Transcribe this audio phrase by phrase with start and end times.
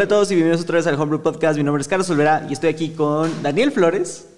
[0.00, 1.58] Hola a todos y bienvenidos otra vez al Homebrew Podcast.
[1.58, 4.28] Mi nombre es Carlos Olvera y estoy aquí con Daniel Flores,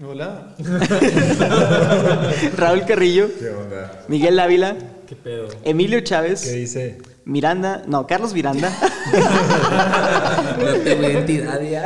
[0.00, 0.54] Hola.
[2.56, 4.04] Raúl Carrillo, ¿Qué onda?
[4.06, 4.76] Miguel Ávila,
[5.08, 5.48] ¿Qué pedo?
[5.64, 6.98] Emilio ¿Qué Chávez, dice?
[7.24, 8.70] Miranda, no, Carlos Miranda,
[10.60, 11.84] No tengo identidad ya.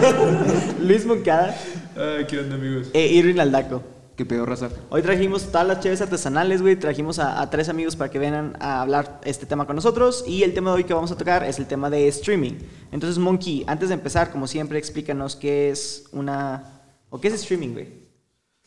[0.80, 1.54] Luis Moncada
[1.94, 2.86] Ay, ¿qué onda, amigos?
[2.94, 3.82] e Irving Aldaco.
[4.16, 4.68] ¿Qué pedo, raza?
[4.90, 6.76] Hoy trajimos todas las chaves artesanales, güey.
[6.76, 10.24] Trajimos a, a tres amigos para que vengan a hablar este tema con nosotros.
[10.26, 12.58] Y el tema de hoy que vamos a tocar es el tema de streaming.
[12.92, 16.82] Entonces, Monkey, antes de empezar, como siempre, explícanos qué es una...
[17.08, 18.02] ¿O qué es streaming, güey?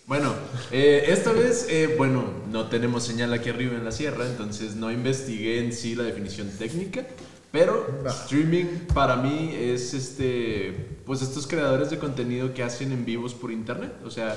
[0.07, 0.33] Bueno,
[0.71, 4.91] eh, esta vez, eh, bueno, no tenemos señal aquí arriba en la sierra, entonces no
[4.91, 7.07] investigué en sí la definición técnica,
[7.51, 13.33] pero streaming para mí es este, pues estos creadores de contenido que hacen en vivos
[13.33, 14.35] por internet, o sea,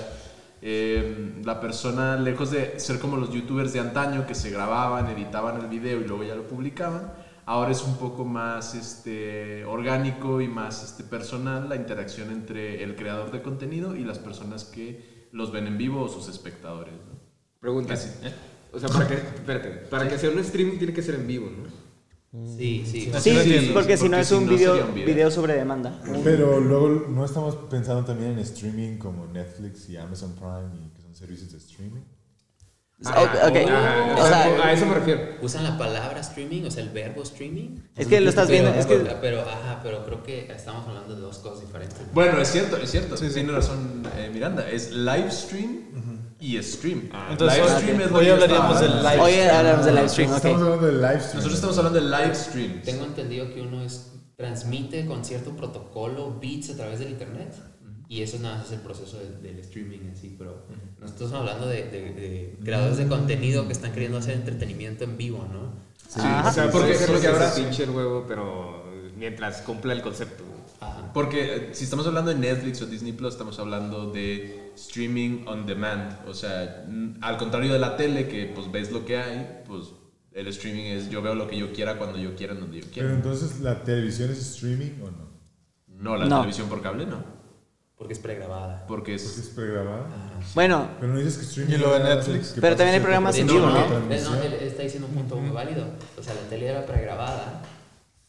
[0.60, 5.60] eh, la persona lejos de ser como los youtubers de antaño que se grababan, editaban
[5.60, 7.12] el video y luego ya lo publicaban,
[7.46, 12.96] ahora es un poco más este, orgánico y más este, personal la interacción entre el
[12.96, 16.94] creador de contenido y las personas que los ven en vivo o sus espectadores.
[16.94, 17.18] ¿no?
[17.60, 17.94] Pregunta.
[17.94, 18.34] ¿eh?
[18.72, 21.46] O sea, para que, espérate, para que sea un streaming tiene que ser en vivo,
[21.50, 21.87] ¿no?
[22.30, 23.10] Sí, sí.
[23.20, 25.06] Sí, porque si no es un video, un video.
[25.06, 25.98] video sobre demanda.
[26.22, 31.00] Pero luego no estamos pensando también en streaming como Netflix y Amazon Prime y que
[31.00, 32.02] son servicios de streaming.
[33.04, 35.20] Ah, O sea, a eso me refiero.
[35.40, 37.76] Usan la palabra streaming, o sea, el verbo streaming.
[37.96, 41.14] Es que lo estás viendo, Pero, es que- pero, ajá, pero creo que estamos hablando
[41.14, 41.96] de dos cosas diferentes.
[42.12, 43.14] Bueno, es cierto, es cierto.
[43.14, 44.68] Tiene razón eh, Miranda.
[44.68, 46.07] Es live stream
[46.40, 47.08] y stream.
[47.30, 50.62] Entonces, live hoy- stream es hoy hablaríamos del live Hoy hablamos de live stream, Estamos
[50.62, 51.34] hablando de live stream.
[51.36, 52.82] Nosotros estamos hablando de live stream.
[52.82, 57.52] Tengo entendido que uno es transmite con cierto protocolo bits a través del internet.
[58.10, 60.62] Y eso nada más es el proceso del, del streaming en sí, pero
[60.98, 65.18] nosotros estamos hablando de, de- de creadores de contenido que están queriendo hacer entretenimiento en
[65.18, 65.72] vivo, ¿no?
[66.22, 66.48] Ajá.
[66.48, 67.60] O sea, porque sí, es lo sí, que ahora sí.
[67.62, 68.82] pinche el huevo, pero
[69.16, 70.42] mientras cumpla el concepto.
[70.80, 71.10] Ajá.
[71.12, 75.66] Porque eh, si estamos hablando de Netflix o Disney Plus, estamos hablando de streaming on
[75.66, 76.12] demand.
[76.28, 76.84] O sea,
[77.20, 79.84] al contrario de la tele, que pues ves lo que hay, pues
[80.32, 82.92] el streaming es yo veo lo que yo quiera cuando yo quiera, donde yo Pero
[82.92, 83.12] quiera.
[83.12, 85.28] entonces, ¿la televisión es streaming o no?
[85.88, 86.36] No, la No.
[86.36, 87.38] televisión por cable no.
[87.96, 88.84] Porque es pregrabada.
[88.86, 89.38] Porque Porque es.
[89.38, 90.06] es pregrabada.
[90.54, 91.74] Bueno, Pero no dices que streaming.
[91.74, 92.54] Y lo de es Netflix.
[92.60, 93.72] Pero también hay programas en vivo, ¿no?
[93.72, 95.84] No, él está diciendo un punto muy válido.
[96.16, 97.60] O sea, la tele era pregrabada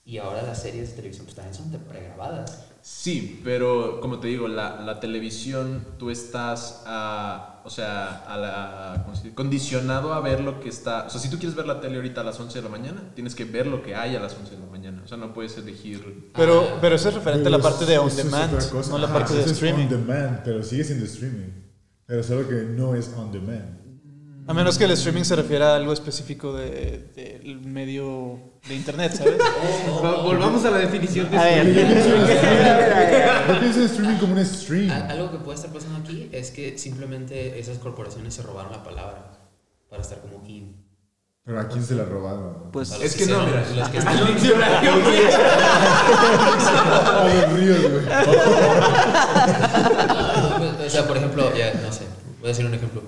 [0.03, 2.68] y ahora las series de televisión pues también son pregrabadas.
[2.81, 9.01] Sí, pero como te digo, la, la televisión, tú estás, a, o sea, a la,
[9.03, 9.35] ¿cómo se dice?
[9.35, 11.05] condicionado a ver lo que está.
[11.05, 13.01] O sea, si tú quieres ver la tele ahorita a las 11 de la mañana,
[13.15, 15.01] tienes que ver lo que hay a las 11 de la mañana.
[15.03, 16.31] O sea, no puedes elegir.
[16.35, 16.77] Pero, Ah.
[16.81, 18.53] pero eso es referente a la parte de on demand,
[18.89, 19.83] no la Ajá, parte de eso es streaming.
[19.83, 21.49] on demand, pero sigue siendo streaming.
[22.05, 23.78] Pero solo que no es on demand.
[24.49, 29.13] A menos que el streaming se refiera a algo específico de- del medio de internet,
[29.15, 29.35] ¿sabes?
[30.03, 31.85] Va- Volvamos a la definición de streaming.
[33.47, 34.89] No pienso en streaming como un stream.
[34.91, 38.83] Al- Algo que puede estar pasando aquí es que simplemente esas corporaciones se robaron la
[38.83, 39.33] palabra
[39.87, 40.83] para estar como in.
[41.45, 42.71] Pero a quién se la robaron.
[42.71, 43.81] Pues A los Es que no, hicieron- mira.
[43.81, 44.13] los que- A
[47.45, 48.05] los ríos, güey.
[50.59, 52.05] No, o sea, por ejemplo, ya no sé,
[52.39, 53.01] voy a decir un ejemplo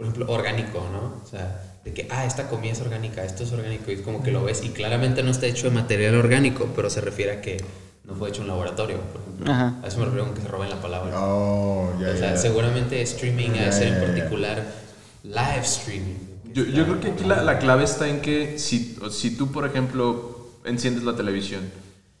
[0.00, 1.20] por ejemplo, orgánico, ¿no?
[1.22, 4.22] O sea, de que, ah, esta comida es orgánica, esto es orgánico, y es como
[4.22, 7.42] que lo ves, y claramente no está hecho de material orgánico, pero se refiere a
[7.42, 7.62] que
[8.04, 9.52] no fue hecho en un laboratorio, por ejemplo.
[9.52, 9.78] Ajá.
[9.82, 11.12] A eso me refiero con que se roben la palabra.
[11.18, 12.36] Oh, ya, o sea, ya.
[12.38, 14.64] seguramente streaming Ya, ha de ser en particular
[15.22, 16.16] live streaming.
[16.54, 19.66] Yo, yo creo que aquí la, la clave está en que si, si tú, por
[19.66, 21.70] ejemplo, enciendes la televisión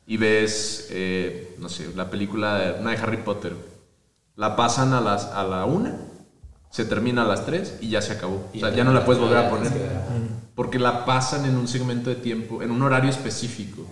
[0.06, 3.54] y ves, eh, no sé, la película de, una de Harry Potter,
[4.36, 6.09] la pasan a, las, a la una,
[6.70, 8.48] se termina a las tres y ya se acabó.
[8.54, 9.72] O sea, ya no la puedes volver a poner.
[10.54, 13.86] Porque la pasan en un segmento de tiempo, en un horario específico.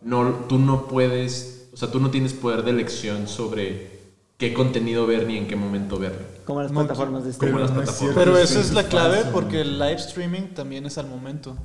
[0.00, 3.94] No, tú no puedes, o sea, tú no tienes poder de elección sobre
[4.38, 6.26] qué contenido ver ni en qué momento verlo.
[6.44, 7.60] como las plataformas de streaming.
[7.60, 8.16] las no es plataformas.
[8.16, 11.56] Pero eso esa es la clave porque el live streaming también es al momento.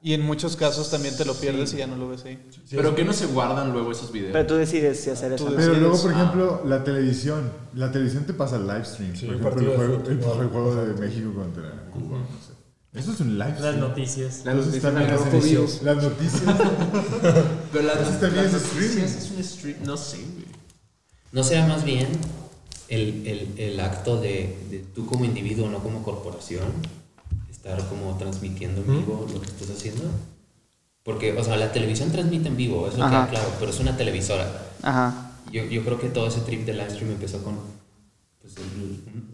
[0.00, 2.38] Y en muchos casos también te lo pierdes y ya no lo ves ahí.
[2.70, 4.32] Pero que no se guardan luego esos videos.
[4.32, 5.46] Pero tú decides si hacer eso.
[5.46, 5.78] Pero decides.
[5.80, 7.50] luego, por ejemplo, la televisión.
[7.74, 9.12] La televisión te pasa live stream.
[9.42, 10.12] por ejemplo, el juego, el,
[10.42, 12.18] el juego de México contra Cuba.
[12.18, 12.52] No sé.
[12.94, 13.80] Eso es un live Las stream.
[13.80, 14.42] noticias.
[14.44, 15.66] La Entonces noticia también al es rojo vivo.
[15.82, 16.42] Las noticias.
[17.72, 19.76] Pero las, Entonces también las es noticias es un stream.
[19.84, 20.46] No sé, güey.
[21.32, 22.06] ¿No será más bien
[22.88, 26.64] el, el, el acto de, de tú como individuo, no como corporación,
[27.58, 30.04] estar como transmitiendo en vivo lo que estás haciendo?
[31.02, 34.46] Porque, o sea, la televisión transmite en vivo, eso queda claro, pero es una televisora.
[34.82, 35.32] Ajá.
[35.50, 37.56] Yo, yo creo que todo ese trip de live stream empezó con
[38.40, 38.54] pues,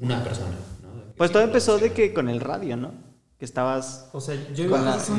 [0.01, 1.15] una persona, ¿no?
[1.17, 2.93] Pues todo empezó de que con el radio, ¿no?
[3.45, 4.07] Que estabas...
[4.15, 5.13] O sea, yo Con la- es Sí,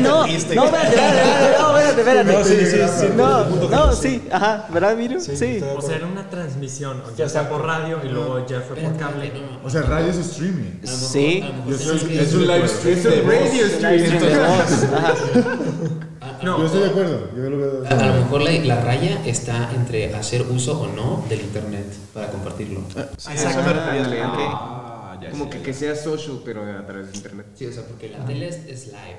[0.00, 2.32] no, no, espérate, espérate, espérate, no, espérate, espérate.
[2.32, 5.20] No, sí, sí, sí, No, no, sí, ajá, ¿verdad, Miru?
[5.20, 5.62] Sí.
[5.76, 9.30] O sea, era una transmisión, ya sea por radio y luego ya fue por cable.
[9.62, 10.80] O sea, radio es streaming.
[10.82, 11.44] Sí.
[11.68, 13.82] Es un live stream de voz.
[13.82, 15.14] Live stream de voz, ajá.
[16.22, 17.28] a- a- No, Yo estoy de acuerdo.
[17.36, 17.84] Yo lo veo.
[17.84, 21.84] A, a lo mejor la, la raya está entre hacer uso o no del internet
[22.14, 22.80] para compartirlo.
[22.96, 24.40] A eso me refería, Leandro.
[24.48, 24.78] Ah,
[25.32, 27.46] Como que, que sea social, pero a través de internet.
[27.54, 29.18] Sí, o sea, porque la tele es, es live,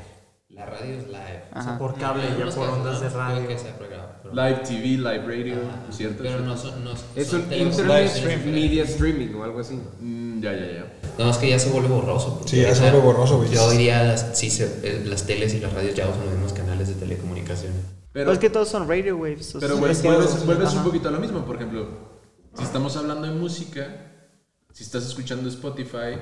[0.49, 1.43] la radio es live.
[1.53, 3.01] o sea, por cable, En ya por casos, ondas ¿no?
[3.01, 3.47] de radio.
[3.47, 3.93] que sea pero-
[4.33, 5.91] Live TV, live radio, Ajá.
[5.91, 6.23] ¿cierto?
[6.23, 6.83] Pero no son.
[6.83, 8.45] No, Es son un internet diferentes.
[8.51, 9.79] media streaming o algo así.
[9.99, 10.93] Mm, ya, ya, ya.
[11.19, 12.41] No, es que ya se vuelve borroso.
[12.45, 13.49] Sí, ya se vuelve borroso, güey.
[13.49, 16.31] Ya hoy día las, sí se, eh, las teles y las radios ya usan los
[16.33, 17.77] mismos canales de telecomunicaciones.
[18.11, 19.53] Pero, Pues es que todos son radio waves.
[19.55, 20.85] o pero sea, vuel- es que- vuelves, vuelves un ajá.
[20.85, 21.45] poquito a lo mismo.
[21.45, 21.87] Por ejemplo,
[22.55, 24.12] si estamos hablando de música,
[24.73, 26.17] si estás escuchando Spotify,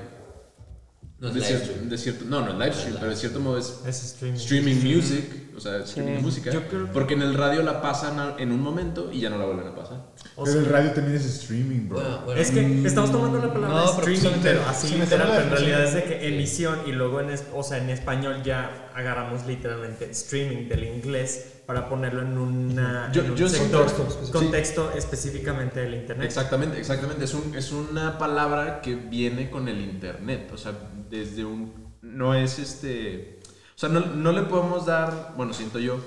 [1.18, 1.88] No es de, live cier- stream.
[1.88, 4.38] de cierto, no, no es live stream, pero de cierto modo es Es streaming.
[4.38, 5.24] streaming music,
[5.56, 9.20] o sea, streaming música, creo porque en el radio la pasan en un momento y
[9.20, 10.12] ya no la vuelven a pasar.
[10.36, 12.00] O Pero sea, el radio también es streaming, bro.
[12.00, 15.28] Bueno, bueno, Es que estamos tomando la palabra No, pero streaming, pero así sí, literal,
[15.30, 18.42] pero en realidad es de que emisión y luego en, es- o sea, en español
[18.42, 23.82] ya agarramos literalmente streaming del inglés para ponerlo en, una, Yo- en un yo sector,
[23.86, 24.38] Contexto específico.
[24.38, 26.26] contexto específicamente del internet.
[26.26, 27.24] Exactamente, exactamente.
[27.24, 30.50] Es, un, es una palabra que viene con el internet.
[30.52, 30.72] O sea,
[31.08, 31.72] desde un.
[32.02, 33.40] No es este.
[33.74, 35.98] O sea, no, no le podemos dar, bueno, siento yo,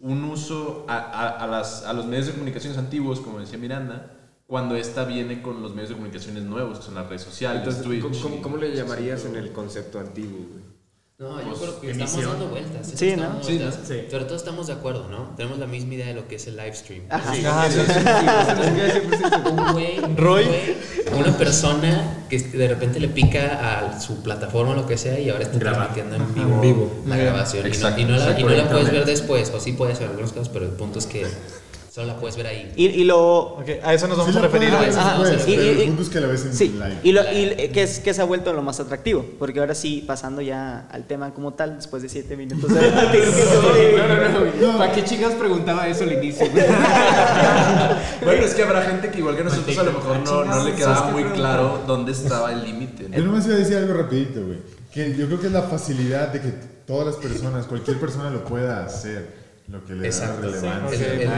[0.00, 4.12] un uso a, a- a las, a los medios de comunicaciones antiguos, como decía Miranda,
[4.46, 7.82] cuando esta viene con los medios de comunicaciones nuevos, que son las redes sociales, Entonces,
[7.84, 8.22] Twitch.
[8.22, 10.64] ¿cómo, cómo le llamarías en el concepto antiguo, güey?
[11.20, 12.06] No, yo Pues, creo que emisión.
[12.20, 12.86] estamos dando vueltas.
[12.94, 13.28] Sí, estamos ¿no?
[13.34, 13.78] dando Sí, vueltas.
[13.80, 13.86] ¿no?
[13.86, 13.94] Sí.
[14.08, 15.34] Pero todos estamos de acuerdo, ¿no?
[15.36, 17.02] Tenemos la misma idea de lo que es el live stream.
[17.10, 17.34] Ajá.
[17.34, 19.48] Sí, sí.
[19.50, 20.44] Un güey, un Roy.
[20.44, 20.76] güey,
[21.20, 25.28] una persona que de repente le pica a su plataforma o lo que sea y
[25.28, 27.02] ahora está transmitiendo en vivo, En vivo.
[27.04, 27.66] la grabación.
[27.66, 29.72] Y no- Exacto, y no, la, y exacto, no la puedes ver después, o sí
[29.72, 31.26] puedes en algunos casos, pero el punto es que
[31.98, 32.72] solo la puedes ver ahí.
[32.76, 33.18] Y, y lo...
[33.54, 34.70] Ok, a eso nos vamos Sí a referir.
[34.72, 36.98] puedes Ajá, y- pero y- el y- punto es que la ves en Sí, live.
[37.02, 40.04] y, lo, y que, es, que se ha vuelto lo más atractivo, porque ahora sí,
[40.06, 44.78] pasando ya al tema como tal, después de siete minutos de No, no, no.
[44.78, 46.46] ¿Para qué chingas preguntaba eso al inicio?
[48.24, 50.74] Bueno, es que habrá gente que igual que nosotros a lo mejor no, no le
[50.74, 51.34] quedaba ¿Sabes qué muy pregunta?
[51.48, 53.08] claro dónde estaba el límite.
[53.08, 53.16] ¿no?
[53.16, 54.58] Yo nomás iba a decir algo rapidito, güey.
[54.92, 56.52] Que yo creo que es la facilidad de que
[56.86, 59.37] todas las personas, cualquier persona lo pueda hacer.
[59.70, 60.50] Lo que le Exacto.
[60.50, 61.14] da relevancia.
[61.14, 61.28] Es, es,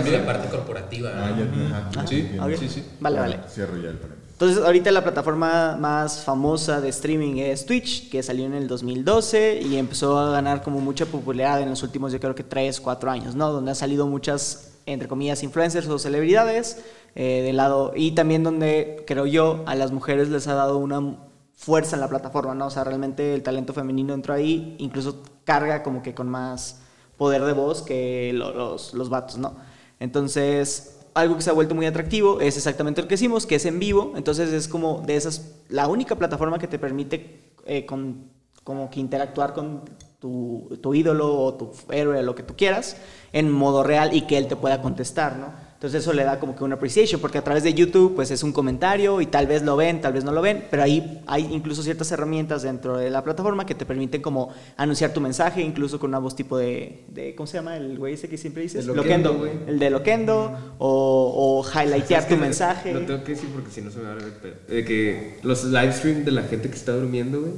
[0.00, 1.10] Ah, la parte corporativa.
[1.14, 1.68] Ah, ¿no?
[1.68, 2.28] ya, ajá, Sí,
[2.58, 2.84] sí, sí.
[3.00, 3.40] Vale, vale.
[3.48, 4.26] Cierro ya el paréntesis.
[4.32, 9.62] Entonces, ahorita la plataforma más famosa de streaming es Twitch, que salió en el 2012
[9.62, 13.10] y empezó a ganar como mucha popularidad en los últimos, yo creo que 3, 4
[13.10, 13.50] años, ¿no?
[13.50, 16.82] Donde han salido muchas, entre comillas, influencers o celebridades
[17.14, 21.16] eh, de lado, y también donde, creo yo, a las mujeres les ha dado una
[21.54, 22.66] fuerza en la plataforma, ¿no?
[22.66, 26.82] O sea, realmente el talento femenino entró ahí, incluso carga como que con más
[27.16, 29.56] poder de voz que lo- los, los vatos, ¿no?
[30.00, 33.64] Entonces, algo que se ha vuelto muy atractivo es exactamente lo que hicimos, que es
[33.66, 34.12] en vivo.
[34.16, 38.30] Entonces, es como de esas, la única plataforma que te permite eh, con,
[38.64, 39.82] como que interactuar con
[40.20, 42.96] tu, tu ídolo o tu héroe, lo que tú quieras,
[43.32, 45.65] en modo real y que él te pueda contestar, ¿no?
[45.76, 48.42] Entonces eso le da como que una appreciation, porque a través de YouTube pues es
[48.42, 51.46] un comentario y tal vez lo ven, tal vez no lo ven, pero ahí hay
[51.52, 56.00] incluso ciertas herramientas dentro de la plataforma que te permiten como anunciar tu mensaje, incluso
[56.00, 57.76] con una voz tipo de, de ¿cómo se llama?
[57.76, 59.52] El güey ese que siempre dices, El loquendo, güey.
[59.66, 62.94] el de Loquendo, o, o highlightear Es tu que mensaje.
[62.94, 64.54] Lo tengo que decir porque si no se me va a ver el pedo.
[64.68, 67.52] De que los live stream de la gente que está durmiendo, güey.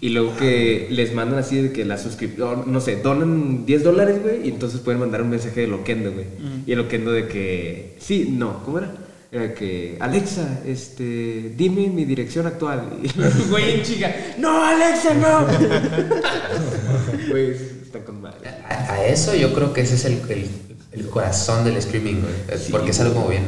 [0.00, 4.20] Y luego que les mandan así de que la suscripción, no sé, donan 10 dólares,
[4.20, 4.46] güey.
[4.46, 6.26] Y entonces pueden mandar un mensaje de Loquendo, güey.
[6.66, 7.51] Y el Loquendo de que,
[7.98, 8.92] sí, no, ¿cómo era?
[9.30, 12.98] Era que, Alexa, este, dime mi dirección actual.
[13.02, 15.46] Y el güey en chica, no, Alexa, no.
[17.30, 17.50] Güey,
[17.82, 18.48] está con madre.
[18.68, 20.48] A, a eso yo creo que ese es el, el,
[20.92, 22.34] el corazón del streaming, güey.
[22.70, 23.44] Porque es algo como bien,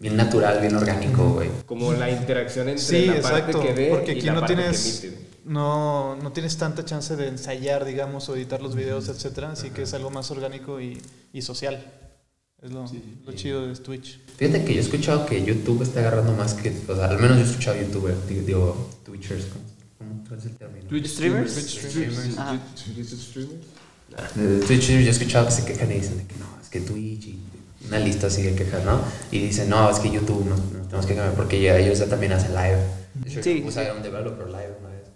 [0.00, 1.48] bien natural, bien orgánico, güey.
[1.66, 3.58] Como la interacción entre Sí, la exacto.
[3.60, 5.24] parte que ve porque y aquí la no parte tienes, que emite.
[5.44, 9.52] no, no tienes tanta chance de ensayar, digamos, o editar los videos, etcétera.
[9.52, 11.00] Así que es algo más orgánico y,
[11.32, 11.84] y social.
[12.62, 12.84] Es lo,
[13.26, 14.20] lo chido de Twitch.
[14.36, 16.74] Fíjate que yo he escuchado que YouTube está agarrando más que.
[16.88, 19.46] O sea, al menos yo he escuchado YouTuber, digo, digo Twitchers.
[19.46, 19.64] ¿cómo-
[19.98, 20.86] ¿Cómo cuál es el término?
[20.88, 21.52] Twitch ¿Streamers?
[21.52, 22.38] Streamers.
[22.38, 22.58] Ajá.
[24.34, 26.80] De Twitchers yo he escuchado que se quejan y dicen de que no, es que
[26.80, 27.38] Twitch y
[27.86, 29.00] una lista así de quejas, ¿no?
[29.30, 32.06] Y dicen, no, es que YouTube no, no tenemos que cambiar porque ya ellos ya
[32.06, 32.78] también hacen live.
[33.14, 35.06] De hecho, Sí, a un developer live una vez.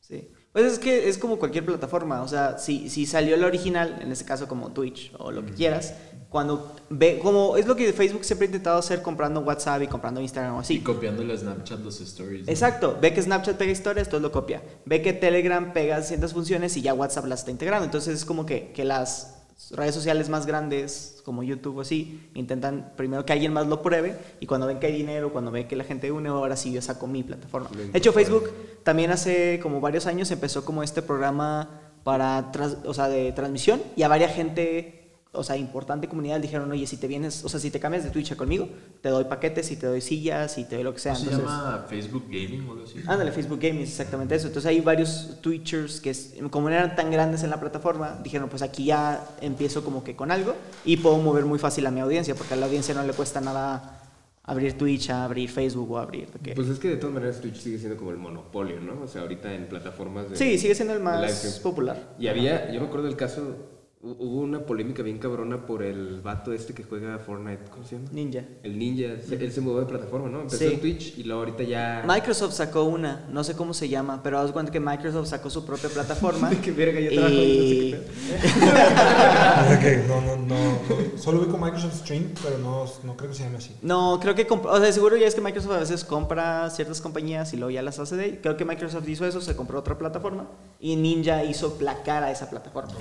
[0.00, 0.28] Sí.
[0.52, 4.10] Pues es que es como cualquier plataforma, o sea, si, si salió la original, en
[4.10, 5.94] este caso como Twitch o lo que quieras,
[6.30, 10.20] cuando ve, como es lo que Facebook siempre ha intentado hacer comprando WhatsApp y comprando
[10.20, 10.80] Instagram o Y así.
[10.80, 12.46] copiándole a Snapchat los stories.
[12.46, 12.52] ¿no?
[12.52, 14.62] Exacto, ve que Snapchat pega historias, entonces lo copia.
[14.86, 17.84] Ve que Telegram pega ciertas funciones y ya WhatsApp las está integrando.
[17.84, 19.40] Entonces es como que, que las
[19.72, 24.16] redes sociales más grandes, como YouTube o así, intentan primero que alguien más lo pruebe
[24.38, 26.80] y cuando ven que hay dinero, cuando ven que la gente une, ahora sí yo
[26.80, 27.70] saco mi plataforma.
[27.70, 28.12] De hecho.
[28.12, 28.50] Facebook
[28.84, 32.50] también hace como varios años empezó como este programa para,
[32.84, 34.99] o sea, de transmisión y a varias gente,
[35.32, 38.10] o sea, importante comunidad dijeron, oye, si te vienes, o sea, si te cambias de
[38.10, 38.68] Twitch conmigo,
[39.00, 41.12] te doy paquetes y te doy sillas y te doy lo que sea.
[41.12, 42.98] ¿Cómo se Entonces, llama Facebook Gaming o algo así?
[43.06, 44.48] Ándale, Facebook Gaming es exactamente eso.
[44.48, 46.12] Entonces hay varios Twitchers que,
[46.50, 50.16] como no eran tan grandes en la plataforma, dijeron, pues aquí ya empiezo como que
[50.16, 53.04] con algo y puedo mover muy fácil a mi audiencia, porque a la audiencia no
[53.04, 53.98] le cuesta nada
[54.42, 56.26] abrir Twitch, a abrir Facebook o abrir...
[56.42, 59.02] que- Pues es que de todas maneras Twitch sigue siendo como el monopolio, ¿no?
[59.02, 60.36] O sea, ahorita en plataformas de...
[60.36, 62.14] sí, sigue siendo el más popular.
[62.18, 63.54] Y había, yo me acuerdo del caso,
[64.02, 68.08] hubo una polémica bien cabrona por el vato este que juega Fortnite, ¿cómo se llama?
[68.12, 68.44] Ninja.
[68.62, 70.40] El ninja, se- él se movió de plataforma, ¿no?
[70.40, 70.72] Empezó Sí.
[70.72, 72.02] en Twitch y luego ahorita ya...
[72.08, 75.66] Microsoft sacó una, no sé cómo se llama, pero haz cuenta que Microsoft sacó su
[75.66, 76.48] propia plataforma.
[76.64, 77.94] Qué verga, yo trabajo y...
[77.94, 83.30] O sea que no, no, no, no- Solo ubico Microsoft Stream, pero no, no creo
[83.30, 83.76] que se llame así.
[83.82, 87.52] No, creo que, o sea, seguro ya es que Microsoft a veces compra ciertas compañías
[87.52, 88.38] y luego ya las hace de ahí.
[88.42, 90.46] Creo que Microsoft hizo eso, se compró otra plataforma
[90.80, 92.92] y Ninja hizo placar a esa plataforma.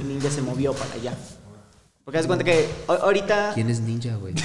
[0.00, 1.14] Y Ninja se movió para allá.
[2.04, 4.34] Porque haz cuenta que ahorita ¿Quién es Ninja, güey?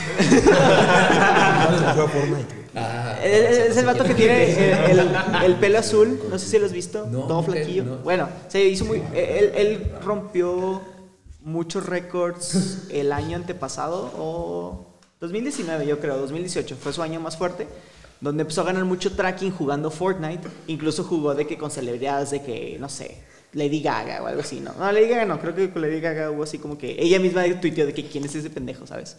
[2.75, 6.48] Ah, es, es- es el vato que tiene el, el- el pelo azul, no sé
[6.48, 7.83] si lo has visto, No, todo flaquillo.
[7.83, 7.98] no.
[7.98, 10.81] Bueno, se hizo muy él, él rompió
[11.41, 14.88] muchos récords el año antepasado o
[15.22, 17.67] 2019, yo creo, 2018 fue su año más fuerte.
[18.19, 20.48] Donde empezó a ganar mucho tracking jugando Fortnite.
[20.67, 23.22] Incluso jugó de que con celebridades de que, no sé,
[23.53, 24.74] Lady Gaga o algo así, ¿no?
[24.79, 27.43] No, Lady Gaga no, creo que con Lady Gaga hubo así como que ella misma
[27.62, 29.15] tuiteó de que quién es ese pendejo, ¿sabes?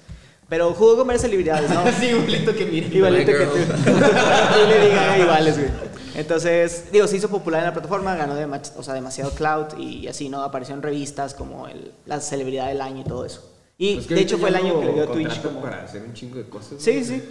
[0.48, 1.82] Pero jugó con varias celebridades, ¿no?
[1.98, 2.86] Sí, igualito que mira.
[2.88, 3.56] Igualito que tú.
[3.86, 5.70] y Lady Gaga iguales, güey.
[6.16, 10.06] Entonces, digo, se hizo popular en la plataforma, ganó dema- o sea, demasiado clout y
[10.06, 10.42] así, ¿no?
[10.42, 13.50] Apareció en revistas como el, la celebridad del año y todo eso.
[13.78, 15.60] Y Pues de hecho fue el año que le dio Twitch como...
[15.60, 16.74] para hacer un chingo de cosas.
[16.80, 17.04] Sí, ¿no?
[17.04, 17.22] sí.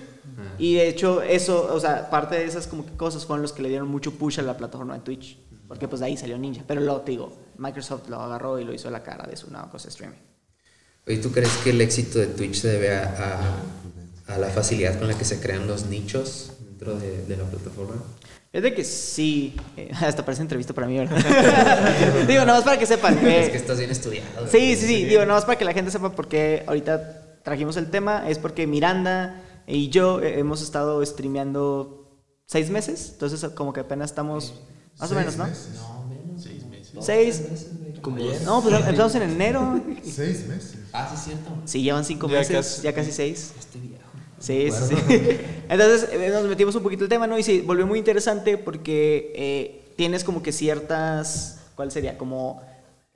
[0.57, 3.61] Y de hecho, eso, o sea, parte de esas como que cosas fueron los que
[3.61, 5.37] le dieron mucho push a la plataforma de Twitch.
[5.73, 6.61] Porque pues de ahí salió Ninja.
[6.67, 9.71] Pero te digo, Microsoft lo agarró y lo hizo a la cara de su nueva
[9.71, 10.17] cosa streaming.
[11.07, 13.57] Oye, ¿tú crees que el éxito de Twitch se debe a,
[14.27, 17.43] a- a la facilidad con la que se crean los nichos dentro de, de la
[17.45, 17.95] plataforma?
[18.51, 21.17] Es de que sí, eh, hasta parece entrevista para mí, ¿verdad?
[22.27, 23.17] digo, nada más para que sepan.
[23.25, 24.47] eh, es que estás bien estudiado.
[24.47, 25.05] Sí, sí, sí.
[25.05, 28.29] Digo, nada más para que la gente sepa por qué ahorita trajimos el tema.
[28.29, 33.09] Es porque Miranda y yo eh, hemos estado streameando seis meses.
[33.13, 34.61] Entonces, como que apenas estamos.
[34.99, 35.45] Más o menos, ¿no?
[35.45, 35.67] meses.
[36.39, 36.89] Seis meses.
[36.99, 37.41] Seis.
[38.45, 39.81] No, pues empezamos en enero.
[40.03, 40.75] Seis meses.
[40.91, 41.51] Ah, sí, es cierto.
[41.65, 42.81] Sí, llevan cinco Ya meses, casi.
[42.81, 43.53] ya casi seis.
[43.57, 44.03] Este viejo.
[44.39, 45.39] Sí, sí, sí.
[45.69, 47.37] Entonces eh, nos metimos un poquito el tema, ¿no?
[47.37, 52.17] Y se volvió muy interesante porque eh, tienes como que ciertas, ¿cuál sería?
[52.17, 52.61] Como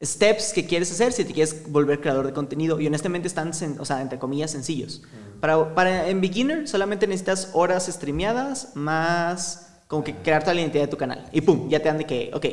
[0.01, 2.79] steps que quieres hacer si te quieres volver creador de contenido.
[2.79, 5.01] Y honestamente están, sen- o sea, entre comillas, sencillos.
[5.41, 10.83] Para, para en beginner solamente necesitas horas streameadas más como que crear toda la identidad
[10.83, 11.25] de tu canal.
[11.31, 12.45] Y pum, ya te dan de que, ok,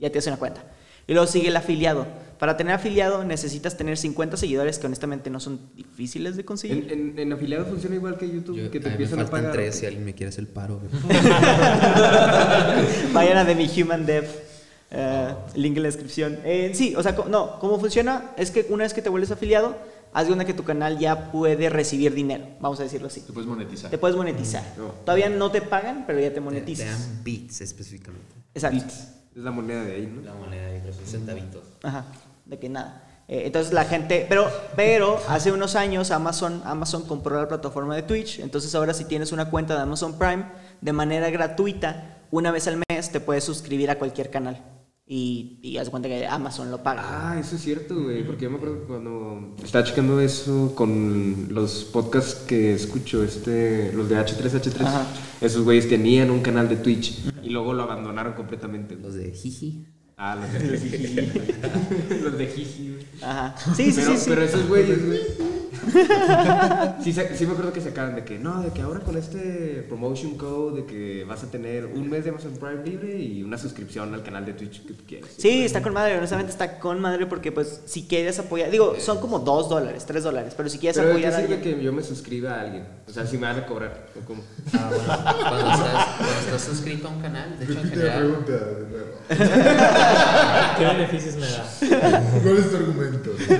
[0.00, 0.64] ya te hace una cuenta.
[1.06, 2.06] Y luego sigue el afiliado.
[2.38, 6.90] Para tener afiliado necesitas tener 50 seguidores que honestamente no son difíciles de conseguir.
[6.90, 9.26] En, en, en afiliado funciona igual que YouTube, Yo, que te a mí me empiezan
[9.26, 9.52] a pagar.
[9.52, 10.80] tres si alguien me quiere hacer el paro.
[13.12, 14.24] Vayan a de mi Human Dev.
[14.90, 16.38] eh, link en la descripción.
[16.44, 19.76] Eh, sí, o sea, no, cómo funciona es que una vez que te vuelves afiliado,
[20.12, 23.20] haz de una que tu canal ya puede recibir dinero, vamos a decirlo así.
[23.22, 23.90] Te puedes monetizar.
[23.90, 24.64] Te puedes monetizar.
[25.04, 26.86] Todavía no te pagan, pero ya te Te, te monetizas.
[26.86, 28.34] dan bits específicamente.
[28.54, 28.84] Exacto.
[28.86, 30.22] Es la moneda de ahí, ¿no?
[30.22, 31.62] La moneda de los centavitos.
[31.82, 32.06] Ajá,
[32.46, 33.06] de que nada.
[33.28, 38.02] Eh, entonces la gente, pero, pero hace unos años Amazon, Amazon compró la plataforma de
[38.02, 40.46] Twitch, entonces ahora si tienes una cuenta de Amazon Prime,
[40.80, 44.60] de manera gratuita, una vez al mes te puedes suscribir a cualquier canal.
[45.12, 47.02] Y, y haz cuenta que Amazon lo paga.
[47.04, 48.24] Ah, eso es cierto, güey.
[48.24, 53.92] Porque yo me acuerdo que cuando estaba checando eso con los podcasts que escucho, este,
[53.92, 55.06] los de H3H3, Ajá.
[55.40, 58.94] esos güeyes tenían un canal de Twitch y luego lo abandonaron completamente.
[58.94, 59.84] Los de Jiji.
[60.22, 61.16] Ah, los de Jiji.
[62.22, 63.06] los de Jiji, güey.
[63.22, 63.54] Ajá.
[63.74, 64.24] Sí, sí, pero, sí, sí.
[64.28, 65.20] pero esos güeyes, güey.
[67.02, 70.36] Sí, sí me acuerdo que sacaban de que no, de que ahora con este promotion
[70.36, 74.12] code de que vas a tener un mes de Amazon Prime libre y una suscripción
[74.14, 75.30] al canal de Twitch que tú quieres.
[75.36, 79.20] Sí, está con madre, honestamente está con madre porque pues si quieres apoyar, digo, son
[79.20, 81.76] como 2 dólares, 3 dólares, pero si quieres Pero ¿de apoyar a sirve alguien...
[81.76, 82.84] que yo me suscriba a alguien?
[83.08, 84.42] O sea, si me van a cobrar, ¿o cómo?
[84.74, 85.04] Ah, bueno.
[85.04, 88.18] Cuando estás, cuando estás suscrito a un canal, de hecho en general.
[88.18, 89.10] pregunta de nuevo.
[90.78, 91.64] ¿Qué beneficios me da?
[92.42, 93.30] ¿Cuál es tu argumento?
[93.38, 93.54] Sí,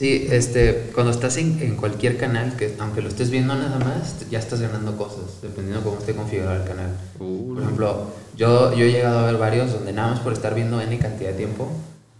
[0.00, 4.16] Sí, este, cuando estás en, en cualquier canal, que aunque lo estés viendo nada más,
[4.30, 6.96] ya estás ganando cosas, dependiendo de cómo esté configurado el canal.
[7.18, 10.80] Por ejemplo, yo, yo he llegado a ver varios donde nada más por estar viendo
[10.80, 11.70] N cantidad de tiempo,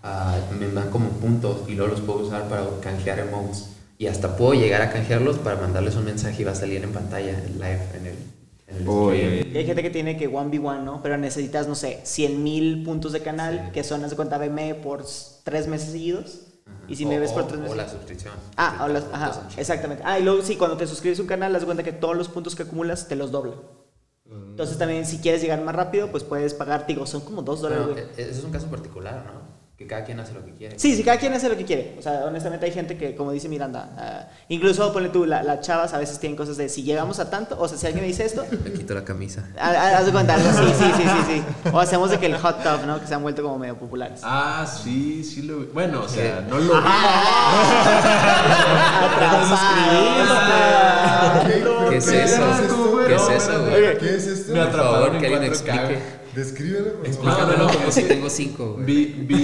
[0.03, 3.71] ah, me dan como puntos y luego los puedo usar para canjear emotes.
[3.97, 6.93] Y hasta puedo llegar a canjearlos para mandarles un mensaje y va a salir en
[6.93, 8.15] pantalla, en live, en el,
[8.79, 11.03] Y hay gente que tiene que 1v1, ¿no?
[11.03, 14.75] Pero necesitas, no sé, 100 mil puntos de canal, que son, haz de cuenta, BM
[14.77, 15.05] por
[15.45, 16.41] tres meses seguidos.
[16.89, 17.77] Y si me O- ves por o- tres O meses.
[17.77, 18.35] la suscripción.
[18.57, 20.03] Ah, o las- ajá, exactamente.
[20.07, 22.17] Ah, y luego sí, cuando te suscribes a un canal, haz de cuenta que todos
[22.17, 23.55] los puntos que acumulas te los dobla.
[24.31, 27.87] Entonces también si quieres llegar más rápido, pues puedes pagar, digo, son como dos dólares,
[27.87, 28.15] Bueno, güey.
[28.17, 29.60] e- ese es un caso particular, ¿no?
[29.81, 30.79] Que cada quien hace lo que quiere.
[30.79, 31.97] Sí, sí, cada quien hace lo que quiere.
[31.99, 35.63] O sea, honestamente hay gente que, como dice Miranda, ah, incluso ponle tú, la- las
[35.63, 38.09] chavas a veces tienen cosas de si llegamos a tanto, o sea, si alguien me
[38.09, 39.43] dice esto, Me quito la camisa.
[39.59, 41.43] ah, ah, haz de cuenta, algo así, sí, sí, sí, sí.
[41.73, 43.01] O hacemos de que el hot tub, ¿no?
[43.01, 44.21] Que se han vuelto como medio populares.
[44.23, 45.69] Ah, sí, sí lo vi.
[45.73, 46.81] Bueno, o sea, no lo vi.
[51.89, 52.43] ¿Qué es eso?
[53.07, 53.97] ¿Qué es eso, güey?
[53.99, 54.53] ¿Qué es esto?
[54.53, 55.57] Me Por favor, atraparon que en alguien 4K.
[55.57, 56.20] explique.
[56.35, 57.07] Descríbelo, por.
[57.07, 58.77] Explícamelo no, si tengo cinco.
[58.79, 59.35] Vi, vi,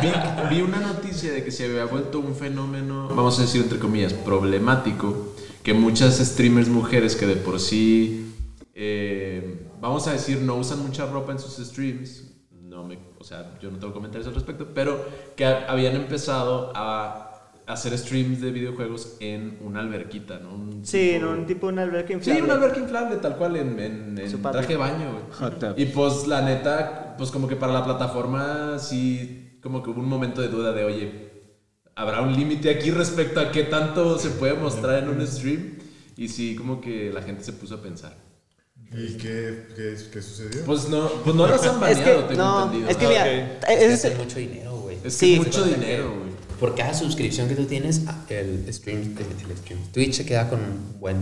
[0.00, 0.12] vi,
[0.50, 4.12] vi una noticia de que se había vuelto un fenómeno, vamos a decir entre comillas,
[4.12, 8.32] problemático, que muchas streamers mujeres que de por sí,
[8.74, 12.24] eh, vamos a decir, no usan mucha ropa en sus streams,
[12.62, 16.72] no me, o sea, yo no tengo comentarios al respecto, pero que ha- habían empezado
[16.74, 17.23] a
[17.66, 20.54] hacer streams de videojuegos en una alberquita, ¿no?
[20.54, 22.42] Un Sí, tipo- en un tipo de una alberca Sí, inflable.
[22.42, 25.72] una alberca inflable, tal cual, en, en, en traje de baño, güey.
[25.76, 30.08] Y pues la neta, pues como que para la plataforma sí, como que hubo un
[30.08, 31.30] momento de duda de, oye,
[31.94, 35.78] ¿habrá un límite aquí respecto a qué tanto se puede mostrar en un stream?
[36.16, 38.14] Y sí, como que la gente se puso a pensar.
[38.92, 40.64] ¿Y qué, qué, qué sucedió?
[40.66, 42.90] Pues no, pues no las han Es baneado, que, tengo no, entendido.
[42.90, 43.64] es que Ah, mira, ok.
[43.70, 44.96] Es que es- mucho dinero, güey.
[44.96, 45.32] Es que sí.
[45.34, 46.34] es mucho dinero, güey.
[46.58, 50.48] Por cada suscripción que tú tienes, ah, el stream, el, el stream, Twitch se queda
[50.48, 51.16] con un buen.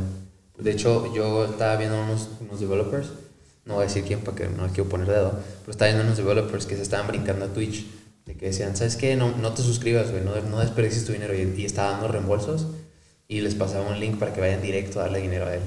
[0.58, 3.08] De hecho, yo estaba viendo unos, unos developers,
[3.64, 6.66] no voy a decir quién porque no quiero poner dedo, pero estaba viendo unos developers
[6.66, 7.86] que se estaban brincando a Twitch,
[8.26, 9.16] de que decían, ¿sabes qué?
[9.16, 11.34] No, no te suscribas, güey, no, no desperdicies tu dinero.
[11.34, 12.66] Y, y estaba dando reembolsos
[13.26, 15.62] y les pasaba un link para que vayan directo a darle dinero a él.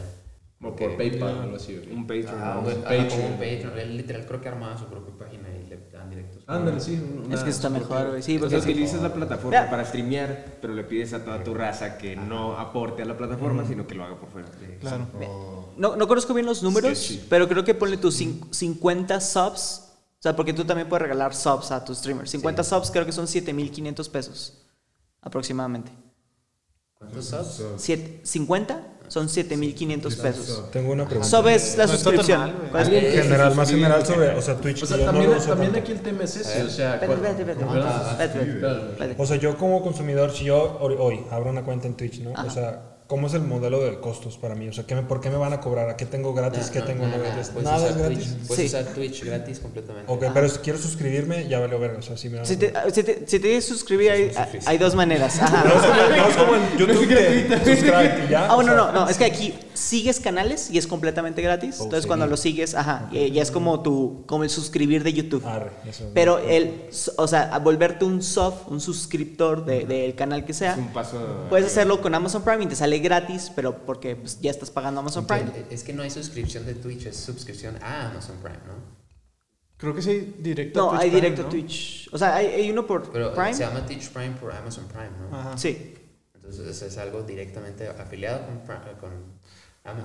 [0.59, 1.91] Como por PayPal o algo así, güey.
[1.91, 2.35] Un Patreon.
[2.39, 3.09] Ah, un ajá, Patreon.
[3.09, 3.79] como un Patreon.
[3.79, 5.49] Él literal creo que armaba su propia página
[6.15, 6.43] directos.
[6.47, 6.99] Ándale, sí.
[7.25, 8.23] una- Es que está mejor, güey.
[8.23, 11.53] Sí, O porque sea, utilizas la plataforma para streamear, pero le pides a toda tu
[11.53, 14.47] raza que no aporte a la plataforma, sino que lo haga por fuera.
[14.79, 15.07] Claro.
[15.77, 17.25] no, no conozco bien los números, Sketchy.
[17.29, 19.81] pero creo que ponle tus cin- 50 subs.
[20.17, 22.31] O sea, porque tú también puedes regalar subs a tus streamers.
[22.31, 24.61] 50 subs creo que son 7500 pesos
[25.21, 25.91] aproximadamente.
[27.11, 27.63] ¿Cuántos subs?
[27.77, 30.71] Siete- 50 son 7500 pesos.
[30.71, 31.29] Tengo una pregunta.
[31.29, 32.53] Sub es la suscripción.
[32.73, 34.83] General, más general sobre, o sea, Twitch.
[34.83, 36.95] O sea, también, también aquí el tema es ese, o sea...
[36.95, 37.73] Espérate, ¿cuál- espérate, espérate.
[37.79, 38.11] ¿verdad?
[38.21, 39.21] Espérate, espérate, espérate.
[39.21, 42.31] O sea, yo como consumidor, si yo hoy, hoy abro una cuenta en Twitch, ¿no?
[42.31, 42.45] Ajá.
[42.45, 44.67] O sea, ¿cómo es el modelo de costos para mí?
[44.67, 45.89] O sea, ¿qué me, ¿por qué me van a cobrar?
[45.89, 46.69] ¿A qué tengo gratis?
[46.71, 47.49] ¿Qué tengo no gratis?
[47.49, 48.17] Puedes Nada es usar gratis.
[48.33, 48.47] Twitch.
[48.47, 48.77] Puedes Sí.
[48.77, 50.11] usar Twitch gratis completamente.
[50.11, 51.99] Ok, pero si quiero suscribirme, ya valió verga.
[51.99, 54.31] O sea, sí me van a Si te, si te, si te quieres suscribir, hay,
[54.65, 55.39] hay dos maneras.
[55.41, 55.63] Ajá.
[55.63, 58.47] No es como, no es como en YouTube que subscribe y ya.
[58.47, 61.79] Ah, o bueno, sea, no, no, es que aquí sigues canales y es completamente gratis.
[61.79, 65.45] Entonces cuando lo sigues, ajá, eh, ya es como tu, como el suscribir de YouTube.
[65.45, 66.09] Arre, eso.
[66.13, 70.73] Pero el, o sea, a volverte un sub, un suscriptor de- del canal que sea,
[70.73, 71.45] Es un paso.
[71.49, 75.01] puedes hacerlo con Amazon Prime y te sale gratis, pero porque pues, ya estás pagando
[75.01, 75.51] Amazon Prime.
[75.69, 78.95] Es que no hay suscripción de Twitch, es suscripción a Amazon Prime, ¿no?
[79.77, 81.47] Creo que sí, directo No, a Twitch hay Prime, directo ¿no?
[81.47, 82.09] a Twitch.
[82.13, 83.53] O sea, hay, hay uno por Pero Prime.
[83.53, 85.37] se llama Twitch Prime por Amazon Prime, ¿no?
[85.37, 85.57] Ajá.
[85.57, 85.93] Sí.
[86.33, 88.59] Entonces es algo directamente afiliado con,
[88.99, 89.34] con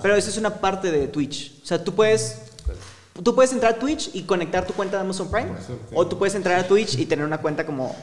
[0.01, 1.59] Pero eso es una parte de Twitch.
[1.63, 2.77] O sea, tú puedes Pues,
[3.23, 5.51] Tú puedes entrar a Twitch y conectar tu cuenta de Amazon Prime.
[5.93, 7.93] O tú puedes entrar a Twitch y tener una cuenta como.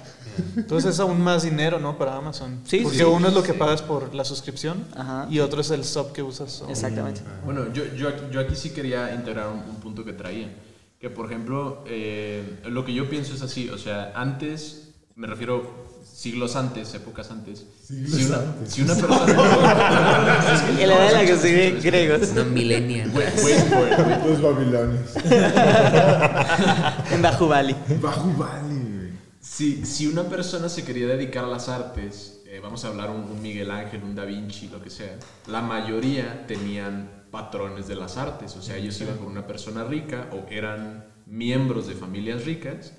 [0.56, 1.96] Entonces es aún más dinero, ¿no?
[1.96, 2.60] Para Amazon.
[2.64, 3.04] Sí, Porque sí.
[3.04, 5.26] uno es lo que pagas por la suscripción Ajá.
[5.30, 6.60] y otro es el sub que usas.
[6.62, 7.22] o- Exactamente.
[7.44, 10.52] Bueno, yo, yo, aquí, yo aquí sí quería integrar un, un punto que traía.
[11.00, 13.70] Que, por ejemplo, eh, lo que yo pienso es así.
[13.70, 15.88] O sea, antes, me refiero
[16.18, 17.64] siglos antes, épocas antes.
[17.87, 18.72] Siglos si, una, antes.
[18.72, 20.64] si una persona...
[20.81, 22.28] En la edad en la que se viven griegos.
[22.33, 23.12] Una millennial.
[23.14, 24.24] Wait, wait for it, wait.
[24.26, 25.14] Los babilonios.
[27.12, 27.76] En Bajubali.
[28.02, 29.12] Bajubali, güey.
[29.40, 33.22] Si, si una persona se quería dedicar a las artes, eh, vamos a hablar un,
[33.22, 38.16] un Miguel Ángel, un Da Vinci, lo que sea, la mayoría tenían patrones de las
[38.16, 42.92] artes, o sea, ellos iban con una persona rica o eran miembros de familias ricas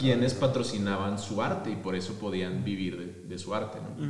[0.00, 3.78] quienes patrocinaban su arte y por eso podían vivir de, de su arte.
[3.80, 4.04] ¿no?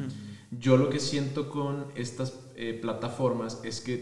[0.50, 3.96] Yo lo que siento con estas eh, plataformas es que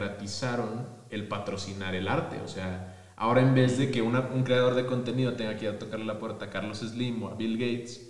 [0.00, 4.74] democratizaron el patrocinar el arte, o sea, ahora en vez de que una- un creador
[4.74, 7.54] de contenido tenga que ir a tocarle la puerta a Carlos Slim o a Bill
[7.58, 8.06] Gates,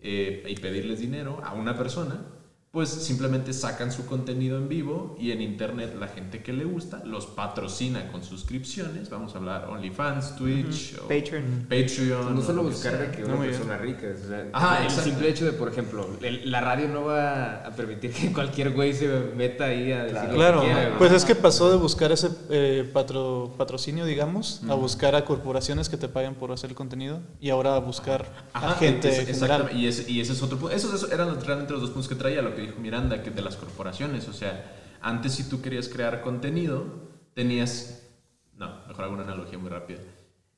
[0.00, 2.26] eh, y pedirles dinero a una persona,
[2.72, 7.02] pues simplemente sacan su contenido en vivo y en internet la gente que le gusta
[7.04, 9.10] los patrocina con suscripciones.
[9.10, 11.66] Vamos a hablar OnlyFans, Twitch, o Patreon.
[11.68, 12.34] Patreon.
[12.34, 14.06] No solo buscar de que una persona rica.
[14.14, 15.10] O sea, Ajá, el exacto.
[15.10, 18.94] simple hecho de, por ejemplo, el- la radio no va a permitir que cualquier güey
[18.94, 19.06] se
[19.36, 20.86] meta ahí a decir Claro, lo que quiera.
[20.86, 20.98] güey.
[20.98, 25.90] pues es que pasó de buscar ese eh, patro- patrocinio, digamos, a buscar a corporaciones
[25.90, 29.26] que te paguen por hacer el contenido y ahora a buscar a Ajá, gente es-
[29.26, 29.68] general.
[29.76, 30.74] Y ese, y ese es otro punto.
[30.74, 33.30] Esos, esos eran los- realmente los dos puntos que traía, lo que dijo Miranda, que
[33.30, 34.28] de las corporaciones.
[34.28, 38.08] O sea, antes si tú querías crear contenido, tenías...
[38.56, 40.00] No, mejor hago una analogía muy rápida.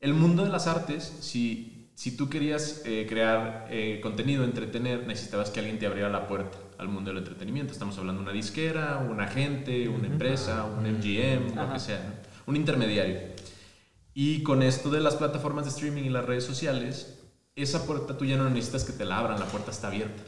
[0.00, 5.50] El mundo de las artes, si, si tú querías eh, crear eh, contenido, entretener, necesitabas
[5.50, 7.72] que alguien te abriera la puerta al mundo del entretenimiento.
[7.72, 12.24] Estamos hablando de una disquera, un agente, una empresa, un MGM, lo que sea, ¿no?
[12.46, 13.18] un intermediario.
[14.12, 17.20] Y con esto de las plataformas de streaming y las redes sociales,
[17.56, 20.22] esa puerta tú ya no necesitas que te la abran, la puerta está abierta.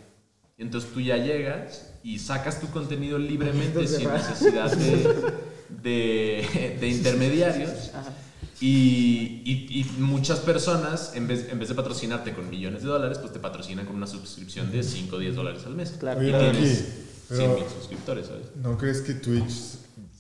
[0.58, 5.32] Y entonces tú ya llegas y sacas tu contenido libremente sin necesidad de,
[5.82, 7.70] de, de intermediarios.
[8.58, 13.18] Y, y- y muchas personas, en vez, en vez de patrocinarte con millones de dólares,
[13.18, 15.90] pues te patrocinan con una suscripción de 5 o 10 dólares al mes.
[16.00, 16.22] Claro.
[16.22, 16.86] Y tienes Ricky, 100
[17.28, 18.46] pero- mil suscriptores, ¿sabes?
[18.56, 19.52] ¿No crees que Twitch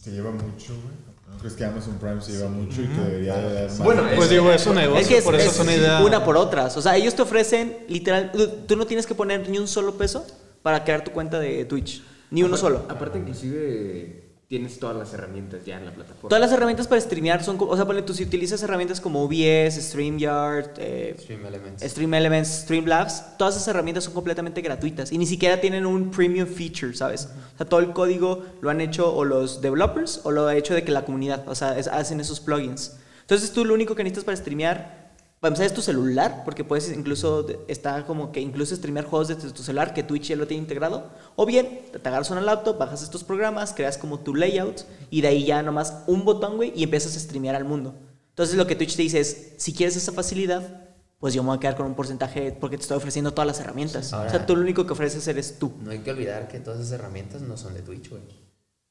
[0.02, 1.05] se lleva mucho, güey?
[1.46, 3.78] ¿No crees que Amazon Prime se lleva mucho y que debería de dar más?
[3.78, 6.02] Bueno, Pues digo, es un negocio, Es que es, por eso es una idea.
[6.02, 6.76] una por otras.
[6.76, 8.32] O sea, ellos te ofrecen literal.
[8.66, 10.26] Tú no tienes que poner ni un solo peso
[10.62, 12.02] para crear tu cuenta de Twitch.
[12.32, 12.86] Ni uno Apar- solo.
[12.88, 16.28] Aparte, inclusive, tienes todas las herramientas ya en la plataforma.
[16.28, 17.56] Todas las herramientas para streamear son.
[17.60, 21.82] O sea, ponle tú, si utilizas herramientas como OBS, StreamYard, eh, Stream Elements.
[21.82, 26.46] Stream Elements, Streamlabs, todas esas herramientas son completamente gratuitas y ni siquiera tienen un premium
[26.46, 27.28] feature, ¿sabes?
[27.54, 30.74] O sea, todo el código lo han hecho o los developers o lo ha hecho
[30.74, 32.96] de que la comunidad, o sea, es- hacen esos plugins.
[33.22, 35.05] Entonces tú lo único que necesitas para streamear,
[35.40, 39.50] para empezar es tu celular, porque puedes incluso, está como que incluso streamear juegos desde
[39.50, 43.02] tu celular, que Twitch ya lo tiene integrado, o bien te agarras una laptop, bajas
[43.02, 46.82] estos programas, creas como tu layout y de ahí ya nomás un botón, güey, y
[46.84, 47.94] empiezas a streamear al mundo.
[48.30, 50.82] Entonces lo que Twitch te dice es, si quieres esa facilidad,
[51.18, 53.60] pues yo me voy a quedar con un porcentaje porque te estoy ofreciendo todas las
[53.60, 54.12] herramientas.
[54.12, 55.72] Ahora- o sea, tú lo único que ofreces eres tú.
[55.82, 58.22] No hay que olvidar que todas esas herramientas no son de Twitch, güey.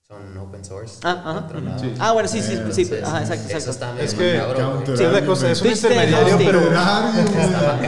[0.08, 1.00] Son open source.
[1.04, 1.80] Ah, ajá.
[1.80, 1.94] Sí.
[1.98, 3.72] Ah, bueno, sí, sí, sí, Entonces, ajá, exacto, Eso exacto.
[3.72, 4.40] está medio Es que-.
[4.56, 7.80] Counter- Sí, es la cosa, es un intermediario, pero Está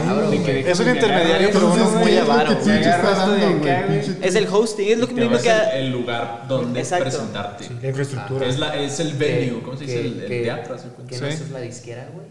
[0.44, 4.98] que Es un que intermediario, pero uno muy que avaro, está Es el hosting, es
[4.98, 5.48] lo Te mismo que...
[5.48, 7.04] el, el lugar donde Exacto.
[7.04, 7.64] presentarte.
[7.68, 8.46] Sí, la infraestructura.
[8.46, 10.00] Es, la, es el venue, ¿cómo se dice?
[10.02, 10.76] Que- El, que- teatro.
[11.08, 12.26] Que no es la disquera, güey.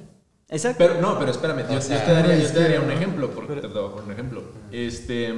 [0.49, 0.77] Exacto.
[0.79, 3.55] Pero no, pero espérame, yo, te daría, yo es te daría que- un ejemplo, porque
[3.61, 4.43] te voy a poner un ejemplo.
[4.69, 5.33] Este.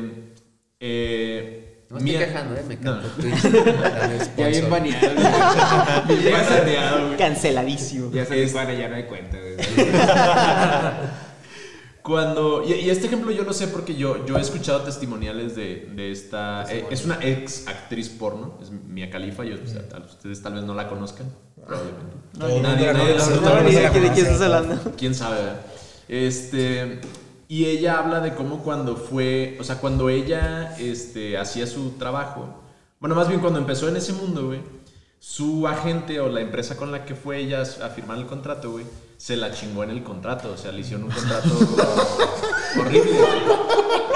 [0.79, 2.63] Eh, No me estoy quejando, eh.
[2.67, 2.97] Me No.
[3.01, 3.43] encanta Twitch.
[3.43, 5.07] Dame Ya bien baneado.
[6.07, 6.17] güey.
[6.21, 7.17] Bien baneado, güey.
[7.17, 8.11] Canceladísimo.
[8.11, 9.55] Ya se Es- para, ya no hay cuenta, güey.
[12.01, 15.89] Cuando, y, y este ejemplo yo lo sé porque yo, yo he escuchado testimoniales de,
[15.93, 16.65] de esta.
[16.71, 19.43] eh, es una ex actriz porno, es Mia Khalifa.
[19.43, 21.27] Yo, o sea, tal- ustedes tal vez no la conozcan,
[21.65, 22.15] probablemente.
[22.33, 24.09] Todo Nadie- mundo nadie la la- conoce, No, mundo de la qué- de
[24.97, 25.35] quién sabe.
[25.35, 25.61] ¿verdad?
[26.07, 26.99] Este,
[27.51, 32.47] y ella habla de cómo cuando fue, o sea, cuando ella este, hacía su trabajo,
[32.99, 34.61] bueno, más bien cuando empezó en ese mundo, güey,
[35.17, 38.85] su agente o la empresa con la que fue ella a firmar el contrato, güey,
[39.17, 41.49] se la chingó en el contrato, o sea, le hicieron un contrato
[42.79, 43.19] horrible.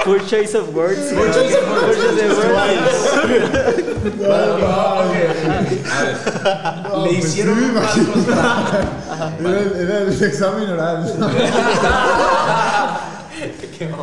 [0.04, 1.12] Poor choice of words.
[1.12, 1.96] Poor choice of words.
[1.96, 4.16] Poor choice of words.
[4.16, 5.50] Bueno, ok, ok.
[5.90, 6.16] A ver,
[6.88, 8.78] No, le hicieron sí, un contrato.
[9.80, 11.00] Era el examen oral.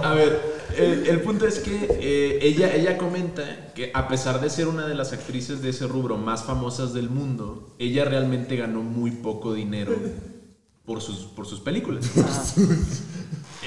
[0.04, 0.40] A ver,
[0.78, 4.96] el, punto es que eh, ella, ella comenta que a pesar de ser una de
[4.96, 9.94] las actrices de ese rubro más famosas del mundo, ella realmente ganó muy poco dinero
[10.86, 12.10] por sus, por sus películas.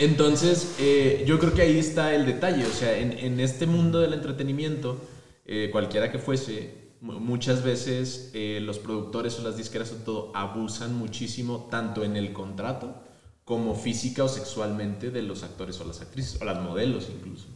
[0.01, 2.67] Entonces, eh, yo creo que ahí está el detalle.
[2.67, 4.99] O sea, en, en este mundo del entretenimiento,
[5.47, 10.95] eh, cualquiera que fuese, mu- muchas veces los productores o las disqueras o todo abusan
[10.97, 13.04] muchísimo, tanto en el contrato
[13.45, 17.47] como física o sexualmente de los actores o las actrices, o las modelos incluso.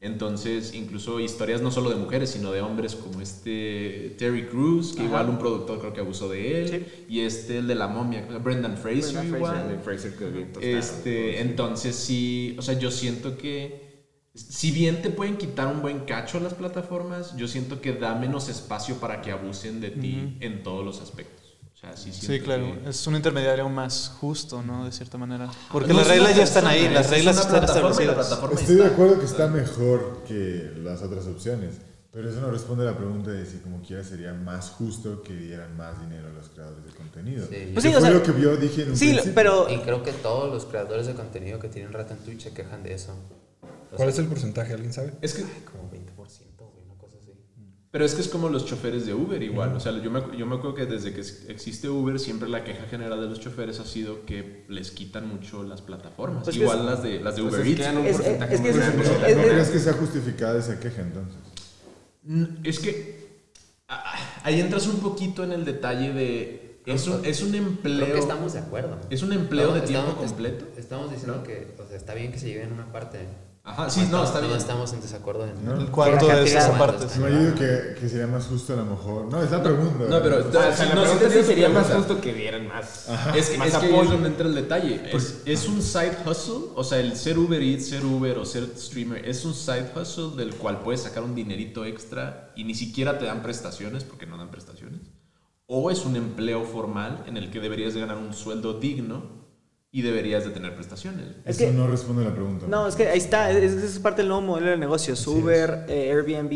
[0.00, 5.04] Entonces, incluso historias no solo de mujeres, sino de hombres como este Terry Crews, que
[5.04, 8.76] igual un productor creo que abusó de él, y este, el de la momia, Brendan
[8.76, 9.54] Fraser Brendan igual.
[9.54, 9.68] Fraser.
[9.70, 10.76] De Fraser que bien tostado.
[10.76, 13.84] Este, entonces sí, o sea, yo siento que
[14.34, 18.48] si bien te pueden quitar un buen cacho las plataformas, yo siento que da menos
[18.48, 21.43] espacio para que abusen de ti en todos los aspectos.
[21.94, 22.76] Sea, sí claro.
[22.82, 24.84] que- Es un intermediario más justo, ¿no?
[24.84, 25.50] De cierta manera.
[25.70, 28.14] Porque No las reglas ya están ahí, las reglas están establecidas.
[28.14, 31.74] plataforma Estoy de acuerdo que está mejor que las otras opciones,
[32.10, 35.34] pero eso no responde a la pregunta de si como quiera sería más justo que
[35.34, 37.46] dieran más dinero a los creadores de contenido.
[37.48, 37.70] Sí.
[37.72, 39.34] Pues sí, o fue sea, lo que yo dije en un Sí, principio.
[39.34, 42.52] pero Y creo que todos los creadores de contenido que tienen rato en Twitch se
[42.52, 43.14] quejan de eso.
[43.96, 44.72] ¿Cuál es el porcentaje?
[44.74, 45.12] ¿Alguien sabe?
[45.22, 47.30] Es que, Como 20%, güey, una cosa así.
[47.94, 49.72] Pero es que es como los choferes de Uber igual.
[49.76, 51.20] O sea, yo me, yo me acuerdo que desde que
[51.52, 55.62] existe Uber, siempre la queja general de los choferes ha sido que les quitan mucho
[55.62, 56.42] las plataformas.
[56.42, 57.96] Pues que igual es- las de, las de Pues Uber es que Eats.
[58.04, 58.18] Es-
[58.50, 58.96] es que es- grande.
[58.98, 61.36] ¿No es- crees que sea justificada esa queja entonces?
[62.64, 63.28] Es que
[63.86, 66.80] ah, ahí entras un poquito en el detalle de...
[66.86, 68.16] Es un, es un Creo que empleo...
[68.16, 68.98] estamos de acuerdo.
[69.08, 70.66] ¿Es un empleo No, de tiempo estamos- completo?
[70.76, 71.42] Estamos diciendo ¿No?
[71.44, 73.20] que, o sea, está bien que se lleve en una parte.
[73.66, 74.52] Ajá, sí, no, está bien.
[74.52, 75.64] estamos en desacuerdo en.
[75.64, 75.72] ¿No?
[75.80, 77.16] El cuarto de esas partes.
[77.16, 79.24] No, yo digo que, que sería más justo a lo mejor.
[79.32, 80.04] No, es la pregunta.
[80.06, 80.46] No, pero...
[80.46, 83.08] O sea, no, sí pregunta te sería más justo que dieran más.
[83.34, 84.10] Es que, más es que ahí es apoyo.
[84.10, 85.00] donde entra el detalle.
[85.10, 88.68] Es, es un side hustle, o sea, el ser Uber Eats, ser Uber o ser
[88.76, 93.18] streamer, es un side hustle del cual puedes sacar un dinerito extra y ni siquiera
[93.18, 95.00] te dan prestaciones, porque no dan prestaciones.
[95.66, 99.43] O es un empleo formal en el que deberías de ganar un sueldo digno
[99.96, 101.24] y deberías de tener prestaciones.
[101.44, 102.66] Es Eso que- no responde a la pregunta.
[102.68, 105.24] No, es que ahí está, es, es parte del nuevo modelo de negocios.
[105.28, 106.50] Uber, eh, Airbnb,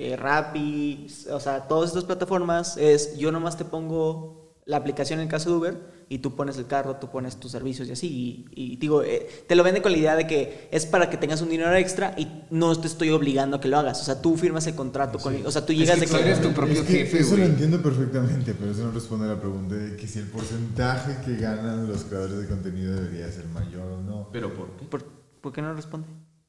[0.00, 4.39] eh, Rappi, o sea, todas estas plataformas es yo nomás te pongo
[4.70, 7.52] la aplicación en el caso de Uber y tú pones el carro, tú pones tus
[7.52, 8.06] servicios y así.
[8.54, 11.16] Y, y digo, eh, te lo venden con la idea de que es para que
[11.16, 14.00] tengas un dinero extra y no te estoy obligando a que lo hagas.
[14.00, 16.40] O sea, tú firmas el contrato con, o sea, tú llegas que de tú eres
[16.40, 19.40] tu propio es que jefe, eso lo entiendo perfectamente, pero eso no responde a la
[19.40, 23.82] pregunta de que si el porcentaje que ganan los creadores de contenido debería ser mayor
[23.90, 24.28] o no.
[24.32, 24.84] ¿Pero por qué?
[24.86, 25.04] ¿Por,
[25.40, 26.06] por qué no responde?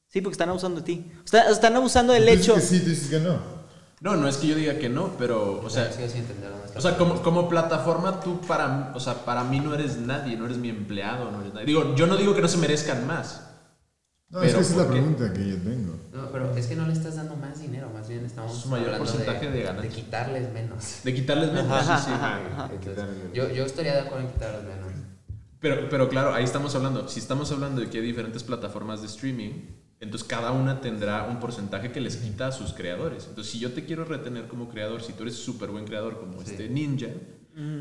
[0.08, 1.06] Sí, porque están abusando de ti.
[1.24, 2.56] Está- están abusando del hecho.
[2.56, 3.61] que sí, tú dices que no.
[4.02, 5.92] No, no es que yo diga que no, pero, o sea.
[6.76, 10.46] O sea, como, como plataforma, tú para, o sea, para mí no eres nadie, no
[10.46, 11.68] eres mi empleado, no eres nadie.
[11.68, 13.48] Digo, yo no digo que no se merezcan más.
[14.30, 16.00] No, es que esa es la pregunta que yo tengo.
[16.14, 18.72] No, pero es que no le estás dando más dinero, más bien estamos Es un
[18.72, 19.92] mayor hablando porcentaje de de, ganancia.
[19.92, 21.00] quitarles menos.
[21.04, 21.72] De quitarles menos.
[21.72, 22.70] Ajá, sí, sí, ajá, ajá.
[22.74, 24.92] Entonces, yo, yo estaría de acuerdo en quitarles menos.
[25.60, 27.08] Pero, pero claro, ahí estamos hablando.
[27.08, 29.52] Si estamos hablando de que hay diferentes plataformas de streaming,
[30.02, 33.28] entonces cada una tendrá un porcentaje que les quita a sus creadores.
[33.30, 36.42] Entonces, si yo te quiero retener como creador, si tú eres súper buen creador como
[36.42, 37.08] este ninja,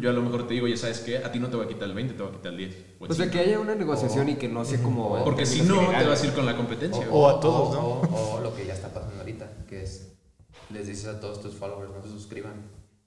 [0.00, 1.68] yo a lo mejor te digo, ya sabes qué, a ti no te va a
[1.68, 2.76] quitar el 20, te va a quitar el 10.
[3.00, 3.32] o el O sea, 5.
[3.32, 5.24] que haya una negociación y que no sea como.
[5.24, 7.06] Porque si no, te vas a ir con la competencia.
[7.06, 7.10] güey.
[7.22, 7.80] O a todos, ¿no?
[7.86, 10.12] O, o lo que ya está pasando ahorita, que es,
[10.70, 12.52] les dices a todos tus followers, no se suscriban,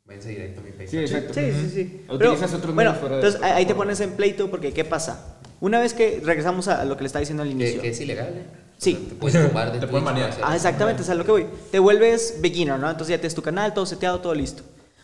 [0.05, 0.89] váyanse directo a mi Facebook.
[0.89, 1.33] Sí, exacto.
[1.33, 2.05] Sí, sí, sí.
[2.07, 5.39] O Pero, utilizas otros bueno, fuera entonces ahí te pones en pleito porque ¿qué pasa?
[5.59, 7.81] Una vez que regresamos a lo que le estaba diciendo al Que, inicio.
[7.81, 8.62] que es ilegal, ¿eh?
[8.83, 8.95] Sí.
[8.97, 10.29] O sea, te pueden tumbar de Te pueden banear.
[10.41, 10.55] Ah, eso.
[10.55, 11.45] exactamente, es a lo que voy.
[11.71, 12.89] Te vuelves beginner, ¿no?
[12.89, 14.63] Entonces ya tienes tu canal, todo seteado, todo listo.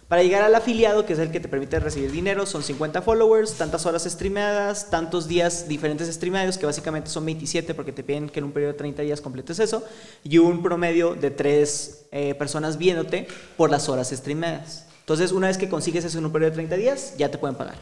[0.09, 3.53] Para llegar al afiliado, que es el que te permite recibir dinero, son 50 followers,
[3.53, 8.39] tantas horas streameadas, tantos días diferentes streameados, que básicamente son 27 porque te piden que
[8.39, 9.83] en un periodo de 30 días completes eso,
[10.23, 12.07] y un promedio de 3
[12.39, 14.87] personas viéndote por las horas streameadas.
[15.01, 17.55] Entonces, una vez que consigues eso en un periodo de 30 días, ya te pueden
[17.55, 17.77] pagar.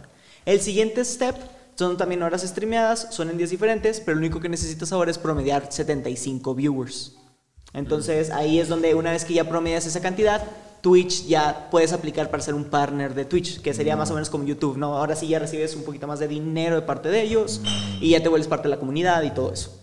[0.46, 1.36] El siguiente step
[1.78, 5.18] son también horas streameadas, son en días diferentes, pero lo único que necesitas ahora es
[5.20, 7.14] promediar 75 viewers.
[7.74, 10.44] Entonces ahí es donde una vez que ya promedias esa cantidad,
[10.82, 14.30] Twitch ya puedes aplicar para ser un partner de Twitch, que sería más o menos
[14.30, 14.98] como YouTube, ¿no?
[14.98, 17.62] Ahora sí ya recibes un poquito más de dinero de parte de ellos
[18.02, 19.80] y ya te vuelves parte de la comunidad y todo eso.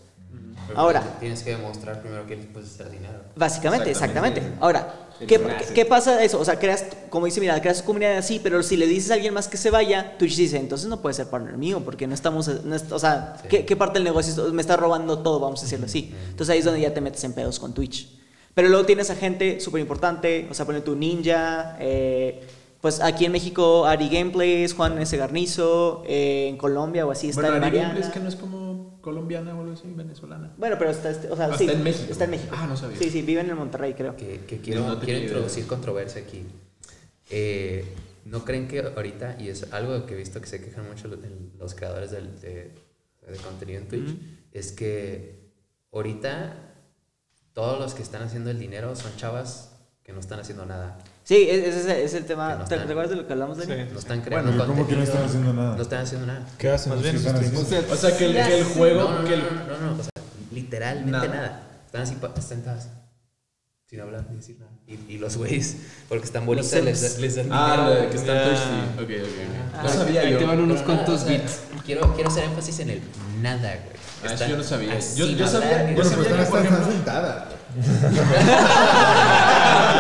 [0.67, 1.03] Pero Ahora.
[1.21, 3.21] Tienes que demostrar primero que puedes hacer dinero.
[3.37, 4.41] Básicamente, exactamente.
[4.41, 4.65] Exactamente.
[4.65, 5.41] Ahora, ¿qué,
[5.75, 6.41] qué- pasa de eso?
[6.41, 9.15] O sea, creas, como dice, mira, creas tu comunidad así, pero si le dices a
[9.15, 12.15] alguien más que se vaya, Twitch dice, entonces no puede ser partner mío, porque no
[12.15, 13.49] estamos, no o sea, Sí.
[13.49, 16.13] ¿qué, qué parte del negocio me está robando todo, vamos a decirlo así?
[16.31, 18.09] Entonces ahí es donde ya te metes en pedos con Twitch.
[18.55, 22.43] Pero luego tienes a gente súper importante, o sea, pone tu Ninja, eh,
[22.81, 25.17] pues aquí en México Ari Gameplays, Juan S.
[25.17, 27.79] Garnizo, eh, en Colombia o así está Bueno, Ari.
[27.79, 28.74] Gameplays que no es como
[29.05, 30.53] colombiana o algo así, venezolana.
[30.57, 32.11] Bueno, pero está, este- o sea, Ah, sí, está en México.
[32.11, 32.55] Está en México.
[32.59, 32.97] Ah, no sabía.
[32.99, 34.17] Sí, sí, viven en Monterrey, creo.
[34.17, 35.29] Que, que quiero, No quiero idea.
[35.29, 36.45] introducir controversia aquí.
[37.31, 37.85] Eh,
[38.25, 41.19] ¿No creen que ahorita, y es algo que he visto que se quejan mucho los,
[41.59, 42.71] los creadores del- de,
[43.31, 44.17] de contenido en Twitch,
[44.53, 45.51] es que
[45.93, 46.57] ahorita
[47.53, 50.99] todos los que están haciendo el dinero son chavas que no están haciendo nada.
[51.25, 52.51] Sí, ese es, el- es el Que tema.
[52.55, 52.87] no ¿Te están.
[52.87, 53.91] recuerdas de lo que hablamos de Sí.
[53.93, 55.75] No están creando Bueno, ¿cómo que no están haciendo nada?
[55.77, 56.47] No están haciendo nada.
[56.59, 56.93] ¿Qué hacen?
[56.93, 59.01] Más bien, O sea, que el, que el juego.
[59.11, 60.11] No, no, que el- no, no, no, no, o sea,
[60.53, 61.27] literalmente Nada.
[61.29, 61.61] nada.
[61.87, 62.89] Están así sentadas,
[63.89, 64.73] sin hablar ni decir nada.
[64.87, 65.77] Y, y los güeyes,
[66.11, 68.11] porque están bonitas, les, les dan Ah, dinero.
[68.11, 69.03] que están thirsty.
[69.03, 69.77] Ok, ok, ok.
[69.79, 70.39] Ah, No sabía Ahí yo.
[70.39, 71.61] te van unos cuantos o sea, bits.
[71.87, 73.01] Quiero, quiero hacer énfasis en el
[73.41, 73.97] nada, güey.
[74.31, 74.99] Ah, eso yo no sabía.
[74.99, 77.49] Yo, yo sabía, yo Bueno, sabía pues que, están, por ejemplo, sentada.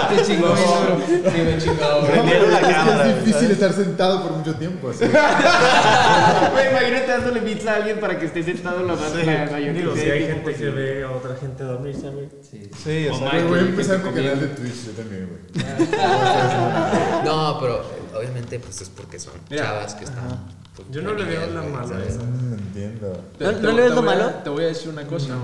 [0.08, 1.00] Te chingó, bro.
[1.06, 2.12] Sí, me chingó, güey.
[2.12, 3.50] Prendieron la Es que cámara, es difícil ¿sabes?
[3.50, 4.90] estar sentado por mucho tiempo.
[4.90, 5.04] Así.
[6.54, 9.50] Güey, imagínate dándole bits a alguien para que esté sentado en la banda de la
[9.50, 9.80] mayonesa.
[9.80, 12.28] Digo, si hay gente que ve a otra gente dormirse, güey.
[12.48, 12.70] Sí.
[12.84, 13.18] Sí, O.
[13.18, 15.66] Güey, voy a que empezar mi canal de Twitch, yo también, güey.
[17.24, 19.64] No, pero eh, obviamente pues es porque son Mira.
[19.64, 20.46] chavas que están...
[20.76, 21.86] pues, Yo no le veo la mala.
[21.96, 23.20] Mm, entiendo.
[23.40, 24.30] ¿No- te- no le ves lo malo?
[24.44, 25.34] Te voy a decir una cosa.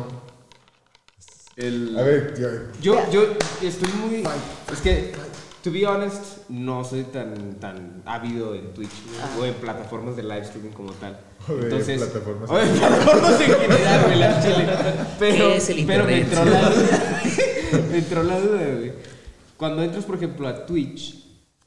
[1.57, 2.49] El, A ver, tío,
[2.81, 3.23] Yo, yo
[3.63, 4.23] estoy muy.
[4.73, 5.13] Es que,
[5.63, 8.91] to be honest, no soy tan, tan ávido en Twitch
[9.37, 9.43] ¿no?
[9.43, 11.19] o en plataformas de live streaming como tal.
[11.49, 12.51] Entonces, plataformas.
[12.51, 14.69] o de plataformas en general, güey, la chile.
[15.19, 17.23] Pero, ¿Qué es el pero me entró la duda.
[17.91, 18.93] me entró la duda, güey.
[19.57, 21.21] Cuando entras, por ejemplo, a Twitch.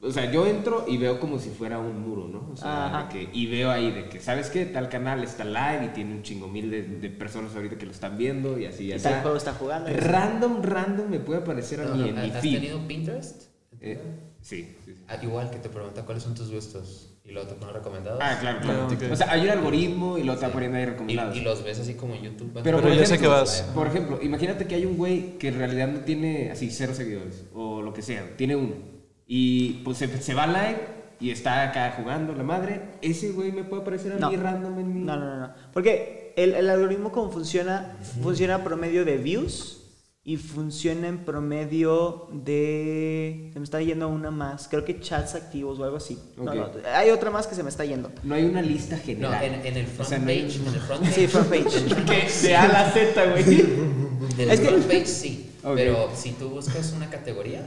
[0.04, 2.50] O sea, yo entro y veo como si fuera un muro, ¿no?
[2.52, 3.02] O sea, Ajá.
[3.04, 4.66] de que, y veo ahí de que, ¿sabes qué?
[4.66, 7.92] Tal canal está live y tiene un chingo mil de, de personas ahorita que lo
[7.92, 9.04] están viendo y así, Y así.
[9.04, 9.90] tal juego está jugando.
[9.90, 9.94] y.
[9.94, 12.54] Random, random me puede aparecer a No, mí no, en mi ¿Has feed.
[12.54, 13.42] tenido Pinterest?
[13.80, 13.98] Eh,
[14.40, 15.02] sí, sí, sí.
[15.08, 18.20] Ah, igual que te pregunta cuáles son tus gustos y luego te pone recomendados.
[18.22, 18.88] Ah, claro, claro.
[18.90, 19.12] Ah.
[19.12, 20.52] O sea, hay un algoritmo y lo está Sí.
[20.52, 21.36] poniendo ahí y, recomendados.
[21.36, 22.60] y los ves así como en YouTube.
[22.62, 23.62] Pero, ya sé que vas.
[23.74, 27.44] Por ejemplo, imagínate que hay un güey que en realidad no tiene así cero seguidores
[27.54, 28.92] o lo que sea, tiene uno.
[29.26, 30.78] Y pues se, se va live
[31.20, 32.80] y está acá jugando la madre.
[33.00, 34.30] Ese güey me puede aparecer a No.
[34.30, 35.00] mí random en mi.
[35.00, 35.54] No, no, no, no.
[35.72, 39.80] Porque el, el algoritmo como funciona, funciona a promedio de views
[40.26, 43.50] y funciona en promedio de...
[43.52, 44.68] Se me está yendo una más.
[44.68, 46.18] Creo que chats activos o algo así.
[46.38, 48.10] No, no, hay otra más que se me está yendo.
[48.22, 49.44] No hay una lista No, general.
[49.44, 50.56] en, en el O front sea, no page.
[50.56, 51.12] En el front page.
[51.14, 52.04] Sí, front page.
[52.42, 53.44] Que de A a la Z, güey.
[54.38, 55.50] En el Es que- front page sí.
[55.74, 57.66] Pero si tú buscas una categoría.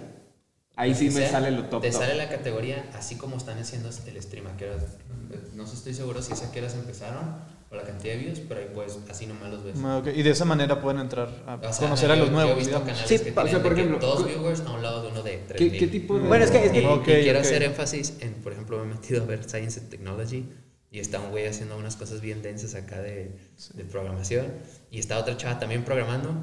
[0.78, 1.82] Ahí sí me sea, sale lo top.
[1.82, 2.00] Te top.
[2.02, 4.48] sale la categoría así como están haciendo el stream.
[4.48, 4.84] ¿A qué horas?
[5.56, 7.36] No sé, estoy seguro si es a qué horas empezaron
[7.70, 9.78] o la cantidad de views, pero ahí pues así nomás los ves.
[9.84, 10.08] Ah, ok.
[10.16, 12.54] Y de esa manera pueden entrar a O sea, conocer yo- a los yo nuevos,
[12.54, 15.02] he visto canales Sí, que o sea, por que ejemplo, dos viewers a un lado
[15.02, 15.80] de uno de ¿Qué, 3000.
[15.80, 16.28] qué tipo de.?
[16.28, 17.46] Bueno, es que- es Y, y Ok, quiero ok.
[17.46, 20.46] hacer énfasis en, por ejemplo, me he metido a ver Science and Technology
[20.92, 23.32] y está un güey haciendo unas cosas bien densas acá de,
[23.74, 24.46] de programación
[24.92, 26.34] y está otra chava también programando,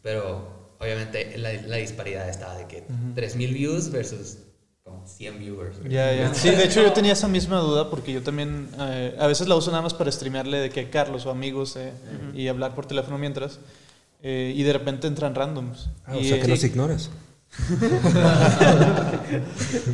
[0.00, 2.82] pero obviamente la, la disparidad estaba de que
[3.14, 4.38] 3000 views versus
[4.84, 5.76] como 100 viewers.
[5.88, 6.34] Ya, ya.
[6.42, 9.54] Sí, de hecho yo tenía esa misma duda porque yo también eh, a veces la
[9.54, 11.92] uso nada más para streamearle de que a Carlos o amigos eh,
[12.34, 13.60] y hablar por teléfono mientras.
[14.22, 15.88] eh, y de repente entran randoms.
[16.04, 17.10] Ah, o y, sea que los ignoras.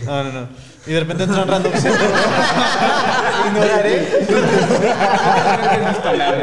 [0.07, 0.49] No, no, no.
[0.87, 1.85] Y de repente entran randoms.
[3.49, 4.07] Ignoraré.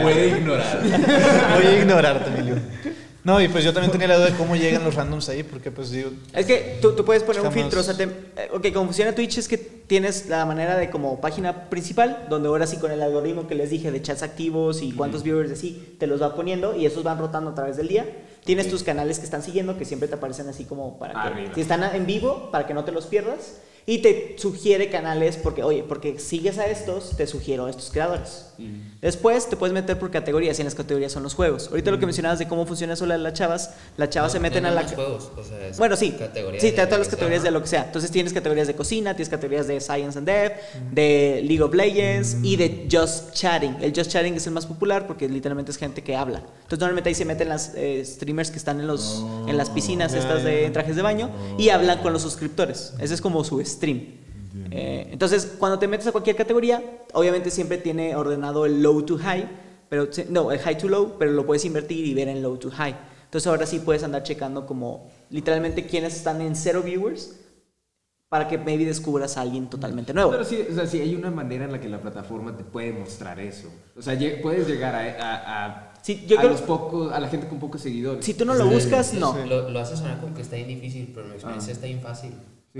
[0.02, 0.82] Puede ignorar.
[1.56, 2.56] Voy a ignorarte, Emilio.
[3.26, 5.72] No, y pues yo también tenía la duda de cómo llegan los randoms ahí, porque
[5.72, 8.72] pues digo, Es que tú, tú puedes poner un filtro, o sea, te, eh, ok,
[8.72, 12.78] como funciona Twitch es que tienes la manera de como página principal, donde ahora sí
[12.78, 16.22] con el algoritmo que les dije de chats activos y cuántos viewers así, te los
[16.22, 18.06] va poniendo y esos van rotando a través del día.
[18.44, 21.52] Tienes tus canales que están siguiendo, que siempre te aparecen así como para que, Arriba.
[21.56, 23.56] si están en vivo, para que no te los pierdas.
[23.88, 28.54] Y te sugiere canales porque, oye, porque sigues a estos, te sugiero a estos creadores.
[29.06, 31.68] Después te puedes meter por categorías y en las categorías son los juegos.
[31.68, 34.64] Ahorita lo que mencionabas de cómo funciona eso de las chavas, las chavas se meten
[34.64, 34.82] no a la...
[34.82, 36.14] más juegos, o sea, es Bueno, sí.
[36.14, 37.52] categorías Sí, te da todas las categorías sea.
[37.52, 37.84] de lo que sea.
[37.84, 40.54] Entonces tienes categorías de cocina, tienes categorías de Science and Dev,
[40.92, 43.78] de League of Legends y de Just Chatting.
[43.80, 46.40] El Just Chatting es el más popular porque literalmente es gente que habla.
[46.40, 50.14] Entonces normalmente ahí se meten las eh, streamers que están en, los, en las piscinas
[50.14, 52.94] ya, estas de trajes de baño y hablan con los suscriptores.
[53.00, 54.25] Ese es como su stream.
[54.72, 59.18] Eh, entonces, cuando te metes a cualquier categoría, obviamente siempre tiene ordenado el low to
[59.18, 59.48] high,
[59.90, 62.70] pero no, el high to low, pero lo puedes invertir y ver en low to
[62.72, 62.96] high.
[63.26, 67.40] Entonces ahora sí puedes andar checando como literalmente quienes están en cero viewers
[68.30, 70.32] para que maybe descubras a alguien totalmente nuevo.
[70.32, 72.92] Pero sí, o sea, sí hay una manera en la que la plataforma te puede
[72.92, 73.70] mostrar eso.
[73.98, 77.28] O sea, puedes llegar a, a, a, Sí, yo a creo- los pocos, a la
[77.30, 78.26] gente con pocos seguidores.
[78.26, 79.38] Si tú no lo buscas, no.
[79.46, 82.32] Lo, lo hace sonar como que está bien difícil, pero mi experiencia está bien fácil.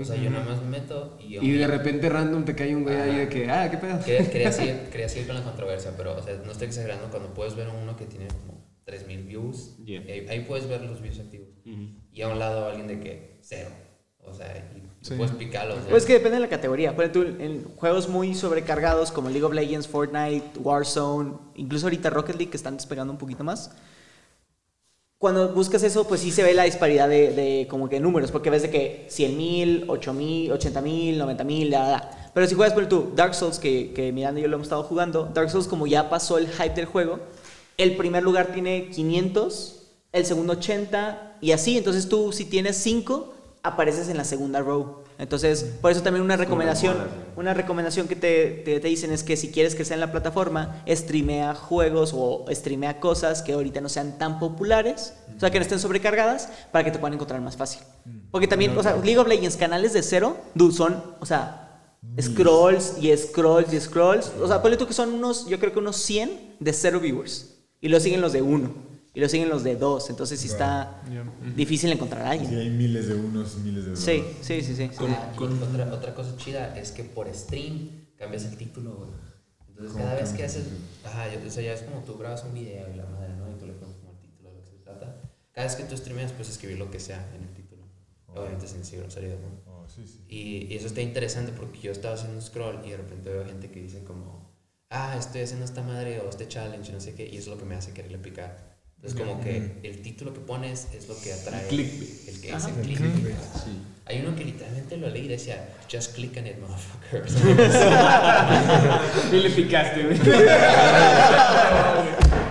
[0.02, 1.38] O sea, yo nada más me meto y...
[1.38, 3.98] Y de repente random te cae un güey ahí de que, ah, qué pedo.
[4.04, 7.32] Quería, quería, seguir, quería seguir con la controversia, pero o sea, no estoy exagerando cuando
[7.32, 9.76] puedes ver uno que tiene como 3000 views.
[9.84, 10.00] Yeah.
[10.02, 11.48] ahí, ahí puedes ver los views activos.
[12.12, 13.70] Y a un lado alguien de que cero.
[14.22, 15.14] O sea, y Sí.
[15.16, 15.78] puedes picarlos.
[15.88, 16.94] Pues que depende de la categoría.
[16.96, 22.34] Por ejemplo, en juegos muy sobrecargados como League of Legends, Fortnite, Warzone, incluso ahorita Rocket
[22.36, 23.70] League que están despegando un poquito más.
[25.18, 28.50] Cuando buscas eso, pues sí se ve la disparidad de, de como que números, porque
[28.50, 32.30] ves que 100 mil, 8 mil, 80 mil, 90 mil, la, la.
[32.34, 34.82] Pero si juegas por tú Dark Souls, que, que Miranda y yo lo hemos estado
[34.82, 37.18] jugando, Dark Souls como ya pasó el hype del juego,
[37.78, 41.78] el primer lugar tiene 500, el segundo 80 y así.
[41.78, 43.32] Entonces tú si tienes 5,
[43.62, 44.98] apareces en la segunda row.
[45.18, 46.96] Entonces, por eso también una recomendación,
[47.36, 50.12] una recomendación que te, te, te dicen es que si quieres que sea en la
[50.12, 55.58] plataforma, streamea juegos o streamea cosas que ahorita no sean tan populares, o sea, que
[55.58, 57.80] no estén sobrecargadas, para que te puedan encontrar más fácil.
[58.30, 61.66] Porque también, o sea, League of Legends, canales de cero, dude, son, o sea,
[62.20, 64.32] scrolls y scrolls y scrolls.
[64.40, 67.54] O sea, ponle tú que son unos, yo creo que unos 100 de cero viewers.
[67.80, 68.70] Y lo siguen los de uno.
[69.16, 70.10] Y lo siguen los de dos.
[70.10, 71.00] Entonces sí está
[71.56, 72.60] difícil encontrar a Sí, alguien.
[72.60, 73.98] hay miles de unos y miles de dos.
[73.98, 74.90] Sí, sí, sí, sí.
[75.00, 79.08] Ah, y otra, otra cosa chida es que por stream cambias el título, güey.
[79.68, 80.64] Entonces ¿Cómo cada vez que haces...
[81.02, 83.50] Ajá, yo- o sea, ya es como tú grabas un video y la madre, ¿no?
[83.50, 85.22] Y tú le pones como el título de lo que se trata.
[85.50, 87.84] cada vez que tú streameas puedes escribir lo que sea en el título.
[88.34, 89.72] Obviamente sin decir groserías, ¿no?
[89.72, 90.20] Oh, sí, sí.
[90.28, 93.46] Y, y eso está interesante porque yo estaba haciendo un scroll y de repente veo
[93.46, 94.54] gente que dice como,
[94.90, 97.58] ah, estoy haciendo esta madre o este challenge, no sé qué, y eso es lo
[97.58, 98.75] que me hace quererle picar.
[99.06, 101.62] Entonces como que el título que pones es lo que atrae.
[101.62, 102.28] El clickbait.
[102.28, 102.98] El que es el click.
[102.98, 103.82] Sí.
[104.04, 107.24] Hay uno que literalmente lo leí y decía, just click on it, motherfucker.
[109.32, 110.18] Y le picaste, güey.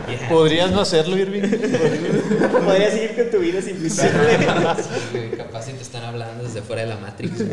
[0.07, 0.29] Yeah.
[0.29, 1.41] ¿Podrías no hacerlo, Irving?
[1.41, 4.37] Podrías seguir con tu vida sin picarle.
[4.83, 7.33] Sí, capaz si te están hablando desde fuera de la Matrix.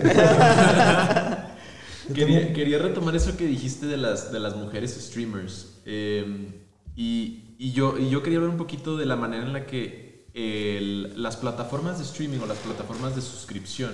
[2.14, 5.78] Quería, quería retomar eso que dijiste de las, de las mujeres streamers.
[5.86, 6.48] Eh,
[6.96, 10.26] y, y yo, y yo quería hablar un poquito de la manera en la que
[10.34, 13.92] el- las plataformas de streaming o las plataformas de suscripción,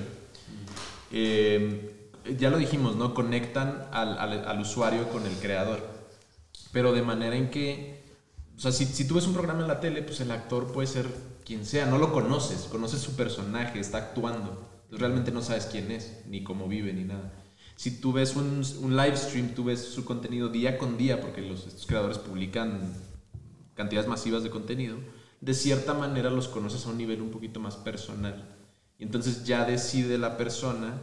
[1.10, 3.12] eh, ya lo dijimos, ¿no?
[3.14, 5.86] Conectan al, al- al usuario con el creador.
[6.72, 8.02] Pero de manera en que,
[8.56, 10.86] o sea, si, si tú ves un programa en la tele, pues el actor puede
[10.86, 11.06] ser
[11.44, 14.66] quien sea, no lo conoces, conoces su personaje, está actuando.
[14.90, 17.32] Realmente no sabes quién es, ni cómo vive, ni nada.
[17.76, 21.42] Si tú ves un, un live stream, tú ves su contenido día con día, porque
[21.42, 22.94] los, estos creadores publican
[23.78, 24.96] cantidades masivas de contenido,
[25.40, 28.56] de cierta manera los conoces a un nivel un poquito más personal.
[28.98, 30.98] Y entonces ya decide la persona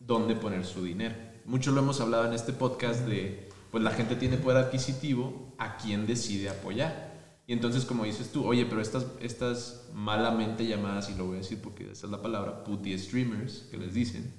[0.00, 1.14] dónde poner su dinero.
[1.44, 5.76] Mucho lo hemos hablado en este podcast de, pues la gente tiene poder adquisitivo, a
[5.76, 7.14] quién decide apoyar.
[7.46, 11.38] Y entonces, como dices tú, oye, pero estas, estas malamente llamadas, y lo voy a
[11.38, 14.34] decir porque esa es la palabra, putty streamers, que les dicen,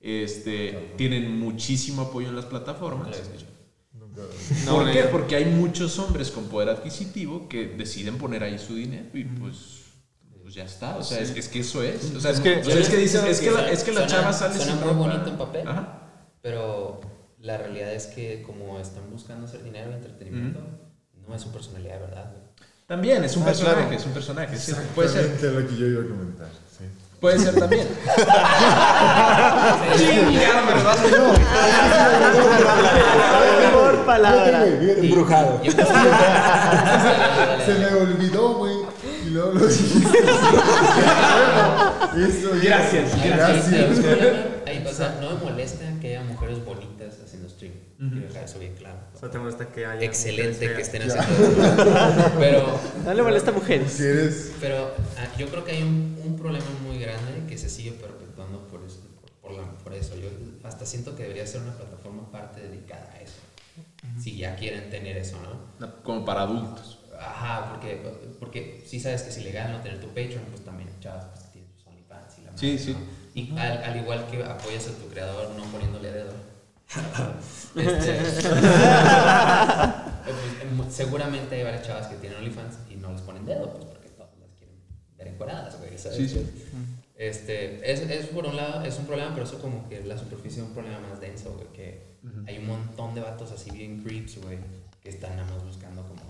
[0.00, 3.16] este, tienen muchísimo apoyo en las plataformas.
[4.68, 5.02] ¿Por qué?
[5.04, 9.56] Porque hay muchos hombres con poder adquisitivo que deciden poner ahí su dinero y pues,
[10.42, 10.96] pues ya está.
[10.96, 12.12] O sea, es, es que eso es.
[12.14, 14.00] O sea, Es que- o sea, es que dicen, es que la, es que la
[14.06, 15.08] suena- chava sale suena sin muy ropa.
[15.08, 15.68] bonito en papel.
[15.68, 15.98] Ajá.
[16.42, 17.00] Pero
[17.40, 20.60] la realidad es que como están buscando hacer dinero y entretenimiento,
[21.26, 22.32] no es su personalidad de verdad.
[22.86, 23.96] También es un Ah, personaje, claro.
[23.96, 24.56] es un personaje.
[24.58, 26.50] sí, puede ser, Exactamente lo que yo iba a comentar.
[27.22, 27.86] Puede ser también.
[33.72, 34.44] Por palabra.
[34.44, 35.60] Fíjate, güey, Embrujado.
[35.62, 38.74] Yo creo que- Dale, dale, Se me olvidó, güey.
[39.24, 39.80] Y luego lo Eso,
[42.62, 43.98] Gracias, Gracias.
[44.86, 46.91] o sea, no me molesta que haya mujeres bonitas
[48.10, 48.98] Quiero dejar eso bien claro.
[49.14, 50.04] O sea, te molesta que haya.
[50.04, 52.32] Excelente que estén haciendo eso.
[52.38, 53.92] Pero, No le molesta a mujeres.
[53.92, 54.52] Si eres.
[54.60, 58.66] pero ah, yo creo que hay un, un problema muy grande que se sigue perpetuando
[58.68, 59.00] por eso.
[59.20, 60.16] Por, por la- por eso.
[60.16, 60.28] Yo
[60.64, 63.34] hasta siento que debería ser una plataforma aparte dedicada a eso.
[64.20, 65.36] Si ya quieren tener eso,
[65.78, 66.02] ¿no?
[66.02, 66.98] Como para adultos.
[67.18, 68.02] Ajá, porque,
[68.40, 71.70] porque sí sabes que es ilegal no tener tu Patreon, pues también, chavas, pues tienen
[71.72, 72.92] sus OnlyFans y la Sí, madre, sí.
[72.92, 72.98] ¿no?
[73.34, 76.32] Y al, al igual que apoyas a tu creador no poniéndole dedo.
[77.76, 78.18] este,
[80.24, 83.84] pues, em, seguramente hay varias chavas que tienen OnlyFans y no les ponen dedo, pues
[83.86, 84.76] porque todas las quieren
[85.16, 86.16] ver encueradas, güey, ¿sabes?
[86.18, 86.46] Sí, sí.
[87.16, 90.60] Este, es, es por un lado, es un problema, pero eso como que la superficie
[90.62, 92.12] es un problema más denso, güey, que
[92.46, 94.58] hay un montón de vatos así bien creeps, güey,
[95.02, 96.20] que están nada más buscando como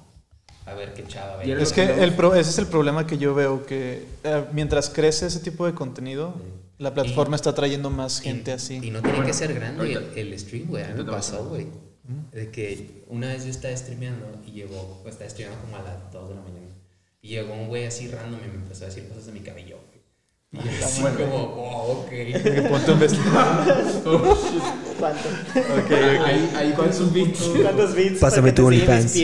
[0.66, 1.60] a ver qué chava ve.
[1.60, 5.26] Es que el pro- ese es el problema que yo veo, que eh, mientras crece
[5.26, 6.34] ese tipo de contenido,
[6.82, 8.80] la plataforma está trayendo más gente y, así.
[8.82, 10.82] Y no tiene que ser grande ahorita- el, el stream, güey.
[10.84, 11.68] A mí me pasó, güey.
[12.32, 16.12] De que una vez yo estaba streameando y llegó, pues estaba streameando como a las
[16.12, 16.66] 2 de la mañana.
[17.22, 19.78] Y llegó un güey así random y me empezó a decir cosas de mi cabello,
[19.86, 20.02] güey.
[20.64, 22.08] Y yo así como, oh, ok.
[22.10, 23.22] Que ponte un vestido.
[24.98, 25.28] ¿Cuánto?
[26.24, 28.18] Ahí, ahí tienes un punto ¿Cuántos bits?
[28.20, 29.16] Pásame tu OnlyFans.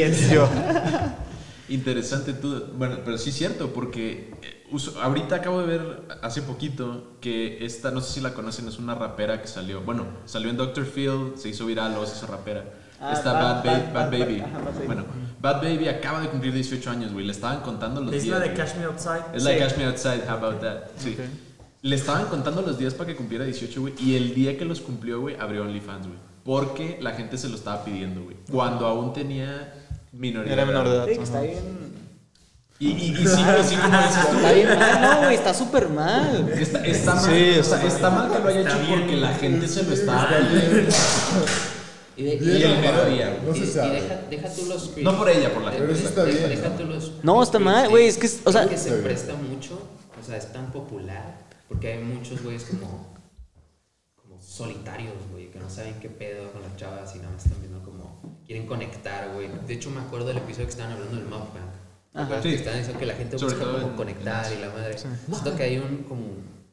[1.68, 2.66] interesante tú.
[2.76, 7.64] Bueno, pero sí es cierto, porque eh, uso- ahorita acabo de ver hace poquito que
[7.64, 9.80] esta, no sé si la conocen, es una rapera que salió.
[9.82, 10.84] Bueno, salió en Dr.
[10.86, 12.64] Phil, se hizo viral, luego se hizo rapera.
[13.00, 14.40] Ah, Esta Bad- Bad, Ba- Bad- Bad Bad- Baby.
[14.40, 14.86] ajá, Bad Baby.
[14.86, 15.04] Bueno,
[15.40, 17.24] Bad Baby acaba de cumplir 18 años, güey.
[17.24, 18.38] Le estaban contando los Es días.
[18.40, 18.54] la de.
[18.54, 19.22] Cash Me Outside.
[19.34, 19.58] Es la de.
[19.58, 20.78] Cash Me Outside, how about that?
[20.96, 21.16] Sí.
[21.18, 21.24] Ok.
[21.82, 23.94] Le estaban contando los días para que cumpliera 18, güey.
[24.00, 26.18] Y el día que los cumplió, güey, abrió OnlyFans, güey.
[26.44, 28.36] Porque la gente se lo estaba pidiendo, güey.
[28.50, 29.74] Cuando aún tenía
[30.12, 30.52] minoría.
[30.54, 31.06] Era menor de edad.
[31.06, 31.87] Sí, que está bien.
[32.80, 35.52] Y, y, y sí, y sí, como dices tú, Está bien mal, no, güey, está
[35.52, 36.48] súper mal.
[36.50, 39.00] Está, está mal, Sí, está, está está mal que lo haya Está hecho bien.
[39.00, 39.94] porque la gente se lo
[40.48, 40.90] pidiendo.
[42.16, 43.50] Y, de- Y el mero día, güey.
[43.50, 44.00] No y- se y sabe.
[44.02, 45.86] deja, deja tú los No por ella, por la gente.
[45.86, 46.74] Pero eso está deja- bien, deja ¿no?
[46.76, 49.32] tú los- No, está mal, güey, es que es- o sea- que se Está presta
[49.34, 49.74] mucho,
[50.20, 51.36] o sea, es tan popular,
[51.68, 53.14] porque hay muchos güeyes como,
[54.16, 57.60] como solitarios, güey, que no saben qué pedo con las chavas y nada más están
[57.60, 59.48] viendo como, quieren conectar, güey.
[59.66, 61.77] De hecho, me acuerdo del episodio que estaban hablando del mukbang.
[62.12, 62.24] ¿Te Ajá.
[62.24, 62.54] acuerdas Sí.
[62.54, 64.96] estaban diciendo que la gente Sobre busca todo como en- conectar y la madre.
[64.98, 66.26] Siento que hay un, como,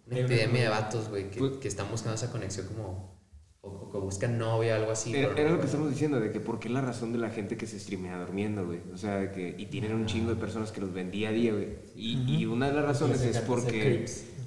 [0.08, 3.16] una epidemia de vatos, güey, que, que están buscando esa conexión como
[3.62, 5.14] o, o que buscan novia, algo así.
[5.16, 7.66] Era, lo que estamos diciendo, de que por qué la razón de la gente que
[7.66, 8.80] se streamea durmiendo, güey.
[8.94, 11.32] O sea, de que, y tienen un chingo de personas que los ven día a
[11.32, 11.70] día, güey.
[11.96, 14.06] Y, y una de las razones es porque,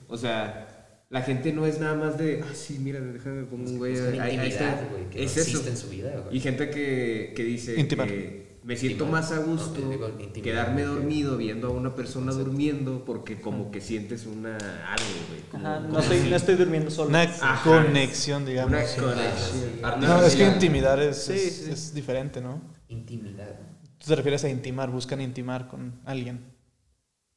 [0.09, 3.79] o sea, la gente no es nada más de, ah, sí, mira, déjame poner un
[3.79, 3.93] güey.
[3.95, 4.65] Buscan ahí- ahí está".
[4.71, 5.51] intimidad, güey, que Es no eso.
[5.51, 6.37] existe en su vida, güey.
[6.37, 8.07] Y gente que, que dice Intimar.
[8.07, 13.41] que me siento más a gusto No, quedarme dormido viendo a una persona durmiendo porque
[13.41, 15.41] como que sientes una algo, güey.
[15.51, 17.09] como- Ajá, no estoy, no estoy durmiendo solo.
[17.09, 17.63] Una Ajá.
[17.65, 18.71] conexión, digamos.
[18.71, 19.01] Una sí.
[19.01, 20.01] conexión.
[20.03, 21.71] No, es que intimidar es, Sí, es, sí.
[21.71, 22.61] es diferente, ¿no?
[22.89, 23.59] Intimidad.
[23.97, 26.53] Tú te refieres a intimar, buscan intimar con alguien.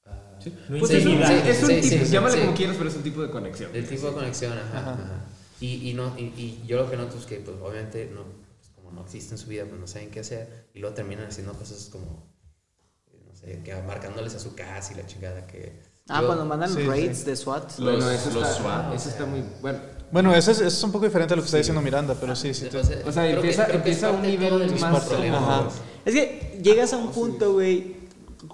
[0.05, 0.37] Ah,
[0.69, 1.27] No Pues es un, intimidad.
[1.29, 2.41] sí, es un Sí, sí, tipo, sí, llámale sí.
[2.41, 3.71] como quieras, pero es un tipo de conexión.
[3.73, 4.79] El tipo de conexión, ajá.
[4.79, 4.91] Ajá.
[4.95, 5.25] ajá.
[5.61, 8.25] Y, y, no, y, y yo lo que noto es que, pues, obviamente, no,
[8.93, 10.69] no existe en su vida, pues no saben qué hacer.
[10.73, 12.31] Y luego terminan haciendo cosas como,
[13.11, 15.81] eh, no sé, que marcándoles a su casa y la chingada que...
[16.09, 17.25] Ah, yo- cuando mandan sí, raids sí.
[17.25, 17.63] de SWAT.
[17.63, 18.93] Los- Bueno, eso los está, SWAT.
[18.95, 19.79] eso está muy bueno.
[20.11, 22.35] Bueno, eso es, eso es un poco diferente a lo que está diciendo Miranda, pero
[22.35, 22.65] sí, sí.
[22.67, 25.69] te- O sea, O sea, empieza- que es empieza a un nivel más- Ajá.
[26.03, 27.95] Es que llegas a un punto, güey,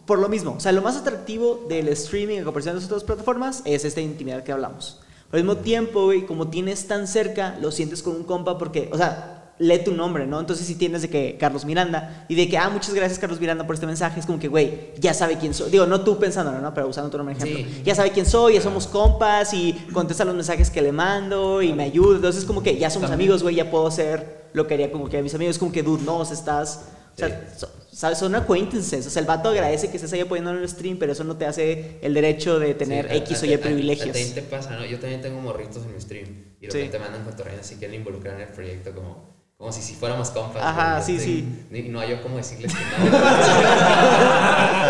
[0.06, 0.52] por lo mismo.
[0.52, 4.02] O sea, lo más atractivo del streaming en comparación de las otras plataformas es esta
[4.02, 5.00] intimidad que hablamos.
[5.32, 8.90] Pero al mismo tiempo, güey, como tienes tan cerca, lo sientes con un compa porque,
[8.94, 10.40] o sea, lee tu nombre, ¿no?
[10.40, 13.66] Entonces si tienes de que Carlos Miranda y de que, ah, muchas gracias Carlos Miranda
[13.66, 15.72] por este mensaje, es como que, güey, ya sabe quién soy.
[15.72, 16.74] Digo, no tú pensándolo, ¿no?
[16.74, 17.58] Pero usando tu nombre ejemplo.
[17.58, 17.82] Sí.
[17.84, 21.74] Ya sabe quién soy, ya somos compas y contesta los mensajes que le mando y
[21.74, 22.18] me ayuda.
[22.18, 25.18] Entonces como que ya somos amigos, güey, ya puedo ser lo que haría como que
[25.18, 25.56] a mis amigos.
[25.56, 26.90] Es como que, dude, no, o estás...
[27.16, 28.20] O sea, so- ¿sabes?
[28.20, 29.08] Son acquaintances.
[29.08, 31.36] O sea, el vato agradece que estés ahí apoyando en el stream, pero eso no
[31.36, 34.16] te hace el derecho de tener Sí, a- X o a- Y a- privilegios.
[34.16, 34.86] A, te pasa, ¿no?
[34.86, 36.28] Yo también tengo morritos en mi stream
[36.62, 36.78] y de Sí.
[36.78, 40.62] repente mandan cotorreos así quieren involucrar en el proyecto como, como si, si fuéramos compas.
[40.64, 41.66] Ajá, sí, este, sí.
[41.74, 42.80] Y no hay yo como decirles que
[43.10, 43.18] no.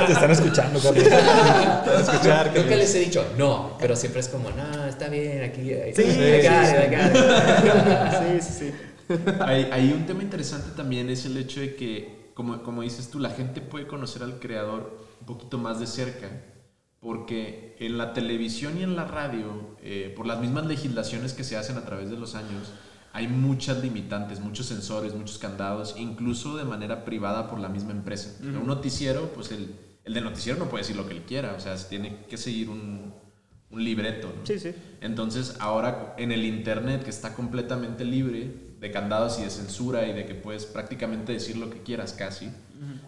[0.08, 1.04] Te están escuchando, Carlos.
[2.02, 5.74] escuchar que- Nunca les he dicho no, pero siempre es como, no, está bien, aquí.
[5.74, 6.76] aquí Sí, I sí, got sí.
[6.76, 8.42] it, I got it".
[8.42, 8.74] Sí, sí, sí.
[9.40, 13.20] Hay, hay un tema interesante también, es el hecho de que, como, como dices tú,
[13.20, 16.28] la gente puede conocer al creador un poquito más de cerca,
[17.00, 21.56] porque en la televisión y en la radio, eh, por las mismas legislaciones que se
[21.56, 22.74] hacen a través de los años,
[23.14, 28.38] hay muchas limitantes, muchos sensores, muchos candados, incluso de manera privada por la misma empresa.
[28.42, 31.60] Un noticiero, pues el, el del noticiero no puede decir lo que él quiera, o
[31.60, 33.14] sea, se tiene que seguir un,
[33.70, 34.28] un libreto.
[34.28, 34.46] ¿no?
[34.46, 34.74] Sí, sí.
[35.02, 40.14] Entonces, ahora en el Internet, que está completamente libre de candados y de censura y
[40.14, 42.50] de que puedes prácticamente decir lo que quieras casi,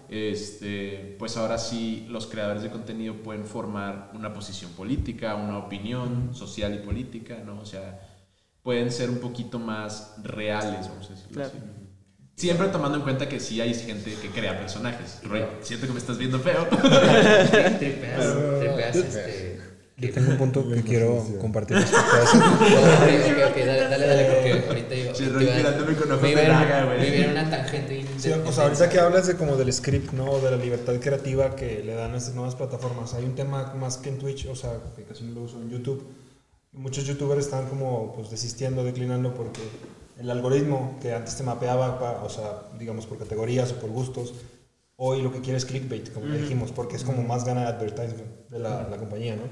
[0.10, 6.34] este, pues ahora sí los creadores de contenido pueden formar una posición política, una opinión
[6.34, 7.60] social y política, ¿no?
[7.60, 8.00] O sea,
[8.70, 11.50] pueden ser un poquito más reales, vamos a decirlo Claro.
[11.50, 11.58] así.
[12.36, 15.22] Siempre tomando en cuenta que sí hay gente que crea personajes.
[15.24, 16.68] Roy, siento que me estás viendo feo.
[17.50, 19.60] Tri- Tripeas, tripeas este.
[19.98, 21.92] Yo tengo un punto que quiero compartir dale,
[23.90, 25.16] dale, dale, porque ahorita iba.
[25.16, 27.26] Sí, Roy mirándome con ojos de güey.
[27.32, 28.06] Una tangente.
[28.20, 30.38] Sí, o sea, ahorita que hablas de como del script, ¿no?
[30.40, 33.16] De la libertad creativa que le dan a estas nuevas plataformas.
[33.16, 35.72] Hay un tema más que en Twitch, o sea, que casi no lo uso en
[35.72, 36.04] YouTube.
[36.72, 39.62] Muchos youtubers están como pues desistiendo, declinando porque
[40.18, 44.34] el algoritmo que antes te mapeaba, pa- o sea, digamos por categorías o por gustos,
[44.96, 48.60] hoy lo que quiere es clickbait, como dijimos, porque es como más gana advertisement de
[48.60, 49.44] la, la compañía, ¿no?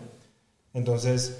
[0.73, 1.37] Entonces,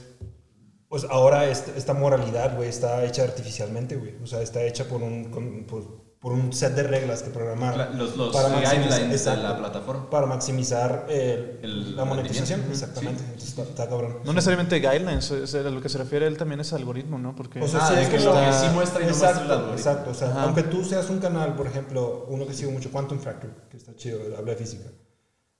[0.89, 4.15] pues ahora esta, esta moralidad, güey, está hecha artificialmente, güey.
[4.23, 7.77] O sea, está hecha por un, con- por, por un set de reglas que programar.
[7.77, 10.09] La- los los para maximizar- guidelines de la plataforma.
[10.09, 13.23] Para maximizar el- El la monetización, exactamente.
[13.23, 14.19] Entonces está, está cabrón.
[14.25, 17.35] No necesariamente guidelines, es- a lo que se refiere él también es algoritmo, ¿no?
[17.35, 19.51] Porque O sea, Ah, sí, es que lo que sí muestra y no muestra el
[19.51, 19.73] algoritmo.
[19.73, 20.09] exacto.
[20.09, 20.43] O sea, Ajá.
[20.43, 23.95] aunque tú seas un canal, por ejemplo, uno que sigo mucho, Quantum Fracture, que está
[23.95, 24.89] chido, habla de física.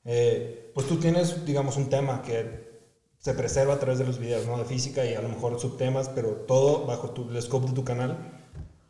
[0.10, 2.66] eh, pues tú tienes, digamos, un tema que
[3.20, 4.58] se preserva a través de los videos, ¿no?
[4.58, 7.84] De física y a lo mejor subtemas, pero todo bajo tu, el scope de tu
[7.84, 8.36] canal.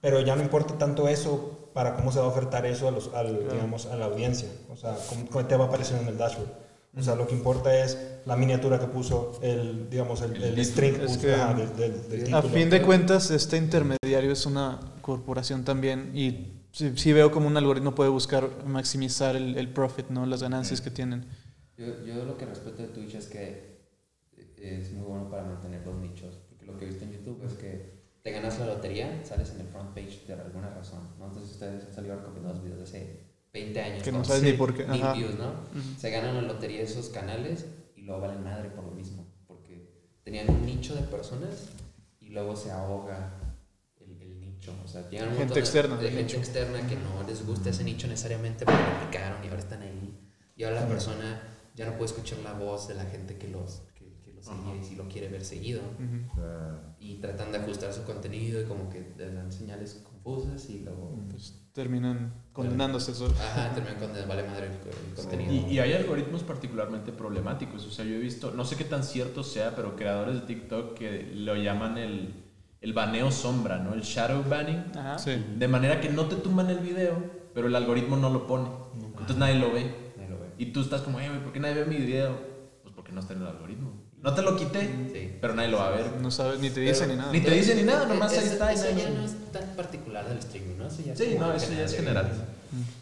[0.08, 3.14] Pero ya no importa tanto eso para cómo se va a ofertar eso a, los,
[3.14, 4.48] al, digamos, a la audiencia.
[4.70, 6.48] O sea, cómo, cómo te va a aparecer en el dashboard.
[6.98, 10.64] O sea, lo que importa es la miniatura que puso, el, digamos, el, el, título.
[10.64, 12.54] string Es puso, que ajá, del, del- del A título.
[12.54, 17.58] fin de cuentas, este intermediario es una corporación también y sí, sí veo como un
[17.58, 20.26] algoritmo puede buscar maximizar el, el profit, ¿no?
[20.26, 21.26] Las ganancias que tienen.
[21.78, 23.78] Yo, yo lo que respeto de Twitch es que
[24.58, 26.40] es muy bueno para mantener los nichos.
[26.50, 27.97] Porque lo que he visto en YouTube es que
[28.28, 31.00] te ganas la lotería, sales en el front page de alguna razón.
[31.18, 31.28] ¿no?
[31.28, 33.20] Entonces ustedes han salido recomendados videos de hace
[33.54, 34.04] 20 años.
[34.04, 34.26] Que no ¿no?
[34.26, 35.54] sabes ni por qué, Ni views, ¿no?
[35.98, 37.66] Se ganan la lotería de esos canales
[37.96, 39.26] y luego valen madre por lo mismo.
[39.48, 39.94] Porque
[40.26, 41.70] tenían un nicho de personas
[42.20, 43.32] y luego se ahoga
[44.02, 44.74] el, el nicho.
[44.84, 46.38] O sea, llegan un Gente de- externa de del gente nicho.
[46.40, 50.20] externa que no les gusta ese nicho necesariamente porque lo picaron y ahora están ahí.
[50.58, 51.44] Y ahora la persona
[51.76, 53.84] ya no puede escuchar la voz de la gente que los,
[54.80, 55.82] y si lo quiere ver seguido.
[56.32, 60.80] O sea, Y tratan de ajustar su contenido y como que dan señales confusas y
[60.80, 61.16] luego...
[61.30, 63.28] Pues terminan condenándose eso.
[63.28, 65.54] Ajá, terminan con vale madre el, el contenido.
[65.54, 67.86] Y, y hay algoritmos particularmente problemáticos.
[67.86, 70.96] O sea, yo he visto, no sé qué tan cierto sea, pero creadores de TikTok
[70.96, 72.34] que lo llaman el,
[72.82, 73.94] el baneo sombra, ¿no?
[73.94, 74.84] El shadow banning.
[74.96, 75.20] Ajá.
[75.20, 75.32] Sí.
[75.58, 77.16] De manera que no te tumban el video,
[77.54, 78.70] pero el algoritmo no lo pone.
[78.96, 80.14] Entonces nadie lo ve.
[80.18, 80.48] Nadie lo ve.
[80.58, 82.36] Y tú estás como, "Eh, güey, ¿por qué nadie ve mi video?
[82.82, 83.92] Pues porque no está en el algoritmo.
[84.22, 84.82] No te lo quité,
[85.14, 85.38] Sí.
[85.40, 86.12] pero nadie lo va a ver.
[86.22, 87.32] No sabes, ni te dicen ni nada.
[87.32, 88.74] Ni te dice ni nada, nomás ahí Eso- está.
[88.74, 90.88] Eso ya no es tan particular del streaming, ¿no?
[90.88, 92.32] Eso ya es Sí, no, eso ya es general.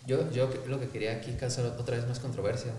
[0.06, 2.72] Yo, yo lo que quería aquí causar otra vez más controversia.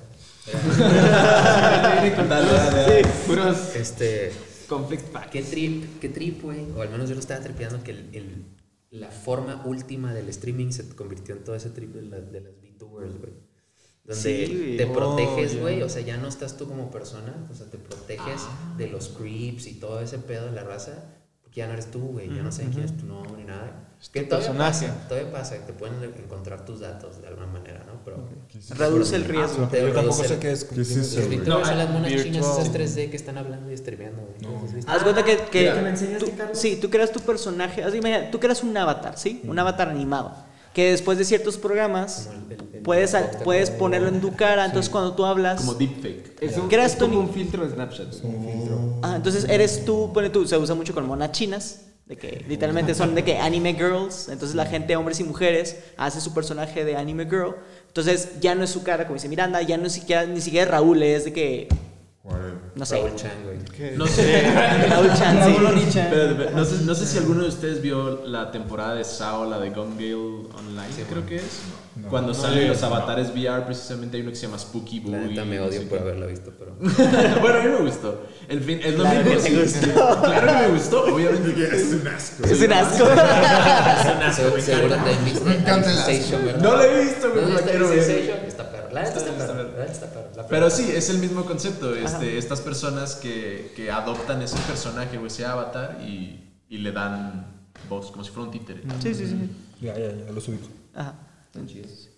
[3.26, 4.32] Puros este,
[4.68, 5.30] conflict facts.
[5.30, 6.66] ¿qué trip, qué trip, güey?
[6.76, 8.44] O al menos yo lo estaba tripeando que el, el-
[8.90, 12.52] la forma última del streaming se convirtió en todo ese trip de, la- de las
[12.62, 13.32] VTubers, güey.
[14.06, 15.82] Donde Sí, te Oh, proteges, güey.
[15.82, 17.34] O sea, ya no estás tú como persona.
[17.50, 18.42] O sea, te proteges
[18.76, 20.92] de los creeps y todo ese pedo de la raza.
[21.42, 22.34] Porque ya no eres tú, güey.
[22.34, 23.82] Ya no saben quién es tu nombre ni nada.
[24.00, 24.86] Es Que todavía personaje.
[24.88, 25.56] pasa, todavía pasa.
[25.66, 27.94] Te pueden encontrar tus datos de alguna manera, ¿no?
[28.04, 28.28] Pero...
[28.76, 29.66] Reduce el riesgo.
[29.68, 30.64] Te Yo tampoco sé qué es.
[30.64, 34.22] ¿Qué es eso, No, son las monas chinas esas 3D que están hablando y streameando,
[34.22, 34.52] güey.
[34.54, 34.92] ¿Los has visto?
[34.92, 38.38] Haz cuenta que, que ¿Que me enseñaste, tú, sí, tú creas tu personaje, imagina, tú
[38.38, 39.40] creas un avatar, ¿sí?
[39.44, 40.32] Un avatar animado,
[40.76, 44.36] que después de ciertos programas Como el- el- el- puedes, el- puedes ponerlo en tu
[44.36, 46.36] cara, entonces cuando tú hablas, Como deepfake.
[46.42, 48.08] Es, un, Creas es tu como un filtro de Snapchat.
[49.02, 52.94] ah, entonces eres tú, pone tú, se usa mucho con monas chinas, de que literalmente
[52.94, 56.94] son de que anime girls, entonces la gente, hombres y mujeres, hace su personaje de
[56.94, 57.54] anime girl,
[57.88, 60.70] entonces ya no es su cara como dice Miranda, ya no es siquiera, ni siquiera
[60.72, 61.68] Raúl, es de que.
[62.74, 63.58] No sé, Raúl Chan, güey.
[63.76, 64.42] Que- No sé.
[64.90, 65.56] Raúl Chan, sí.
[66.54, 69.70] No, sé, no sé si alguno de ustedes vio la temporada de SAO, la de
[69.70, 71.60] Gone Gale Online, creo que es.
[72.10, 75.12] Cuando salen los avatares VR, precisamente hay uno que se llama Spooky Boo.
[75.12, 76.74] La neta me odio por haberla visto, pero...
[77.40, 78.26] bueno, a mí me gustó.
[78.48, 79.42] En fin, es lo Claro mismo.
[79.42, 79.80] que te sí.
[79.86, 80.20] gustó.
[80.20, 81.68] Claro que me gustó, obviamente.
[81.76, 82.44] Es un asco.
[82.44, 83.06] Es un asco.
[84.60, 86.10] Seguro te viste encanta el asco.
[86.12, 86.60] Sensation, ¿verdad?
[86.62, 88.02] No la he visto, pero ¿No quiero ver.
[88.02, 88.44] Sensation?
[88.46, 88.70] Está.
[88.96, 90.30] La neta está está perro.
[90.36, 91.94] La Pero sí, es el mismo concepto.
[91.94, 97.46] Este, estas personas que, que adoptan ese personaje o ese avatar y, y le dan
[97.88, 98.82] voz, como si fuera un títere.
[99.02, 99.50] Sí, sí, sí.
[99.80, 100.58] Ya, ya, ya, lo subí.
[100.94, 101.14] Ajá.
[101.46, 102.08] Están chidos.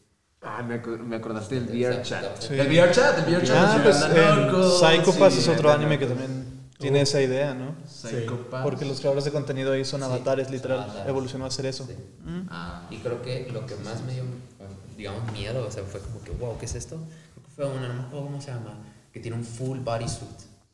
[0.40, 2.24] Ah, me, acu- me acordaste del VR chat.
[2.40, 2.54] Sí.
[2.54, 3.56] El VR chat, el VR chat.
[3.58, 6.46] Ah, sí, pues el Psychopath sí, es otro anime que también
[6.78, 7.74] tiene esa idea, ¿no?
[7.88, 8.62] Psychopath.
[8.62, 10.78] Porque los creadores de contenido ahí son Sí, avatares, son literal.
[10.84, 11.08] avatares.
[11.08, 11.84] Evolucionó a hacer eso.
[11.86, 11.94] Sí.
[12.50, 12.86] Ah.
[12.88, 14.22] Y creo que lo que más me dio,
[14.98, 16.96] digamos, miedo, o sea, fue como que, wow, ¿qué es esto?
[17.34, 18.78] Creo que fue una, no me acuerdo cómo se llama,
[19.12, 20.28] que tiene un full bodysuit.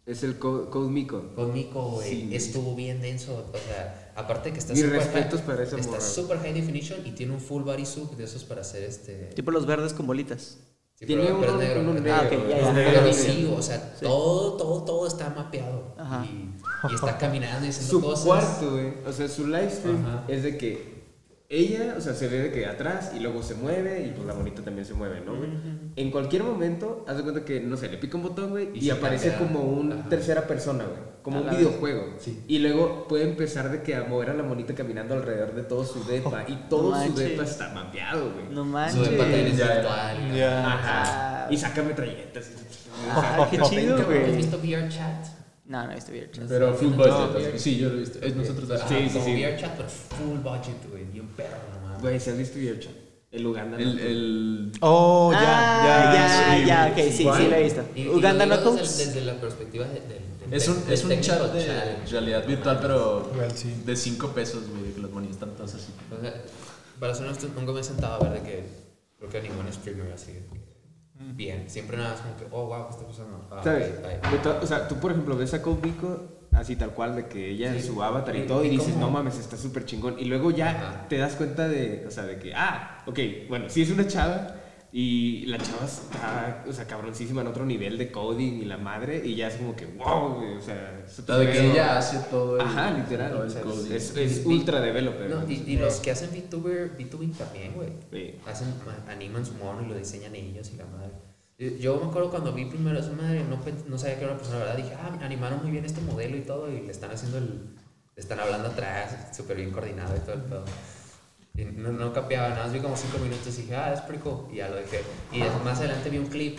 [0.06, 1.32] Es el Co- Code Miko.
[1.34, 2.34] Con Mico, güey, Sí.
[2.34, 3.46] estuvo bien denso.
[3.52, 7.06] O sea, aparte que está Mis super respetos high, para esa Está super high definition
[7.06, 9.30] y tiene un full bodysuit de esos para hacer este.
[9.34, 10.58] Tipo los verdes con bolitas.
[10.96, 11.80] Sí, Tiene pero, pero uno- negro.
[11.80, 12.22] uno es negro.
[12.38, 12.60] negro.
[12.66, 14.04] Ah, ok, ya, sí, o sea, Sí.
[14.04, 15.94] todo, todo, todo está mapeado.
[15.98, 16.24] Ajá.
[16.26, 16.54] Y,
[16.90, 18.24] y está caminando y haciendo Su cosas.
[18.26, 18.92] cuarto, güey.
[19.06, 20.24] O sea, su live stream Ajá.
[20.28, 20.93] es de que
[21.48, 24.34] ella, o sea, se ve de que atrás y luego se mueve y pues la
[24.34, 25.32] monita también se mueve, ¿no?
[25.96, 28.90] En cualquier momento, haz de cuenta que, no sé, le pica un botón, güey, Y
[28.90, 29.46] aparece cambia.
[29.48, 31.14] como una tercera persona, güey.
[31.22, 32.14] Como A un videojuego.
[32.18, 32.42] Sí.
[32.48, 35.84] Y luego puede empezar de que a mover a la monita caminando alrededor de todo
[35.84, 36.44] su depa.
[36.48, 37.28] Y todo No su manches.
[37.30, 38.46] depa está mapeado, güey.
[38.50, 39.10] No Su manches.
[39.10, 40.34] de también es virtual.
[40.36, 40.66] Ya.
[40.66, 41.02] Ajá.
[41.44, 41.48] Ah.
[41.50, 42.50] Y saca metralletas.
[43.10, 44.36] Ah, qué chido, ¿Has güey.
[44.36, 45.24] visto VR chat?
[45.66, 46.30] No, no he visto bien.
[46.48, 47.52] Pero full No, budget.
[47.54, 48.18] no, sí, yo lo he visto.
[48.20, 49.32] Es nosotros Sí, sí, sí.
[49.34, 51.04] VR chat, pero full budget, güey.
[51.04, 52.02] Bien perro, no mames.
[52.02, 52.92] Güey, ¿se has visto VRChat?
[53.30, 53.78] El Uganda.
[53.78, 54.02] El, ¿no?
[54.02, 56.14] el, Oh, ya, ah, ya.
[56.14, 56.66] ya, sí.
[56.66, 57.82] ya, ok, sí, sí, lo he visto.
[57.96, 58.96] Y- Uganda Knuckles.
[58.98, 62.10] Desde, desde la perspectiva de, de- de- es un, del es un chat de challenge.
[62.12, 63.74] realidad virtual, pero Real, sí.
[63.84, 65.92] de 5 pesos, güey, que los monitos están todos así.
[66.16, 66.34] O sea,
[67.00, 68.64] para ser honesto, nunca me he sentado a ver de que
[69.18, 70.32] creo que ningún streamer así.
[70.32, 70.42] que
[71.16, 73.46] Bien, siempre nada más como que, oh, wow, ¿qué está pasando?
[73.50, 73.92] Ah, ¿Sabes?
[74.62, 77.74] o sea, tú por ejemplo ves a Code Vico así tal cual de que ella
[77.74, 77.88] es Sí.
[77.88, 80.16] su avatar y Y- todo y, y dices, cómo- no mames, está súper chingón.
[80.18, 81.08] Y luego ya Ajá.
[81.08, 84.56] te das cuenta de, o sea, de que, ah, ok, bueno, sí es una chava
[84.96, 89.20] y la chava está, o sea, cabroncísima en otro nivel de coding y la madre
[89.24, 92.18] y ya es como que, wow, güey, o sea, es La de que ella hace
[92.30, 93.92] todo el, Ajá, literal, todo o el sea, coding.
[93.92, 95.28] es, es ultra developer.
[95.28, 97.88] No, y, y los que hacen VTuber, VTubing también, güey.
[98.12, 98.36] Sí.
[98.46, 101.10] Hacen, ma- animan su mono y lo diseñan ellos y la madre.
[101.58, 104.32] Yo- Yo me acuerdo cuando vi primero a su madre, no, no sabía que era
[104.34, 104.76] una persona, la verdad.
[104.84, 107.74] Dije, ah, animaron muy bien este modelo y todo, y le están haciendo el.
[108.16, 110.64] Le están hablando atrás, súper bien coordinado y todo el pedo.
[111.56, 114.22] Y no, no capeaba, nada más vi como cinco minutos y dije, ah, es pretty
[114.22, 114.48] cool.
[114.52, 115.02] Y ya lo dejé.
[115.32, 116.58] Y más adelante vi un clip.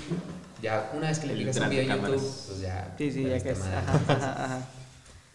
[0.62, 2.96] Ya una vez que le El picas un video en YouTube, pues ya.
[2.98, 3.60] Sí, sí, ya que es.
[3.60, 3.76] madre.
[3.76, 4.60] Ajá, ajá, ajá.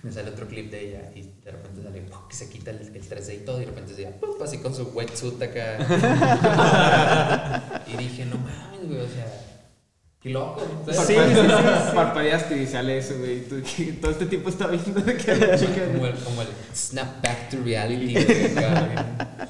[0.02, 2.26] Me sale otro clip de ella y de repente sale ¡pum!
[2.26, 4.30] que se quita el, el 3D y todo y de repente se ¡pum!
[4.42, 5.76] así con su wetsuit acá.
[7.86, 9.26] y dije, no mames, güey, o sea,
[10.22, 10.60] Qué loco.
[10.86, 11.94] Sí, sí, sí, sí.
[11.94, 13.40] Parpadeaste y sale eso, güey.
[14.00, 15.22] Todo este tiempo está viendo de que
[15.58, 15.86] chica.
[15.92, 18.12] Como el, como el snap back to reality.
[18.12, 18.56] güey,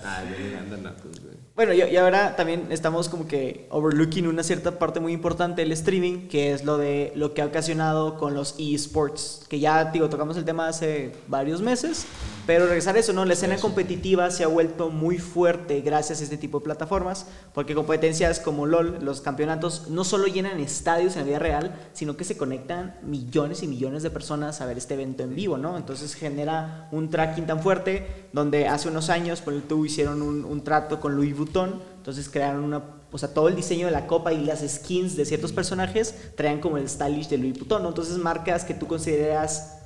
[0.04, 0.22] Ah,
[0.60, 1.30] andan nacos, güey.
[1.56, 5.72] Bueno, y, y ahora también estamos como que overlooking una cierta parte muy importante del
[5.72, 10.08] streaming, que es lo de lo que ha ocasionado con los esports, que ya digo,
[10.08, 12.06] tocamos el tema hace varios meses,
[12.50, 13.24] pero regresar a eso, ¿no?
[13.24, 17.76] La escena competitiva se ha vuelto muy fuerte gracias a este tipo de plataformas, porque
[17.76, 22.24] competencias como LOL, los campeonatos, no solo llenan estadios en la vida real, sino que
[22.24, 25.76] se conectan millones y millones de personas a ver este evento en vivo, ¿no?
[25.76, 30.44] Entonces genera un tracking tan fuerte, donde hace unos años, por el tubo hicieron un,
[30.44, 32.82] un trato con Louis Vuitton, entonces crearon una,
[33.12, 36.58] o sea, todo el diseño de la copa y las skins de ciertos personajes traían
[36.58, 37.90] como el stylish de Louis Vuitton, ¿no?
[37.90, 39.76] Entonces marcas que tú consideras...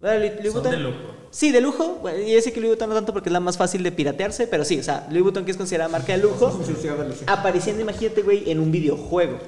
[0.00, 0.96] Bueno, Louis- Louis Son de lujo.
[1.30, 1.98] Sí, de lujo.
[2.00, 4.46] Bueno, y ese que Louis Vuitton no tanto porque es la más fácil de piratearse,
[4.46, 6.58] pero sí, o sea, Louis Vuitton que es considerada marca de lujo,
[7.26, 9.38] apareciendo, imagínate, güey, en un videojuego.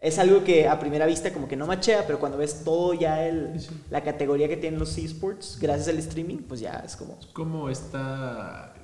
[0.00, 3.26] Es algo que a primera vista como que no machea, pero cuando ves todo ya
[3.26, 3.54] el,
[3.90, 7.18] la categoría que tienen los esports, gracias al streaming, pues ya es como...
[7.32, 8.74] Como esta.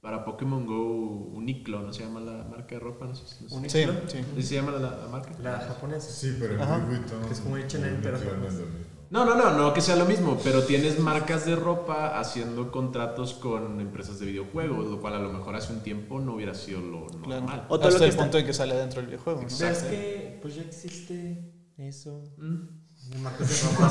[0.00, 3.04] Para Pokémon Go, Uniqlo, ¿no se llama la marca de ropa?
[3.04, 3.68] No sé, no sé.
[3.68, 4.18] Sí, sí.
[4.36, 5.30] ¿Sí se llama la, la marca?
[5.42, 6.10] La japonesa.
[6.10, 6.78] Sí, pero Ajá.
[6.78, 7.22] Louis Vuitton.
[7.26, 8.16] Que es como H&M, pero
[9.10, 9.24] no.
[9.24, 13.80] No, no, no, que sea lo mismo, pero tienes marcas de ropa haciendo contratos con
[13.80, 17.06] empresas de videojuegos, lo cual a lo mejor hace un tiempo no hubiera sido lo
[17.06, 17.40] Claro.
[17.42, 17.66] normal.
[17.68, 19.48] O todo Hasta lo que el está- punto en que sale dentro del videojuego, ¿no?
[19.58, 22.22] Pero es que, pues ya existe eso.
[22.38, 22.80] Mm.
[23.22, 23.88] Marcas de ropa.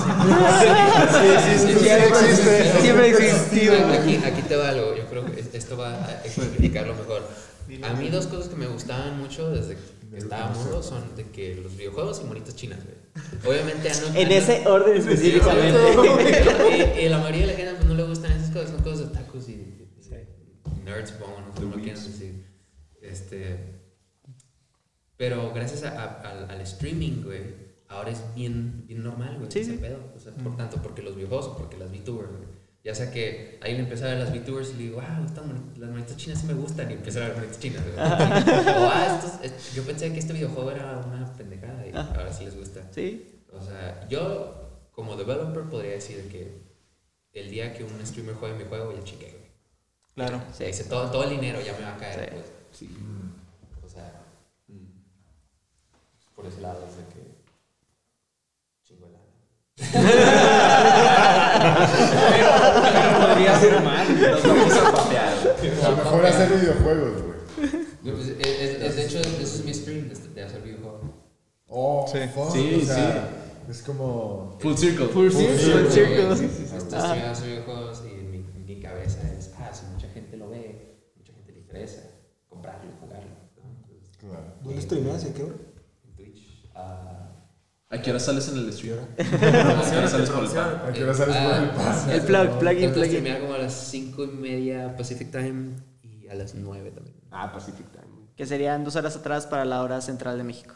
[2.82, 3.74] Siempre ha existido.
[3.91, 7.24] Aquí, aquí te va algo, yo creo que es- esto va a ejemplificarlo mejor.
[7.84, 9.78] A mí dos cosas que me gustaban mucho desde
[10.10, 12.97] morro son de que los videojuegos y monitas chinas, güey.
[13.45, 15.78] Obviamente En ese orden específicamente.
[16.97, 18.99] y, y la mayoría de la gente pues, no le gustan esas cosas, son cosas
[19.10, 19.76] de tacos y, y-
[20.76, 22.45] y nerds, supongo, no sé lo quieran decir.
[23.01, 23.76] Este,
[25.18, 27.41] pero gracias a- a- al, al streaming, güey,
[27.88, 29.78] ahora es bien, bien normal, güey, Sí, ese sí.
[29.78, 29.99] pedo.
[30.16, 32.59] O sea, por tanto, porque los videojuegos o porque las VTubers, güey.
[32.84, 35.45] Ya sea que ahí le empecé a ver las VTubers y le digo, wow, estas
[35.45, 39.19] moni- las manitas chinas sí me gustan, y empecé a ver monitas chinas, o, ah,
[39.43, 42.13] estos- yo pensé que este videojuego era una pendejada y Ajá.
[42.15, 42.82] ahora sí les gusta.
[42.91, 43.41] Sí.
[43.51, 46.61] O sea, yo como developer podría decir que
[47.34, 49.49] el día que un streamer juegue mi juego ya chiqué, güey.
[50.15, 50.41] Claro.
[50.53, 50.63] Sí.
[50.65, 52.36] Dice, todo, todo el dinero ya me va a caer, Sí.
[52.36, 52.45] pues.
[52.71, 52.97] Sí.
[53.86, 54.21] O sea,
[54.67, 57.28] mm, por ese lado es de que
[59.93, 61.77] lana.
[62.91, 64.07] Pero podría ser mal.
[64.21, 65.30] Nos vamos a papear.
[65.86, 67.39] A lo mejor hacer videojuegos, güey.
[68.03, 71.01] Yo, pues, es, es- es- de hecho, ese es mi stream de, de hacer videojuegos.
[71.67, 72.19] Oh, Sí.
[72.34, 73.30] fuck, Sí, o sea,
[73.69, 74.57] Es como.
[74.59, 75.05] Full circle.
[75.09, 75.91] Full Full circle.
[75.91, 76.36] circle.
[76.36, 77.34] Sí, sí, sí, estoy Ah.
[77.45, 81.34] videojuegos y en mi, en mi cabeza es, ah, si mucha gente lo ve, mucha
[81.34, 82.01] gente le interesa,
[82.47, 83.30] comprarlo, jugarlo.
[83.55, 84.53] Entonces, Claro.
[84.63, 85.53] ¿Dónde streameas y a qué hora?
[86.03, 86.71] en Twitch.
[86.73, 87.18] ah,
[87.91, 88.97] ¿A qué hora sales en el stream?
[89.17, 89.35] ¿A qué
[89.97, 90.81] hora sales por el pan?
[90.87, 92.15] ¿A qué hora sales por el pase?
[92.15, 93.05] El plug, plugin, Trato de plugin.
[93.09, 95.71] streamear como a las 5 y media Pacific Time
[96.03, 97.15] y a las 9 también.
[97.31, 98.05] Ah, Pacific Time.
[98.35, 100.75] Que serían dos horas atrás para la hora central de México.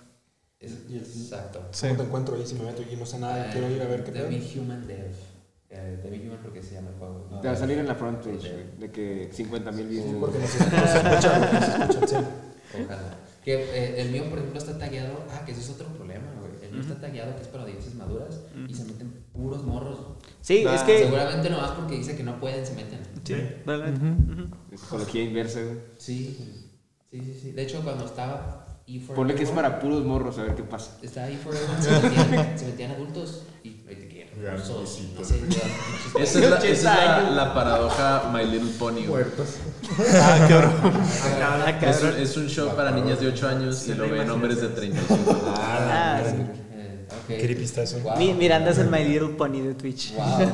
[0.60, 1.68] Exacto.
[1.72, 1.88] Sí.
[1.90, 3.50] ¿Cómo te encuentro ahí si me meto y no sé nada?
[3.52, 4.30] Quiero ir a ver qué The pedo.
[4.30, 5.12] Be Human Dev.
[5.70, 7.40] Eh, The Be Human porque se llama el juego.
[7.42, 10.16] Te va a salir en la front page, de que 50 mil Sí, views.
[10.20, 12.16] porque no se, no se escucha, no se escucha, sí.
[12.86, 13.18] Ojalá.
[13.44, 15.26] Que eh, el mío, por ejemplo, está tagueado.
[15.32, 16.03] Ah, que ese es otro problema,
[16.82, 20.00] está tagueado que es para audiencias maduras y se meten puros morros.
[20.42, 21.00] Sí, Ah, es que...
[21.00, 23.00] Seguramente nomás porque dice que no pueden, se meten.
[23.24, 23.34] Sí.
[23.66, 24.78] Ujú.
[24.78, 25.78] Psicología inversa, güey.
[25.98, 27.40] Sí, sí, sí.
[27.42, 27.52] sí.
[27.52, 29.14] De hecho, cuando estaba E4.
[29.14, 30.98] Ponle que es para puros morros, a ver qué pasa.
[31.02, 33.70] Estaba E4, se metían, se metían adultos y
[34.44, 39.02] ya, Esa es la, esa es la, la paradoja My Little Pony.
[39.08, 39.48] Muertos.
[40.00, 40.48] Ah.
[41.42, 42.22] Ah, Es, un- cabrón.
[42.22, 45.42] es un show para niñas de 8 años y lo ven hombres de 35.
[45.56, 46.36] Ah, sí.
[46.42, 47.40] Ok.
[47.40, 48.00] Creepy está eso.
[48.00, 48.18] Wow.
[48.18, 50.14] Mi- Miranda es el My Little Pony de Twitch.
[50.16, 50.52] Wow.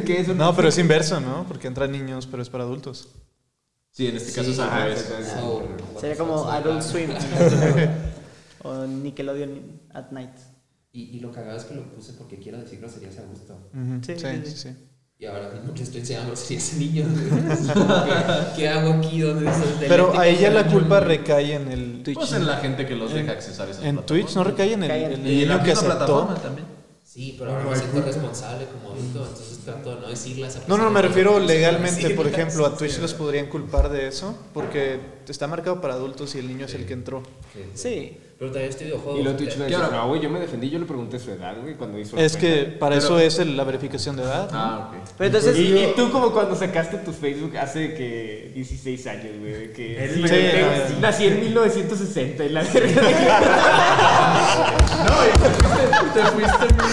[0.04, 1.44] ¿Qué es un No, pero es inverso, ¿no?
[1.46, 3.08] Porque entran niños, pero es para adultos.
[3.92, 5.12] Sí, en este caso es Sí, al revés.
[6.00, 6.82] Sería como Adult?
[6.82, 7.10] Swim.
[8.62, 10.30] o Nickelodeon at Night.
[10.92, 13.56] Y, y lo cagado es que lo puse porque quiero decir groserías a gusto.
[14.04, 14.56] Sí, Sí, sí, sí, sí.
[14.56, 14.76] sí.
[15.18, 17.08] Y ahora mismo que estoy enseñando groserías a niños.
[18.54, 19.20] ¿Qué, qué hago aquí?
[19.20, 19.50] ¿Dónde
[19.86, 22.16] Pero ahí ya la culpa recae en el Twitch.
[22.18, 24.06] Pues en la gente que los deja accesar esas En plataformas.
[24.06, 26.24] Twitch, ¿no recae en el, el Y en la niño que aceptó?
[26.42, 26.66] también.
[27.04, 30.12] Sí, pero ahora me siento responsable como adulto, entonces trato de no a
[30.48, 32.32] esa No, no, me refiero legalmente, por decirlas.
[32.48, 36.46] ejemplo, a Twitch los podrían culpar de eso, porque está marcado para adultos y el
[36.46, 37.22] niño es el que entró.
[37.52, 38.16] Sí, sí.
[38.40, 38.46] Sí.
[38.46, 39.18] Pero también este videojuego.
[39.18, 41.30] Y luego Twitch me ¿Qué dice, no, güey, yo me defendí, yo le pregunté su
[41.30, 42.78] edad, güey, cuando hizo la Es que cuenta".
[42.78, 44.50] para Pero- eso es el- la verificación de edad.
[44.50, 44.58] ¿no?
[44.58, 45.08] Ah, ok.
[45.18, 45.58] Pero entonces...
[45.58, 50.10] Y, y tú como cuando sacaste tu Facebook hace que 16 años, güey, que...
[50.14, 50.88] Sí, no, verga.
[51.00, 53.02] Nací en 1960 y la verga.
[55.00, 56.92] No, y te fuiste, te fuiste muy,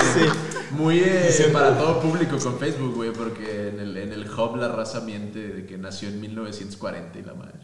[0.00, 0.38] este,
[0.72, 4.68] muy eh, para todo público con Facebook, güey, porque en el, en el hub la
[4.68, 7.58] raza miente de que nació en 1940 y la madre.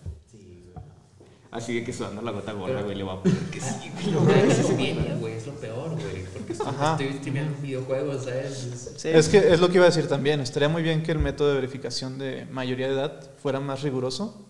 [1.54, 4.10] Así de que sudando la gota gorda, güey, le voy a poner que sí, güey.
[4.12, 6.24] Lo que es bien, güey, es lo peor, güey.
[6.32, 8.64] Porque estoy, estoy streameando videojuegos, ¿sabes?
[8.64, 9.08] Es- Sí.
[9.08, 10.40] Es que es lo que iba a decir también.
[10.40, 14.48] Estaría muy bien que el método de verificación de mayoría de edad fuera más riguroso,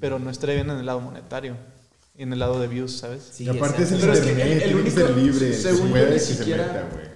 [0.00, 1.54] pero no estaría bien en el lado monetario
[2.16, 3.28] y en el lado de views, ¿sabes?
[3.30, 5.20] Sí, y aparte es el Pero es que internet, el- el tiene que ser único-
[5.20, 7.08] libre, según se yo, puede ni que se siquiera- meta, güey.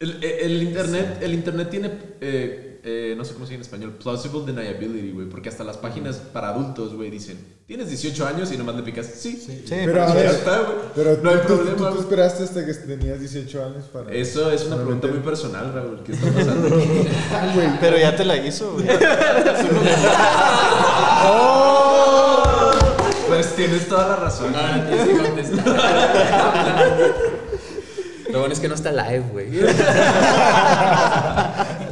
[0.00, 3.92] El, el internet, el internet tiene, eh, eh, no sé cómo se dice en español,
[4.02, 8.58] plausible deniability, güey, porque hasta las páginas para adultos, güey, dicen, tienes 18 años y
[8.58, 9.64] nomás le picas, sí, sí.
[9.68, 10.76] Pero a Ya ver, está, güey.
[10.94, 14.12] pero no hay tú, problema, tú, esperaste hasta que tenías 18 años para...
[14.12, 16.68] Eso es una pregunta muy personal, Raúl, ¿qué está pasando?
[17.32, 17.78] Ah.
[17.80, 18.86] Pero ya te la hizo, güey.
[23.28, 24.52] pues tienes toda la razón.
[24.52, 25.64] No, no tienes que contestar.
[28.30, 29.48] Lo bueno es que no está live, güey.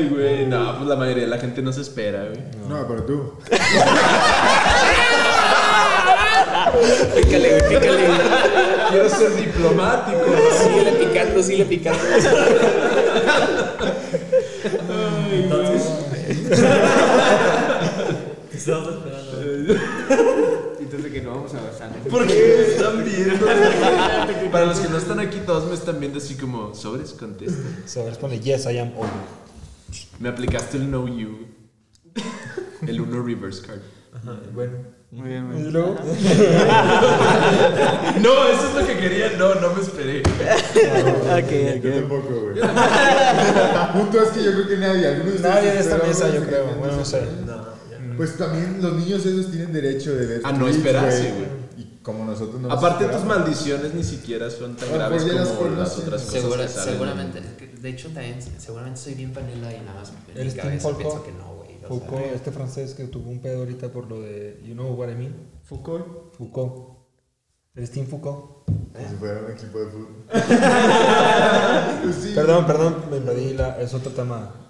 [0.00, 2.40] Ay, güey, no, pues la mayoría de la gente no se espera, güey.
[2.66, 3.34] No, pero tú.
[7.16, 8.08] Pícale, güey, pícale.
[8.88, 10.24] Quiero ser diplomático.
[10.62, 12.00] Síguele picando, síguele picando.
[15.32, 15.82] Entonces.
[18.54, 19.74] Estamos esperando.
[20.80, 21.58] Entonces que no vamos a.
[22.08, 23.46] ¿Por qué me están viendo?
[24.50, 27.60] Para los que no están aquí, todos me están viendo así como, sobres, contesta.
[27.86, 29.39] Sobres pone yes, I am old.
[30.18, 31.46] Me aplicaste el no you.
[32.86, 33.78] El uno reverse card.
[34.54, 35.00] Bueno.
[35.12, 35.72] Muy bien, muy Y bien.
[35.72, 35.96] luego,
[38.20, 39.32] No, eso es lo que quería.
[39.38, 40.20] No, no me esperé.
[40.20, 41.94] ok, Yo ok.
[42.00, 42.60] tampoco, güey.
[43.92, 46.40] Punto es que yo creo que nadie, algunos de ustedes nadie en esta mesa, yo
[46.42, 46.64] que creo.
[46.78, 47.22] Bueno, no 18 sé.
[47.44, 48.16] No.
[48.16, 51.59] Pues también los niños esos tienen derecho de ver A no esperarse, güey.
[52.02, 55.98] Como nosotros no Aparte, tus maldiciones ni siquiera son tan graves pues las como las
[55.98, 56.92] otras cosas Segura- que salen.
[56.94, 57.40] seguramente.
[57.80, 60.88] De hecho, también, seguramente soy bien panela y nada más en mi ¿Eres Tim cabeza
[60.88, 60.98] Foucault?
[61.06, 61.70] pienso que no, güey.
[61.86, 64.62] Foucault, este francés que tuvo un pedo ahorita por lo de.
[64.64, 65.34] You know what I mean?
[65.64, 66.34] Foucault.
[66.36, 66.98] Foucault.
[67.74, 68.64] ¿Eres Tim Foucault?
[68.66, 70.24] Como si fuera un equipo de fútbol.
[72.22, 72.32] Sí.
[72.34, 73.80] Perdón, perdón, me invadí la.
[73.80, 74.69] Es otro tema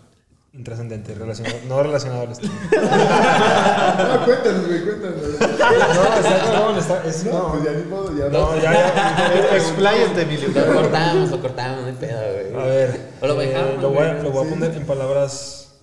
[0.53, 2.53] intrascendente, relacionado, no relacionado al stream.
[2.83, 5.17] Ah, cuéntanos, güey, cuéntanos.
[5.21, 7.05] No, está cabrón, está.
[7.05, 9.57] Es, No, no, pues ya ni modo, ya no, ya, ya.
[9.57, 10.49] Expláyate, Emilio.
[10.49, 12.63] Lo cortamos, lo cortamos, no hay pedo, güey.
[12.63, 15.81] A ver, O lo eh, dejamos, lo voy, lo voy a poner en palabras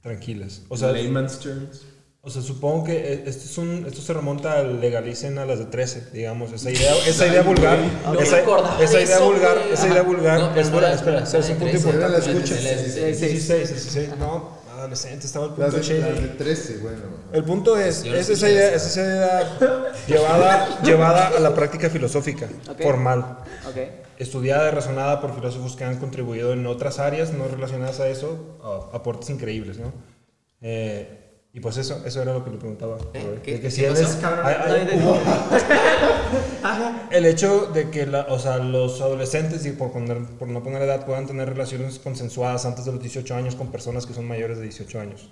[0.00, 0.62] tranquilas.
[0.68, 1.93] O sea, Layman's terms.
[2.26, 5.58] O sea, supongo que eh, esto, es un, esto se remonta al legalicen a las
[5.58, 6.52] de 13, digamos.
[6.52, 7.78] Esa idea, esa idea vulgar.
[8.04, 9.72] No me esa, esa de idea eso, vulgar, güey.
[9.72, 9.92] esa Ajá.
[9.92, 10.38] idea vulgar.
[10.40, 12.18] No, es no buena, era- espera, era ese es un punto 13, importante.
[12.18, 12.54] las Escucha.
[12.54, 13.20] de 16.
[13.20, 14.48] 16, 16, no,
[14.78, 16.00] adolescente, estaba el Las punto de, shady.
[16.00, 16.98] las de 13, bueno.
[17.32, 19.58] El punto es, es esa idea, es esa idea
[20.06, 22.82] llevada, llevada a la práctica filosófica, Ok.
[22.82, 23.76] formal, Ok.
[24.18, 28.58] estudiada y razonada por filósofos que han contribuido en otras áreas no relacionadas a eso,
[28.92, 29.92] aportes increíbles, ¿no?
[30.62, 31.20] Eh,
[31.54, 32.98] y pues eso, eso era lo que le preguntaba.
[33.14, 33.18] ¿Eh?
[33.36, 34.44] De ¿Qué- que qué si él pasó, es- cabrón?
[35.00, 40.48] No, no, el hecho de que la, o sea, los adolescentes, y por, poner, por
[40.48, 44.14] no poner edad, puedan tener relaciones consensuadas antes de los 18 años con personas que
[44.14, 45.30] son mayores de 18 años.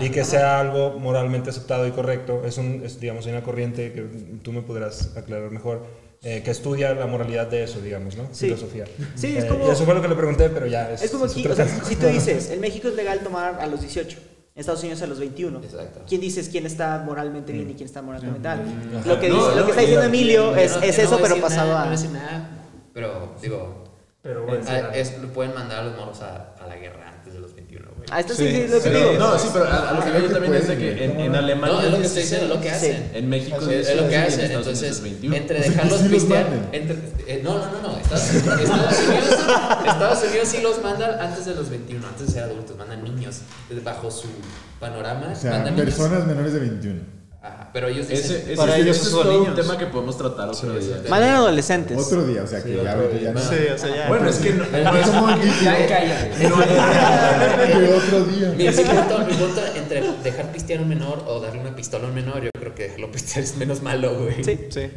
[0.00, 4.02] y que sea algo moralmente aceptado y correcto, es, un, es, digamos, una corriente que
[4.42, 5.84] tú me podrás aclarar mejor,
[6.22, 8.24] eh, que estudia la moralidad de eso, digamos, ¿no?
[8.32, 8.46] Sí.
[8.46, 8.86] Filosofía.
[9.14, 11.02] Sí, es Eh, como- y eso fue lo que le pregunté, pero ya es...
[11.02, 13.82] Es como aquí, o sea, si tú dices, en México es legal tomar a los
[13.82, 14.16] 18,
[14.54, 15.58] en Estados Unidos a los 21.
[15.64, 16.00] Exacto.
[16.08, 18.62] ¿Quién dices quién está moralmente bien y quién está moralmente mal?
[19.04, 21.18] Lo que, No, dice- lo no, que está diciendo Emilio Yo es, no- es eso,
[21.20, 21.84] pero pasado nada, a...
[21.86, 22.50] No voy a decir nada,
[22.92, 23.84] pero digo,
[24.22, 27.34] Pero bueno, a- es, lo pueden mandar a los moros a, a la guerra antes
[27.34, 27.93] de los 21, güey.
[28.10, 29.12] Ah, esto sí, Sí, sí, es lo que digo.
[29.18, 31.74] no, sí, pero a, a lo que que también es de que en, Alemania.
[31.74, 33.10] No, es lo que estoy 16, diciendo, lo que hacen.
[33.14, 35.36] En México Es, es lo que 16, y en hacen, entonces, es 21.
[35.36, 36.96] entre es dejarlos sí los pistear, entre,
[37.26, 39.38] eh, no, no, no, no, Estados, Estados Unidos,
[39.86, 43.40] Estados Unidos sí los mandan antes de los 21, antes de ser adultos, mandan niños,
[43.82, 44.28] bajo su
[44.78, 45.94] panorama, O sea, mandan niños.
[45.94, 47.23] personas menores de 21.
[47.44, 49.54] Ajá, pero ellos dicen, Ese, ese, Para ese ellos es son todo un niños.
[49.54, 50.96] tema que podemos tratar otro día.
[51.10, 51.98] Mandan adolescentes.
[51.98, 53.40] Otro día, o sea que ya ahorita ya no.
[53.40, 54.08] Sí, o sea, ya.
[54.08, 56.30] Bueno, es que no, no es Como que ya calla.
[56.30, 56.46] que
[57.94, 58.48] otro día.
[58.56, 62.04] Mi, mi punto, mi punto entre dejar pistear a un menor o darle una pistola
[62.06, 64.42] a un menor, yo creo que dejarlo pistear es menos malo, güey.
[64.42, 64.58] Sí.
[64.70, 64.90] Sí.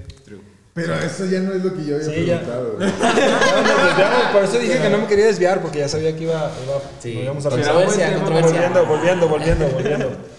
[0.73, 2.39] Pero eso ya no es lo que yo había Sí, ya.
[2.39, 2.77] preguntado.
[2.79, 6.33] No, desviamos, por eso dije que no me quería desviar, porque ya sabía que iba,
[6.63, 7.15] iba Sí.
[7.15, 8.15] no íbamos a Controversia, regresar.
[8.19, 8.51] controversia.
[8.83, 10.36] Volviendo, volviendo, volviendo, volviendo.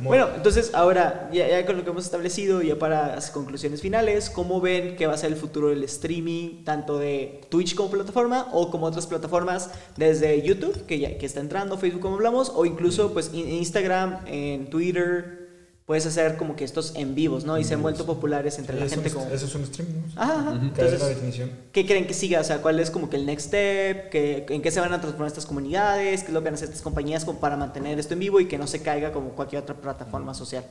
[0.00, 4.30] Bueno, entonces ahora, ya, ya con lo que hemos establecido, ya para las conclusiones finales,
[4.30, 8.48] ¿cómo ven que va a ser el futuro del streaming, tanto de Twitch como plataforma
[8.52, 12.64] o como otras plataformas, desde YouTube, que ya que está entrando, Facebook como hablamos, o
[12.64, 15.45] incluso pues en Instagram, en Twitter,
[15.86, 17.58] puedes hacer como que estos en vivos, ¿no?
[17.58, 19.26] Y se han vuelto populares entre la Eso gente es, como...
[19.28, 20.20] eso es un stream, ¿no?
[20.20, 20.84] Ajá, ajá.
[20.84, 21.50] Es la definición.
[21.72, 22.40] ¿qué creen que siga?
[22.40, 24.10] O sea, ¿cuál es como que el next step?
[24.10, 26.20] ¿Qué, ¿En qué se van a transformar estas comunidades?
[26.22, 28.40] ¿Qué es lo que van a hacer estas compañías como para mantener esto en vivo
[28.40, 30.64] y que no se caiga como cualquier otra plataforma social?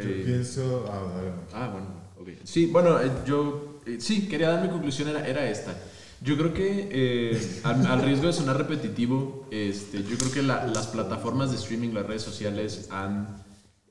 [0.00, 0.84] Yo Eh, pienso.
[0.88, 1.44] Ah.
[1.52, 1.86] Ah, bueno,
[2.20, 2.40] ok.
[2.44, 5.74] Sí, bueno, eh, yo eh, sí, quería dar mi conclusión, era, era esta.
[6.20, 10.66] Yo creo que, eh, al, al riesgo de sonar repetitivo, este, yo creo que la-
[10.66, 13.42] las plataformas de streaming, las redes sociales han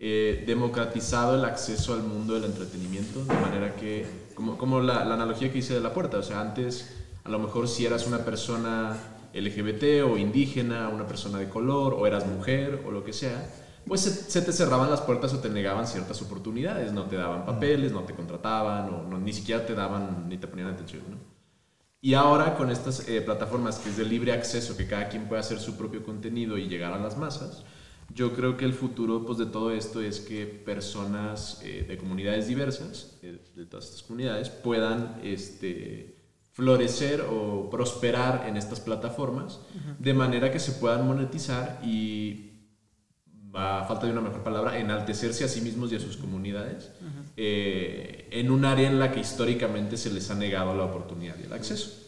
[0.05, 4.05] eh, democratizado el acceso al mundo del entretenimiento, de manera que,
[4.36, 6.89] como, como la, la analogía que hice de la puerta, o sea, antes
[7.24, 8.97] a lo mejor si eras una persona
[9.34, 13.49] LGBT o indígena, una persona de color, o eras mujer o lo que sea,
[13.88, 17.45] pues se, se te cerraban las puertas o te negaban ciertas oportunidades, no te daban
[17.45, 21.17] papeles, no te contrataban, o no- ni siquiera te daban ni te ponían atención, ¿no?
[22.04, 25.39] Y ahora con estas eh, plataformas que es de libre acceso, que cada quien puede
[25.39, 27.64] hacer su propio contenido y llegar a las masas,
[28.14, 32.49] yo creo que el futuro pues, de todo esto es que personas eh, de comunidades
[32.49, 36.18] diversas, eh, de todas estas comunidades, puedan este,
[36.51, 39.62] florecer o prosperar en estas plataformas,
[39.97, 42.53] de manera que se puedan monetizar y
[43.54, 46.91] a falta de una mejor palabra, enaltecerse a sí mismos y a sus comunidades
[47.38, 51.43] eh, en un área en la que históricamente se les ha negado la oportunidad y
[51.43, 51.99] el acceso.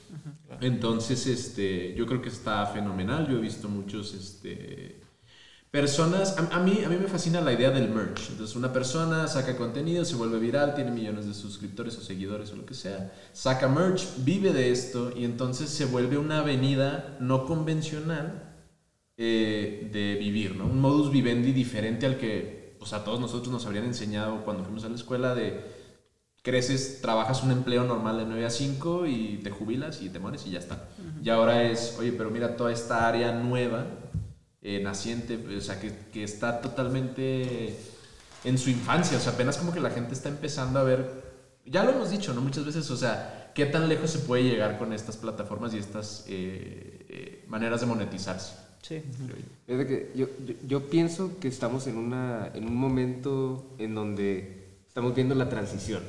[0.62, 3.28] Entonces, este, yo creo que está fenomenal.
[3.28, 5.02] Yo he visto muchos, este,
[5.70, 8.30] personas, a, a mí, a mí me fascina la idea del merch.
[8.30, 12.56] Entonces, una persona saca contenido, se vuelve viral, tiene millones de suscriptores o seguidores o
[12.56, 17.46] lo que sea, saca merch, vive de esto y entonces se vuelve una avenida no
[17.46, 18.45] convencional
[19.18, 20.66] eh, de vivir, ¿no?
[20.66, 24.86] Un modus vivendi diferente al que pues, a todos nosotros nos habrían enseñado cuando fuimos
[24.86, 25.74] a la escuela de
[26.44, 30.46] creces, trabajas un empleo normal de 9 a 5 y te jubilas y te mueres
[30.46, 30.90] y ya está.
[31.24, 33.88] Y ahora es, oye, pero mira toda esta área nueva,
[34.62, 37.76] eh, naciente, o sea, que, que está totalmente
[38.44, 41.24] en su infancia, o sea, apenas como que la gente está empezando a ver,
[41.66, 42.42] ya lo hemos dicho, ¿no?
[42.42, 46.26] Muchas veces, o sea, qué tan lejos se puede llegar con estas plataformas y estas
[46.28, 48.65] eh, eh, maneras de monetizarse.
[48.88, 49.02] Sí.
[49.66, 53.96] Es de que yo, yo, yo pienso que estamos en, una, en un momento en
[53.96, 56.04] donde estamos viendo la transición.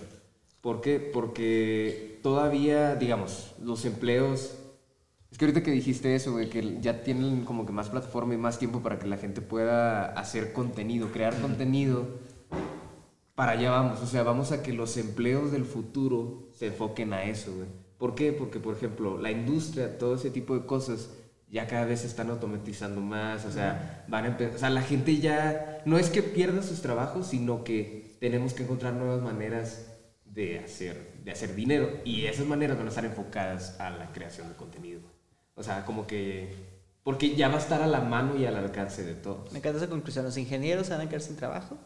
[0.61, 1.01] ¿Por qué?
[1.01, 4.59] Porque todavía, digamos, los empleos...
[5.31, 8.37] Es que ahorita que dijiste eso, de que ya tienen como que más plataforma y
[8.37, 12.07] más tiempo para que la gente pueda hacer contenido, crear contenido,
[13.35, 14.03] para allá vamos.
[14.03, 17.69] O sea, vamos a que los empleos del futuro se enfoquen a eso, güey.
[17.97, 18.35] ¿Por qué?
[18.35, 21.09] Porque, por ejemplo, la industria, todo ese tipo de cosas,
[21.57, 23.45] ya cada vez se están automatizando más.
[23.47, 26.83] O sea, van a empe- o sea, la gente ya no es que pierda sus
[26.83, 29.87] trabajos, sino que tenemos que encontrar nuevas maneras
[30.25, 31.89] de hacer, de hacer dinero.
[32.05, 35.01] Y esas maneras van a estar enfocadas a la creación de contenido.
[35.55, 36.55] O sea, como que...
[37.03, 39.53] Porque ya va a estar a la mano y al alcance de todos.
[39.53, 40.25] Me encanta esa conclusión.
[40.25, 41.79] Los ingenieros se van a quedar sin trabajo.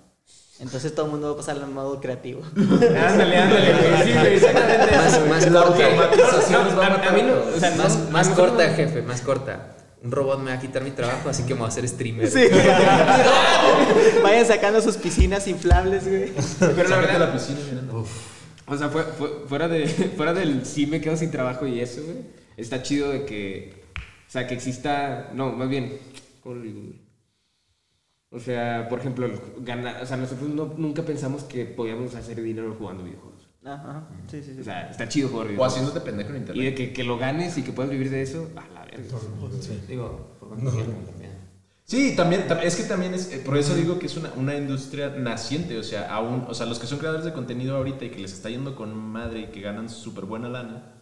[0.61, 2.43] Entonces todo el mundo va a pasar al modo creativo.
[2.57, 4.05] Ándale, ándale, güey.
[4.05, 5.21] Sí, güey, exactamente eso.
[5.27, 5.85] Más, más La corta.
[5.87, 7.55] automatización nos va a A- a matar mí a no, todos.
[7.57, 7.71] o sea,
[8.11, 9.77] Más, corta, no- jefe, más corta.
[10.03, 12.31] Un robot me va a quitar mi trabajo, así que me voy a hacer streamer.
[12.31, 12.41] Sí.
[14.23, 16.33] Vayan sacando sus piscinas inflables, güey.
[16.59, 17.95] Pero la verdad, la piscina, Miranda.
[18.67, 19.87] O sea, fue- fue- fuera, de,
[20.17, 22.19] fuera del sí me quedo sin trabajo y eso, güey.
[22.57, 23.83] Está chido de que.
[24.29, 25.31] O sea, que exista.
[25.35, 25.99] No, más bien.
[26.43, 27.10] ¿Cómo lo digo, güey?
[28.31, 29.29] O sea, por ejemplo,
[29.59, 30.03] ganar.
[30.03, 33.49] O sea, nosotros no- nunca pensamos que podíamos hacer dinero jugando videojuegos.
[33.65, 34.61] Ajá, sí, sí, sí.
[34.61, 35.73] O sea, está chido jugar O videojuegos.
[35.77, 36.75] haciéndote pendejo en Y de internet.
[36.77, 39.03] que, que lo ganes y que puedas vivir de eso, a la verga.
[39.89, 41.41] Digo, por también.
[41.85, 44.57] Sí, también, tam- es que también es, eh, por eso digo que es una, una
[44.57, 48.11] industria naciente, o sea, aún, o sea, los que son creadores de contenido ahorita y
[48.11, 50.95] que les está yendo con madre y que ganan súper buena lana,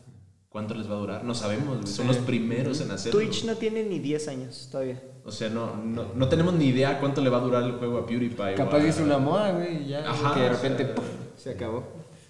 [0.48, 1.24] ¿cuánto les va a durar?
[1.24, 3.20] No sabemos, son los primeros en hacerlo.
[3.20, 5.02] Twitch no tiene ni 10 años todavía.
[5.28, 7.98] O sea, no, no, no tenemos ni idea cuánto le va a durar el juego
[7.98, 8.54] a PewDiePie.
[8.54, 10.10] o Capaz es una moda, güey, y ya.
[10.10, 11.04] Ajá, que de o repente sea- ¡pum!
[11.36, 11.84] se acabó.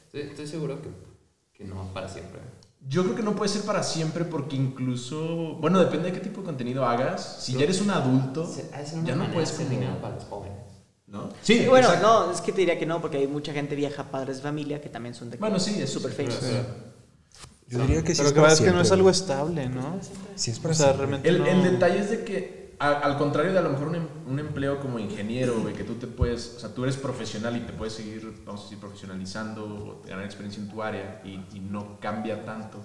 [0.06, 0.88] Estoy, estoy seguro que,
[1.56, 2.40] que no para siempre.
[2.86, 6.40] Yo creo que no puede ser para siempre porque incluso, bueno, depende de qué tipo
[6.40, 7.38] de contenido hagas.
[7.40, 8.70] Si ya eres un adulto, Se-
[9.04, 10.56] ya no puedes de hacer dinero para los jóvenes.
[11.06, 11.30] ¿no?
[11.42, 12.26] Sí, bueno, exacto.
[12.26, 14.80] no, es que te diría que no, porque hay mucha gente vieja, padres de familia,
[14.80, 16.38] que también son de Bueno, sí, es super famous.
[17.66, 19.98] Yo diría que sí Pero es que para es que no es algo estable, ¿no?
[20.36, 21.06] Sí es O para sea, siempre.
[21.06, 23.88] realmente El, no- el detalle es de que, a- al contrario de a lo mejor
[23.88, 26.96] un, em- un empleo como ingeniero, güey, que tú te puedes, o sea, tú eres
[26.96, 31.20] profesional y te puedes seguir, vamos a decir, profesionalizando o ganar experiencia en tu área
[31.24, 32.78] y, y no cambia tanto.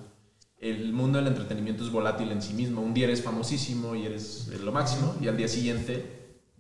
[0.58, 2.82] El mundo del entretenimiento es volátil en sí mismo.
[2.82, 6.06] Un día eres famosísimo y eres lo máximo y al día siguiente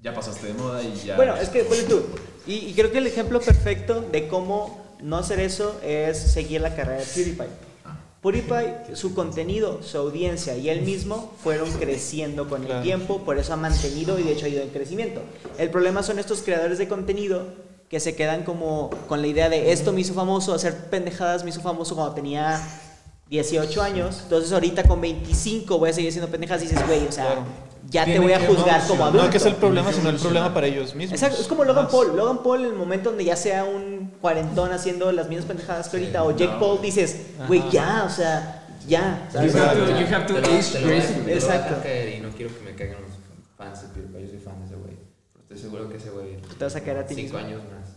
[0.02, 1.16] ya pasaste de moda y ya...
[1.16, 2.04] Bueno, es que, ponle tú,
[2.46, 6.76] y, y creo que el ejemplo perfecto de cómo no hacer eso es seguir la
[6.76, 7.48] carrera de PewDiePie.
[8.24, 13.52] PewDiePie, su contenido, su audiencia y él mismo fueron creciendo con el tiempo, por eso
[13.54, 15.22] ha mantenido y de hecho ha ido en crecimiento.
[15.58, 17.46] El problema son estos creadores de contenido
[17.90, 21.50] que se quedan como con la idea de esto me hizo famoso, hacer pendejadas me
[21.50, 22.60] hizo famoso cuando tenía
[23.42, 27.12] 18 años, entonces ahorita con 25 voy a seguir haciendo pendejadas y dices, güey, o
[27.12, 27.44] sea, Claro.
[27.90, 29.24] ya te Tiene voy a juzgar como adulto.
[29.26, 31.14] No que es el problema, sino el problema para ellos mismos.
[31.20, 31.92] Exacto, es como Logan Más.
[31.92, 32.16] Paul.
[32.16, 35.98] Logan Paul, en el momento donde ya sea un cuarentón haciendo las mismas pendejadas que
[35.98, 37.18] ahorita, o Jake Paul, dices,
[37.48, 39.28] güey, ya, o sea, ya.
[39.34, 41.76] You have to, you have to Te age te te Exacto.
[41.88, 43.12] Y no quiero que me caigan los
[43.58, 44.22] fans de PewDiePie.
[44.26, 44.94] Yo soy fan de ese güey.
[45.34, 46.38] Pero estoy seguro que ese güey.
[46.42, 47.48] Tú te vas a caer a ti Cinco mismo.
[47.48, 47.90] años más.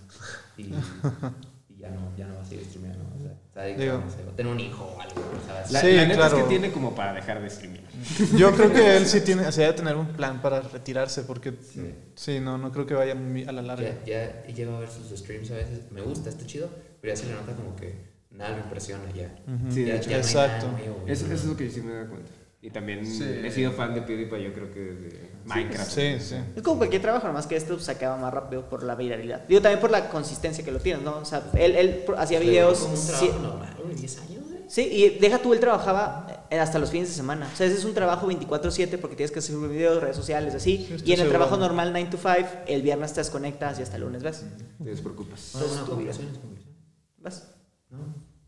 [0.57, 3.05] Y, y ya, no, ya no va a seguir streameando.
[3.19, 4.03] O sea, está dedicado
[4.33, 5.23] a tener un hijo o algo.
[5.47, 5.71] ¿sabes?
[5.71, 6.37] La, Sí, la neta claro.
[6.39, 7.81] es que tiene como para dejar de streaming.
[8.37, 11.95] Yo creo que él sí tiene, se debe tener un plan para retirarse, porque Sí.
[12.15, 13.89] sí, no, no creo que vaya muy a la larga.
[14.05, 15.91] Ya, ya he llegado a ver sus streams a veces.
[15.91, 16.69] Me gusta, está chido.
[17.01, 17.95] Pero ya se le nota como que
[18.31, 19.35] nada me impresiona ya.
[19.47, 19.73] Ujú.
[19.73, 20.11] Sí, de ya, hecho.
[20.11, 20.67] ya no hay Exacto.
[20.67, 21.35] nada nuevo, Eso, ¿no?
[21.35, 22.31] eso es lo que yo sí me doy cuenta.
[22.67, 23.23] Y también Sí.
[23.45, 25.89] he sido fan de PewDiePie, yo creo que desde Minecraft.
[25.89, 26.35] Sí, sí.
[26.57, 29.47] Es como cualquier trabajo, nomás que esto pues, se acaba más rápido por la viralidad.
[29.47, 31.19] Digo, también por la consistencia que lo tienes, ¿no?
[31.19, 32.81] O sea, él, él hacía videos...
[32.81, 34.43] como un sí- trabajo normal, güey, 10 años.
[34.67, 37.49] Sí, y deja tú, él trabajaba eh, hasta los fines de semana.
[37.53, 40.89] O sea, ese es un trabajo 24/7 porque tienes que hacer videos, redes sociales, así.
[40.91, 41.29] Estoy y en el seguro.
[41.31, 44.45] trabajo normal 9 to 5, el viernes te desconectas y hasta el lunes vas.
[44.83, 45.53] Te despreocupas.
[45.55, 46.77] Entonces, conclusiones, conclusiones.
[47.19, 47.49] vas.
[47.91, 47.99] No.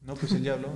[0.02, 0.70] No, pues él ya habló.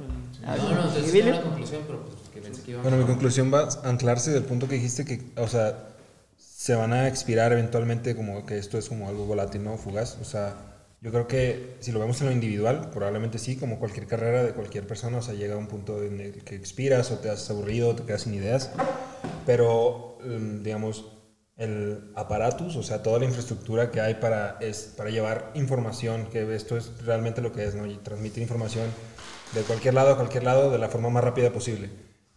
[0.45, 3.05] Ah, No, no, entonces no una conclusión, pero pues que pensé que iba Bueno, mi
[3.05, 5.89] conclusión va a anclarse del punto que dijiste que, o sea,
[6.37, 9.77] se van a expirar eventualmente como que esto es como algo volátil, ¿no?
[9.77, 10.19] Fugaz.
[10.21, 10.57] O sea,
[11.01, 14.53] yo creo que si lo vemos en lo individual, probablemente sí, como cualquier carrera de
[14.53, 17.51] cualquier persona, o sea, llega a un punto en el que expiras o te haces
[17.51, 18.71] aburrido, o te quedas sin ideas.
[19.45, 21.05] Pero, mm, digamos,
[21.57, 26.55] el aparatus, o sea, toda la infraestructura que hay para, es, para llevar información, que
[26.55, 27.87] esto es realmente lo que es, ¿no?
[27.87, 28.87] Y transmitir información
[29.53, 31.91] de cualquier lado a cualquier lado de la forma más rápida posible.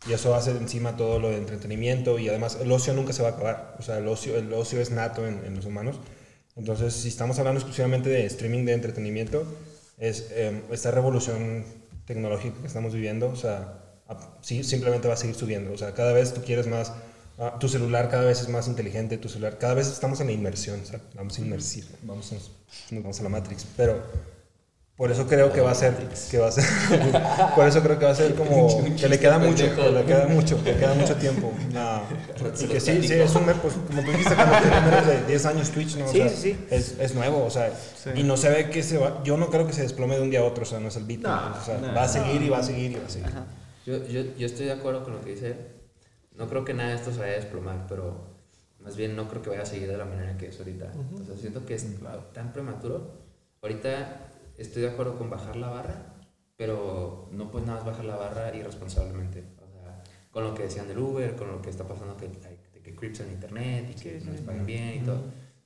[0.07, 3.29] Y eso hace encima todo lo de entretenimiento y además el ocio nunca se va
[3.29, 3.75] a acabar.
[3.79, 5.99] O sea, el ocio, el ocio es nato en, los humanos.
[6.55, 9.45] Entonces, si estamos hablando exclusivamente de streaming de entretenimiento,
[9.97, 11.65] es eh, esta revolución
[12.05, 13.81] tecnológica que estamos viviendo, o sea,
[14.41, 15.73] sí, simplemente va a seguir subiendo.
[15.73, 16.93] O sea, cada vez tú quieres más,
[17.39, 20.33] ah, tu celular cada vez es más inteligente, tu celular, cada vez estamos en la
[20.33, 24.03] inmersión, o sea, vamos a inmersir, vamos nos vamos a la Matrix, pero
[24.97, 25.93] por eso creo que va a ser,
[26.31, 26.63] que va a ser,
[27.55, 30.27] por eso creo que va a ser como, que le queda mucho, que le queda
[30.27, 31.51] mucho, que le queda mucho tiempo.
[31.75, 32.03] Ah,
[32.61, 35.45] y que sí, sí, es un, pues, como tú dijiste, cuando tiene menos de 10
[35.47, 36.05] años Twitch, ¿no?
[36.05, 36.65] O Sí, sea, sí, sí.
[36.69, 37.73] Es, es nuevo, o sea,
[38.15, 40.29] y no se ve que se va, yo no creo que se desplome de un
[40.29, 41.93] día a otro, o sea, no es el Bitcoin, No, o sea, no.
[41.93, 43.27] va a seguir y va a seguir y va a seguir.
[43.27, 43.45] Ajá.
[43.85, 45.55] Yo, yo, yo estoy de acuerdo con lo que dice.
[46.35, 48.33] No creo que nada de esto se vaya a desplomar, pero
[48.79, 50.91] más bien no creo que vaya a seguir de la manera que es ahorita.
[51.21, 51.85] O sea, siento que es
[52.33, 53.11] tan prematuro.
[53.61, 54.27] Ahorita
[54.57, 56.13] estoy de acuerdo con bajar la barra,
[56.57, 59.43] pero no puedes nada más bajar la barra irresponsablemente.
[59.61, 62.81] O sea, con lo que decían del Uber, con lo que está pasando que, de
[62.81, 65.21] que creeps en internet y que no les pagan bien y todo.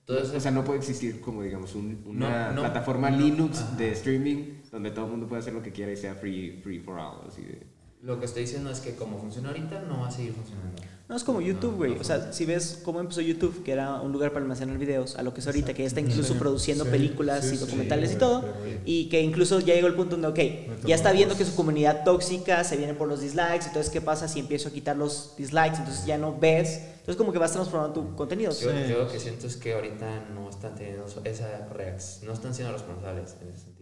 [0.05, 3.17] Todo eso O sea, no puede existir como, digamos, un- una No, no, plataforma no,
[3.19, 3.75] Linux ajá.
[3.75, 6.79] de streaming donde todo el mundo puede hacer lo que quiera y sea free, free
[6.79, 7.27] for all.
[7.27, 7.67] Así de...
[8.02, 10.82] Lo que estoy diciendo es que como funciona ahorita, no va a seguir funcionando.
[11.10, 11.95] No, es como YouTube, güey.
[11.95, 15.16] no o sea, si ves cómo empezó YouTube, que era un lugar para almacenar videos,
[15.16, 17.66] a lo que es ahorita, que ya está incluso produciendo Sí, películas sí, y sí,
[17.66, 18.45] documentales y todo,
[18.86, 21.54] y que incluso ya llegó el punto donde, ok, ya está viendo que cosas.
[21.54, 24.95] su comunidad tóxica se viene por los dislikes, entonces, ¿qué pasa si empiezo a quitar
[24.95, 25.80] los dislikes?
[25.80, 28.52] Entonces ya no ves, entonces como que vas transformando tu contenido.
[28.52, 32.54] Yo, yo lo que siento es que ahorita no están teniendo esa reacción, no están
[32.54, 33.79] siendo responsables en ese sentido.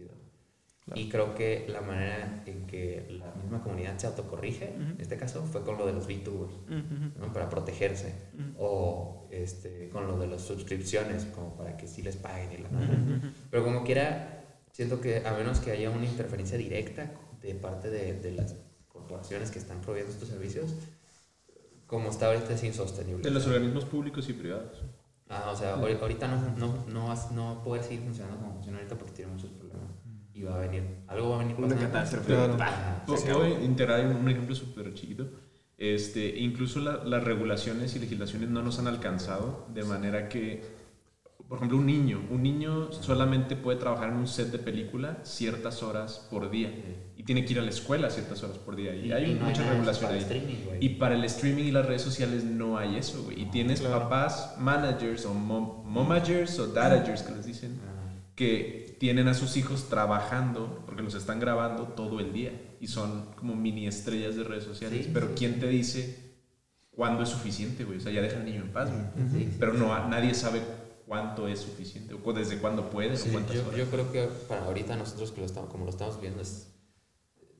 [0.94, 5.42] Y creo que la manera en que la misma comunidad se autocorrige, en este caso,
[5.44, 6.54] fue con lo de los VTubers,
[7.18, 7.32] ¿no?
[7.32, 8.14] para protegerse.
[8.58, 12.68] O este, con lo de las suscripciones, como para que sí les paguen y la
[12.70, 12.96] madre.
[13.50, 17.12] Pero como quiera, siento que a menos que haya una interferencia directa
[17.42, 18.54] de parte de, de las
[18.88, 20.74] corporaciones que están proveyendo estos servicios,
[21.86, 23.22] como está ahorita es insostenible.
[23.22, 24.82] De los organismos públicos y privados.
[25.30, 28.78] Ah, o sea, ahori- ahorita no, no, no, vas- no puede seguir funcionando como funciona
[28.78, 29.57] ahorita porque tiene muchos problemas.
[30.38, 31.86] Y va a venir, algo va a venir Una pasando.
[31.92, 32.26] catástrofe.
[32.26, 32.56] Claro.
[33.16, 33.40] Se acabó.
[33.40, 35.26] puedo integrar un, ejemplo súper chiquito.
[35.76, 40.62] Este, incluso la- las regulaciones y legislaciones no nos han alcanzado de manera que,
[41.48, 45.82] por ejemplo, un niño, un niño solamente puede trabajar en un set de película ciertas
[45.82, 46.72] horas por día
[47.16, 49.34] y tiene que ir a la escuela ciertas horas por día y, Y- hay y
[49.34, 50.18] no hay mucha eso regulación para ahí.
[50.18, 50.84] el streaming, güey.
[50.84, 53.40] y para el streaming y las redes sociales no hay eso, güey.
[53.42, 57.80] Y tienes papás managers o mom- momagers o dadagers que les dicen
[58.38, 63.30] que tienen a sus hijos trabajando porque los están grabando todo el día y son
[63.34, 65.06] como mini estrellas de redes sociales.
[65.06, 65.32] Sí, pero sí.
[65.36, 66.36] ¿quién te dice
[66.92, 67.98] cuándo es suficiente, güey?
[67.98, 69.28] O sea, ya deja al niño en paz, güey.
[69.28, 69.56] Sí, sí.
[69.58, 70.62] Pero no, nadie sabe
[71.04, 73.76] cuánto es suficiente o desde cuándo puede Sí, o cuántas yo, horas.
[73.76, 76.68] yo creo que para ahorita nosotros que lo estamos, como lo estamos viendo es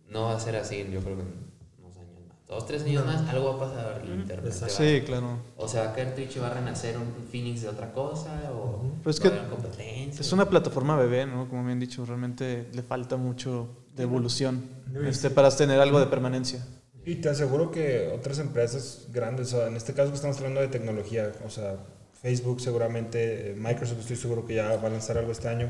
[0.09, 2.37] no va a ser así, yo creo que en unos años más.
[2.49, 4.03] Dos, tres años más, algo va a pasar.
[4.03, 5.39] el Internet Sí, claro.
[5.59, 8.51] O se va a caer Twitch y va a renacer un Phoenix de otra cosa,
[8.53, 10.21] o Pues va que a haber competencia.
[10.23, 11.47] Es una plataforma bebé, ¿no?
[11.49, 14.65] Como me han dicho, realmente le falta mucho de evolución
[15.05, 16.65] este, para tener algo de permanencia.
[17.05, 20.61] Y te aseguro que otras empresas grandes, o sea, en este caso que estamos hablando
[20.61, 21.77] de tecnología, o sea,
[22.23, 25.69] Facebook seguramente, eh, Microsoft estoy seguro que ya va a lanzar algo este año,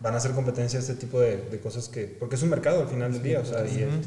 [0.00, 2.82] van a hacer competencia a este tipo de, de cosas que, porque es un mercado
[2.82, 4.06] al final del día, o sea, y eh, ¿Quieres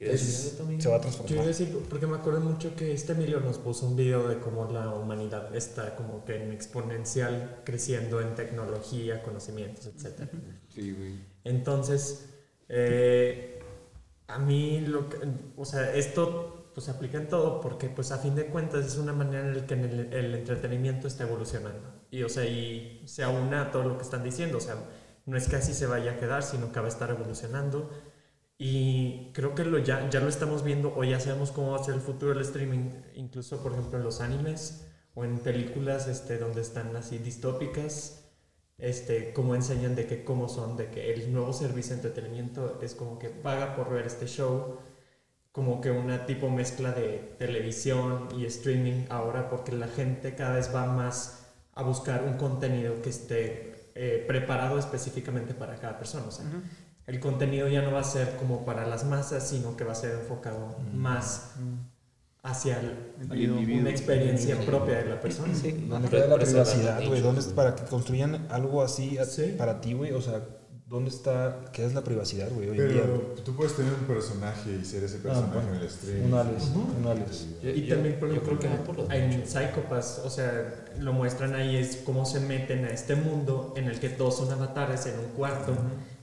[0.00, 1.46] es- se va a Yo iba a transformar.
[1.46, 4.94] decir, porque me acuerdo mucho que este Emilio nos puso un video de cómo la
[4.94, 10.28] humanidad está como que en exponencial creciendo en tecnología, conocimientos, etc.
[10.74, 11.14] Sí, güey.
[11.44, 12.30] Entonces,
[12.68, 13.58] eh,
[14.26, 15.18] a mí, lo que,
[15.56, 18.96] o sea, esto pues se aplica en todo porque pues a fin de cuentas es
[18.96, 21.82] una manera en la que en el, el entretenimiento está evolucionando.
[22.12, 24.76] Y o sea, y se aúna a todo lo que están diciendo, o sea,
[25.26, 27.90] no es que así se vaya a quedar, sino que va a estar evolucionando.
[28.62, 31.82] Y creo que lo ya, ya lo estamos viendo o ya sabemos cómo va a
[31.82, 36.36] ser el futuro del streaming, incluso por ejemplo en los animes o en películas este,
[36.36, 38.28] donde están así distópicas,
[38.76, 42.94] este, cómo enseñan de que cómo son, de que el nuevo servicio de entretenimiento es
[42.94, 44.76] como que paga por ver este show,
[45.52, 50.70] como que una tipo mezcla de televisión y streaming ahora, porque la gente cada vez
[50.74, 56.26] va más a buscar un contenido que esté eh, preparado específicamente para cada persona.
[56.26, 56.44] O sea,
[57.10, 59.96] el contenido ya no va a ser como para las masas, sino que va a
[59.96, 61.52] ser enfocado más
[62.42, 65.52] hacia el- una experiencia propia de la persona.
[65.52, 67.20] ¿Dónde Por- queda la privacidad, güey?
[67.20, 69.54] ¿Dónde para que construyan algo así a- Sí.
[69.58, 70.12] para ti, güey?
[70.12, 70.40] O sea,
[70.86, 73.02] ¿dónde está, qué es la privacidad, güey, hoy en día?
[73.02, 75.74] Pero tú puedes tener un personaje y ser ese personaje bueno.
[75.74, 76.26] en el stream.
[76.26, 76.62] Un Alex,
[77.00, 77.46] un Alex.
[77.62, 79.46] Yo- Y yo- también, por ejemplo, creo que en.
[79.46, 83.98] Psychopaths, o sea, lo muestran ahí, es cómo se meten a este mundo en el
[84.00, 85.74] que todos son avatares en un cuarto,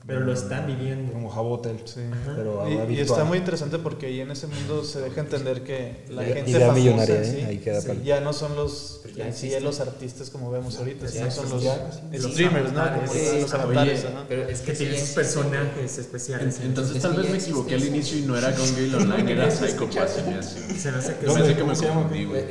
[0.08, 1.12] pero lo están viviendo.
[1.12, 1.82] Como Jabotel.
[1.84, 2.00] Sí.
[2.34, 6.24] Pero Y, está muy interesante porque ahí en ese mundo se deja entender que la
[6.24, 7.24] gente famosa millonaria, ¿eh?
[7.24, 10.78] sí, Ahí queda sí, ya no son los ya en sí los artistas como vemos
[10.78, 12.80] ahorita, Ya son los, los streamers, ¿no?
[12.80, 13.10] avatares.
[13.10, 14.06] Como Sí, los avatares.
[14.30, 16.58] Pero es Que tienen personajes especiales.
[16.62, 19.50] Entonces Es tal vez me equivoqué al inicio y no era Gone Gale Online, era
[19.50, 20.08] Psychopath.
[20.08, 20.74] se me hace.
[20.74, 22.44] se me hace que Yo pensé que ¿Cómo me confundí, güey.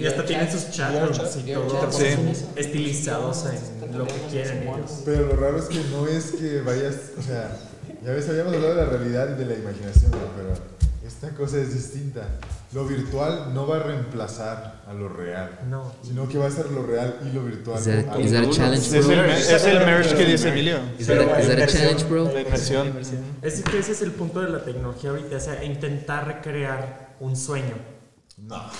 [0.00, 1.92] Y hasta tienen sus chatrooms y Video todo chat.
[1.92, 2.46] Sí.
[2.56, 5.02] estilizados en lo que quieren ellos.
[5.04, 7.56] Pero lo raro es que no es que vayas, o sea,
[8.04, 10.18] ya ves, habíamos hablado de la realidad y de la imaginación, ¿no?
[10.36, 10.54] pero
[11.06, 12.26] esta cosa es distinta.
[12.72, 15.92] Lo virtual no va a reemplazar a lo real, No.
[16.02, 17.78] sino que va a ser lo real y lo virtual.
[18.08, 18.50] A uno.
[18.52, 19.24] challenge, Es bro?
[19.24, 20.78] el, es el merge que dice Emilio.
[20.98, 22.30] Is that a, is that a challenge, bro?
[22.32, 22.92] La inmersión.
[23.42, 27.36] Es que ese es el punto de la tecnología ahorita, o sea, intentar recrear un
[27.36, 27.74] sueño.
[28.38, 28.56] No.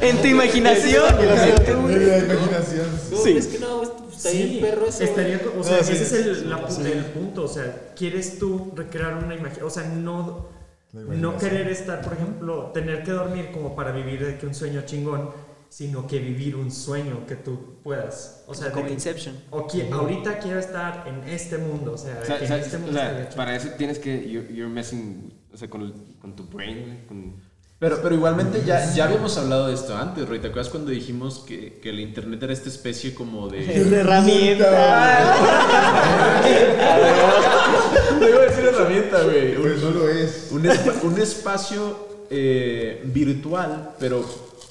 [0.00, 1.04] En tu imaginación.
[1.16, 2.86] La imaginación.
[3.10, 3.36] No, Sí.
[3.36, 5.04] es que no, es- está bien perro eso.
[5.04, 6.82] Estaría, o sea, No, sí, ese es el, la- sí.
[6.84, 10.48] el punto, o sea, quieres tú recrear una imagen, o sea, no,
[10.92, 14.82] no querer estar, por ejemplo, tener que dormir como para vivir de que un sueño
[14.86, 15.30] chingón,
[15.70, 19.36] sino que vivir un sueño que tú puedas, o sea, de Como que- Inception.
[19.50, 22.56] o qui- ahorita quiero estar en este mundo, o sea, O sea, que o sea,
[22.56, 23.36] en este o mundo sea, estaría chido.
[23.36, 24.28] para eso tienes que.
[24.30, 25.34] You're, you're messing.
[25.52, 27.06] O sea, con, el- con tu brain, güey.
[27.06, 27.34] Con,
[27.78, 30.40] Pero, pero igualmente ya, ya habíamos hablado de esto antes, Roy.
[30.40, 34.00] ¿Te acuerdas cuando dijimos que, que el internet era esta especie como de...
[34.00, 34.68] herramienta.
[38.18, 39.56] No iba a decir herramienta, güey.
[39.56, 40.48] Un, no lo es.
[40.50, 40.68] un
[41.04, 44.24] un espacio eh, virtual, pero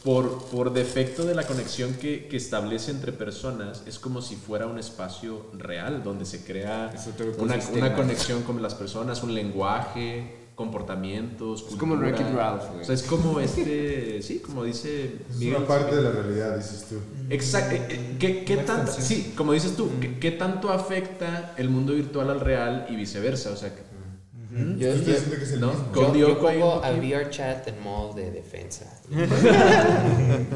[0.04, 4.68] por, por defecto de la conexión que, que establece entre personas, es como si fuera
[4.68, 7.08] un espacio real, donde se crea Es
[7.38, 11.62] una, una conexión con las personas, un lenguaje, comportamientos.
[11.70, 12.18] Es como cultura.
[12.18, 12.82] Wreck-It Ralph, güey.
[12.82, 15.56] O sea, es como este, sí, como dice Es Miguel.
[15.58, 16.96] una parte de la realidad, dices tú.
[17.30, 17.76] Exacto.
[18.20, 22.42] ¿Qué, qué tanto, sí, como dices tú, ¿qué, qué tanto afecta el mundo virtual al
[22.42, 23.52] real y viceversa?
[23.52, 23.88] O sea, que-
[24.80, 25.68] Yo, Estoy diciendo que es el ¿no?
[25.70, 25.86] mismo.
[25.94, 27.02] yo- Con yo pongo a poquito.
[27.18, 28.86] VRChat en modo de defensa.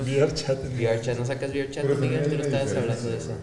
[0.06, 0.58] VRChat.
[0.78, 2.24] VRChat, ¿no sacas VRChat, Pero Miguel?
[2.30, 3.36] Tú no estabas hablando de diferencia, eso.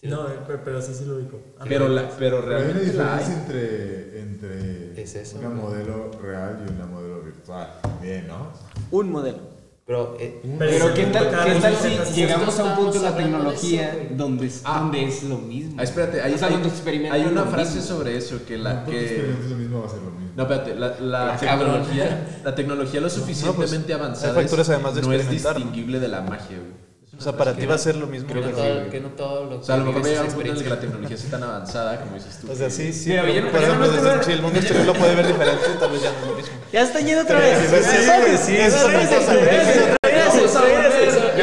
[0.00, 1.40] Sí, No, eh, pero, pero sí, sí lo digo.
[1.68, 3.24] Pero, la, pero Pero hay una realmente la hay.
[3.24, 4.71] diferencia entre, entre
[5.02, 5.54] Es eso, una ¿no?
[5.62, 7.68] modelo real y una modelo virtual.
[8.00, 8.52] Bien, ¿no?
[8.90, 9.38] Un modelo.
[9.84, 14.08] Pero, eh, Pero ¿qué tal, ¿qué tal si llegamos a un punto de la tecnología
[14.12, 14.78] donde, es, Ah.
[14.80, 15.74] donde es lo mismo?
[15.78, 17.96] Ah, espérate, hay, O sea, hay- hay una frase mismo.
[17.96, 20.30] sobre eso que la No que lo mismo va a ser lo mismo.
[20.36, 21.82] no, espérate, la, la cabrón.
[21.82, 25.30] tecnología, la tecnología lo suficientemente avanzada hay factores es- además de no es ¿no?
[25.32, 26.81] distinguible de la magia, güey.
[27.22, 28.28] O sea, para ti va a ser lo mismo.
[28.28, 30.18] creo que, pero- todo, que no todo lo O sea, a lo mejor me vives
[30.18, 32.50] llega es un punto en el que la tecnología sea tan avanzada, como dices tú.
[32.50, 33.10] O sea, que- sí, sí.
[33.10, 33.22] Pero
[33.52, 33.86] pero, no-
[34.16, 36.34] no si el mundo exterior lo puede ver diferente, tal vez ya no es lo
[36.36, 36.52] mismo.
[36.72, 37.58] Ya está yendo otra vez.
[37.60, 38.74] Sí, sí, es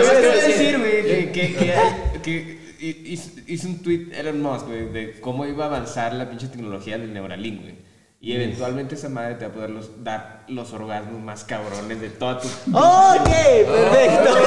[0.09, 4.41] qué decir, güey, que, que, que, hay- que- y hi- hizo, hizo un tweet Elon
[4.41, 7.75] Musk, güey, de cómo iba a avanzar la pinche tecnología del Neuralink, güey.
[8.21, 12.09] Y eventualmente esa madre te va a poder los- dar los orgasmos más cabrones de
[12.09, 12.47] toda tu...
[12.73, 13.29] Ok,
[13.65, 14.37] perfecto.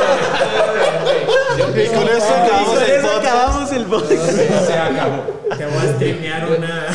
[1.74, 3.26] Y con eso acabamos Con el eso podcast.
[3.26, 4.30] acabamos el podcast.
[4.66, 5.22] Se acabó.
[5.56, 6.86] Te voy a streamear una.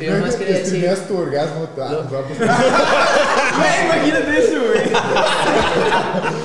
[0.00, 0.98] Yo más quería decir.
[1.06, 1.68] Tu orgasmo,
[3.84, 4.82] Imagínate eso, güey.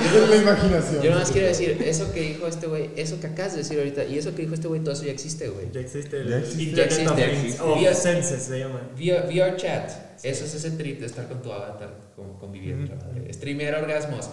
[0.04, 1.02] Es la imaginación.
[1.02, 4.04] Yo nomás quiero decir, eso que dijo este güey, eso que acabas de decir ahorita,
[4.04, 5.70] y eso que dijo este güey, todo eso ya existe, güey.
[5.72, 6.76] Ya existe el Ya existe.
[6.76, 7.26] Ya existe.
[7.26, 7.60] Things.
[7.60, 8.80] O Vía- Senses se llama.
[8.96, 9.90] VR, VR chat,
[10.22, 12.94] eso es ese trip de estar con tu avatar, con- conviviendo.
[13.32, 14.30] Streamear orgasmos.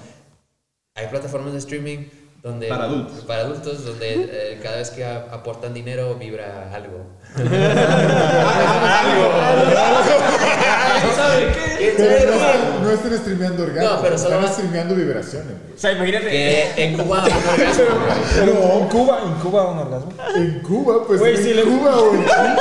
[0.95, 2.05] Hay plataformas de streaming
[2.41, 2.67] donde...
[2.67, 3.19] Para adultos.
[3.25, 7.05] Para adultos, donde eh, cada vez que a- aportan dinero vibra algo.
[7.35, 7.47] ¿Quién
[11.97, 13.93] no, no estén streameando orgasmos.
[13.95, 15.47] No, pero solo están streameando vibraciones.
[15.47, 15.73] güey.
[15.75, 16.29] O sea, imagínate...
[16.29, 17.83] Que en Cuba un orgasmo.
[18.35, 20.13] Pero en Cuba, en Cuba un orgasmo.
[20.35, 22.55] En Cuba, pues Güey, en si le- Cuba o en China.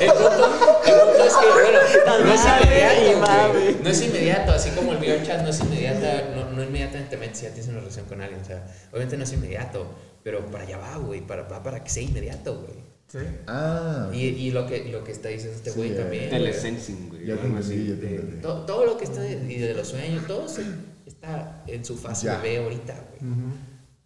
[0.00, 0.44] El punto,
[0.86, 1.78] el punto es que, bueno,
[2.24, 3.52] no es inmediato.
[3.52, 3.76] güey.
[3.82, 7.42] No es inmediato, así como el VR chat no es inmediata, no, no inmediatamente si
[7.44, 8.40] ya tienes una relación con alguien.
[8.40, 9.86] O sea, obviamente no es inmediato,
[10.22, 12.88] pero para allá va, güey, para, va para que sea inmediato, güey.
[13.08, 13.18] Sí.
[13.46, 16.28] Ah, Y, y lo, que, lo que está diciendo este Sí, güey ya, también.
[16.30, 17.26] Telesensing, güey.
[17.26, 18.42] ya entendí, ya te entendí.
[18.42, 20.62] To- todo lo que está de, y de los sueños, todo se-
[21.06, 22.38] está en su fase Ya.
[22.38, 23.32] bebé ahorita, güey.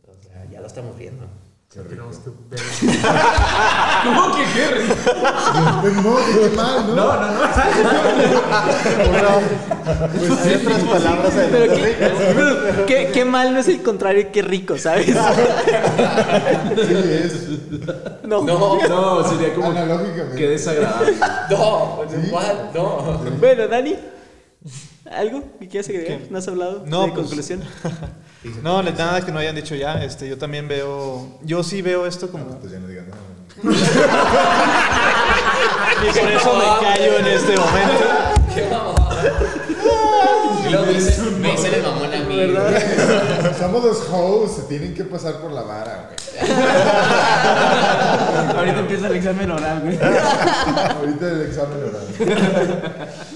[0.07, 1.27] O sea, ya lo estamos viendo.
[1.73, 1.91] Qué rico.
[1.91, 2.61] Tenemos que ver.
[4.05, 4.95] ¿Cómo que qué rico?
[5.81, 6.95] Pues no, qué mal, ¿no?
[6.97, 7.41] No, no, no.
[9.83, 11.49] Pues Hay otras palabras ahí.
[11.51, 11.97] Pero qué,
[12.87, 15.07] qué, qué mal no es el contrario, qué rico, ¿sabes?
[15.07, 15.13] Sí,
[16.95, 17.49] es.
[18.25, 18.43] No.
[18.43, 19.71] No, No, sería como.
[19.71, 20.37] Analógicamente.
[20.37, 21.15] Qué desagradable.
[21.51, 22.71] no, ¿cuál?
[22.75, 23.21] No.
[23.41, 23.97] Bueno, Dani,
[25.11, 26.19] ¿algo que quieras agregar?
[26.19, 26.27] ¿Qué?
[26.31, 27.63] ¿No has hablado No, de pues- conclusión?
[28.63, 30.03] No, nada que no hayan dicho ya.
[30.03, 31.39] Este, yo también veo.
[31.43, 32.59] Yo sí veo esto como.
[32.59, 33.23] Pues ya no digan nada.
[36.03, 38.05] Y por eso me callo en este momento.
[38.55, 38.67] Qué
[40.71, 40.93] luego me
[41.53, 42.53] dicen el mamón mí.
[42.53, 43.55] güey.
[43.59, 46.17] Somos los hosts, se tienen que pasar por la vara, güey.
[48.57, 49.99] Ahorita empieza el examen oral, güey.
[50.01, 52.07] Ahorita el examen oral.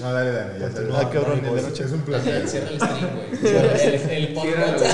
[0.01, 0.89] No, dale, dale, ya sabes.
[0.95, 1.83] Ah, cabrón, No, de es- noche.
[1.83, 2.67] Es un Cierra placer.
[2.71, 3.37] el stream, güey.
[3.41, 4.85] Cierra el, el podcast.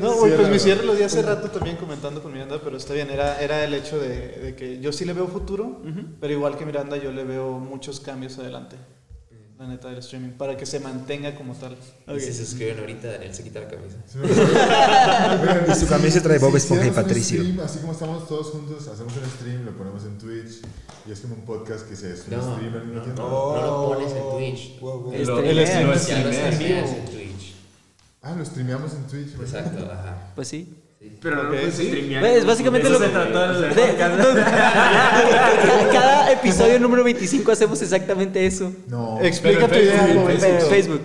[0.00, 2.94] No, güey, pues mi cierre lo di hace rato también comentando con Miranda, pero está
[2.94, 5.82] bien, era, era el hecho de, de que yo sí le veo futuro,
[6.20, 8.76] pero igual que Miranda yo le veo muchos cambios adelante,
[9.60, 11.76] la neta del streaming, para que se mantenga como tal.
[12.18, 13.98] Si se suscriben ahorita, Daniel se quita la camisa.
[15.70, 17.40] Y su camisa trae Bob Esponja y Patricio.
[17.42, 20.62] stream, así como estamos todos juntos, hacemos un stream, lo ponemos en Twitch
[21.06, 23.22] y es como un podcast que se es un No, stream al mismo tiempo.
[23.22, 24.80] No lo pones en Twitch.
[24.80, 25.12] Wow, wow.
[25.12, 26.54] El, el, el el, stream lo Ya lo streameas.
[26.54, 27.54] streameas en Twitch.
[28.22, 29.34] Ah, lo streameamos en Twitch.
[29.40, 30.32] Exacto, ajá.
[30.34, 30.74] Pues sí.
[31.22, 32.24] Pero no lo puedes streamear.
[32.24, 33.96] Es básicamente Eso lo se trató el de- de-
[35.92, 38.70] Cada episodio número 25 hacemos exactamente eso.
[38.86, 39.18] No.
[39.22, 41.00] Explica tu Pero en idea, Facebook, Facebook.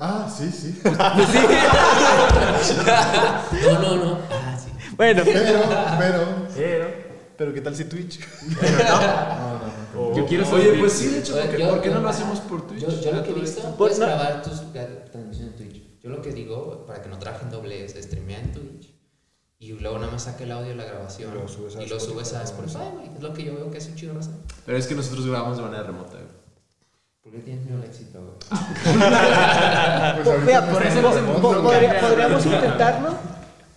[0.00, 0.78] Ah, sí, sí.
[0.82, 1.28] Pues
[2.62, 2.74] sí.
[3.64, 4.18] No, no, no.
[4.30, 4.70] Ah, sí.
[4.96, 5.40] Bueno, Pero,
[5.98, 6.24] pero.
[6.56, 7.04] Pero.
[7.36, 8.20] Pero ¿qué tal si Twitch?
[8.60, 10.16] No, no, no.
[10.16, 12.08] Yo quiero Oye, pues sí, de hecho, ¿por qué, Yo- por qué yo- no lo
[12.08, 12.80] hacemos por Twitch?
[12.80, 15.82] Yo, yo lo que he visto, puedes no- grabar tus transmisiones en Twitch.
[16.02, 18.93] Yo lo que digo, para que no trabajen doble, es streamear en Twitch.
[19.64, 21.32] Y luego nada más saca el audio de la grabación.
[21.32, 22.42] Y lo subes a y lo Spotify, subes a.
[22.42, 23.06] Spotify, güey.
[23.16, 24.32] Es lo que yo veo que es un chido raza.
[24.66, 26.44] Pero es que nosotros grabamos de manera remota, güey.
[27.22, 28.34] ¿Por qué tienes miedo al éxito, güey?
[30.24, 33.14] Pues Vea, no por eso podríamos intentarlo,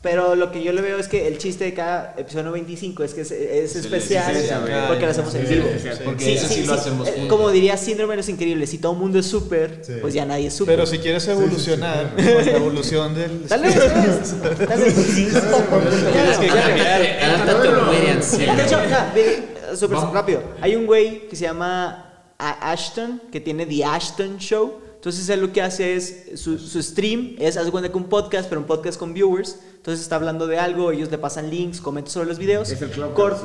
[0.09, 3.13] pero lo que yo le veo es que el chiste de cada episodio 25 es
[3.13, 4.87] que es, es especial licencia, güey.
[4.87, 5.67] porque lo hacemos en Sí, vivo.
[5.81, 7.37] sí, Porque ese sí, lo hacemos eh, juntos.
[7.37, 9.93] Como diría Síndrome de los Increíbles, si todo el mundo es súper, Sí.
[9.99, 10.75] pues ya nadie es súper.
[10.75, 13.47] Pero si quieres evolucionar, sí, sí, con la evolución del...
[13.49, 14.91] Dale, ustedes, dale.
[14.91, 18.23] Tienes que cambiar.
[18.23, 18.37] Sí.
[18.37, 20.41] De hecho, súper rápido.
[20.61, 24.87] Hay un güey que se llama Ashton, que tiene The Ashton Show.
[24.95, 28.05] Entonces él lo que hace es, su, su stream es, haz de cuenta que un
[28.09, 29.57] podcast, pero un podcast con viewers.
[29.87, 32.69] Entonces está hablando de algo, ellos le pasan links, comentan sobre los videos.
[32.69, 33.39] Es el Cor- Clubhouse.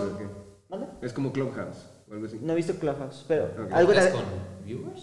[0.68, 0.86] ¿Mande?
[1.00, 1.76] Es como Clubhouse
[2.10, 2.36] o algo así.
[2.42, 3.72] No he visto Clubhouse, pero Ok.
[3.72, 4.22] algo ¿Estás de- con
[4.64, 5.02] viewers?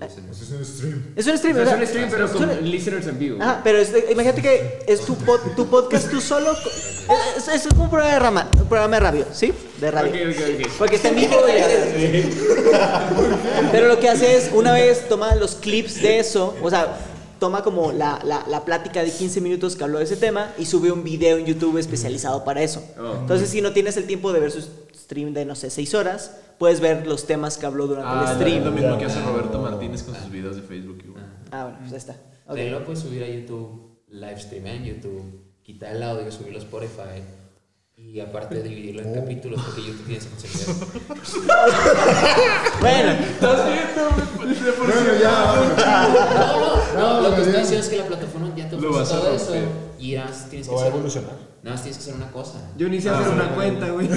[0.00, 0.34] Es un
[0.64, 1.12] stream.
[1.14, 3.38] Es un stream, O sea, es un stream, pero Es con un- listeners en vivo.
[3.40, 6.50] Ajá, pero es- imagínate que es tu, pod- tu podcast tú solo.
[7.36, 9.52] Es, es como un programa de, rama, un programa de radio, ¿sí?
[9.80, 10.12] De radio.
[10.76, 12.34] Porque está en vivo y
[13.70, 16.96] Pero lo que hace es, una vez toma los clips de eso, o sea,
[17.40, 20.66] toma como la, la, la plática de 15 minutos que habló de ese tema y
[20.66, 22.84] sube un video en YouTube especializado para eso.
[23.00, 23.14] Oh.
[23.20, 24.60] Entonces, si no tienes el tiempo de ver su
[24.94, 28.36] stream de, no sé, 6 horas, puedes ver los temas que habló durante Ah, el
[28.36, 28.64] stream.
[28.64, 30.98] lo mismo que hace Roberto Martínez con sus videos de Facebook.
[31.04, 31.24] igual.
[31.50, 32.12] Ah, bueno, pues ahí está.
[32.12, 32.18] Ok.
[32.46, 36.62] También lo puedes subir a YouTube, live stream en YouTube, quitar el audio, subirlo a
[36.62, 37.22] Spotify
[38.06, 40.74] y aparte dividirlo en capítulos porque YouTube tiene esa posibilidad.
[42.80, 43.16] Bueno,
[44.78, 45.30] Bueno, ya.
[46.94, 49.14] No, no, No, lo que estoy diciendo es que la plataforma ya te Lo ofrece
[49.14, 49.54] todo eso
[49.98, 51.30] y nada más tienes que hacer, evolucionar.
[51.62, 52.58] nada más tienes que hacer una cosa.
[52.58, 54.08] Ah, Yo ni sé hacer una cuenta, güey.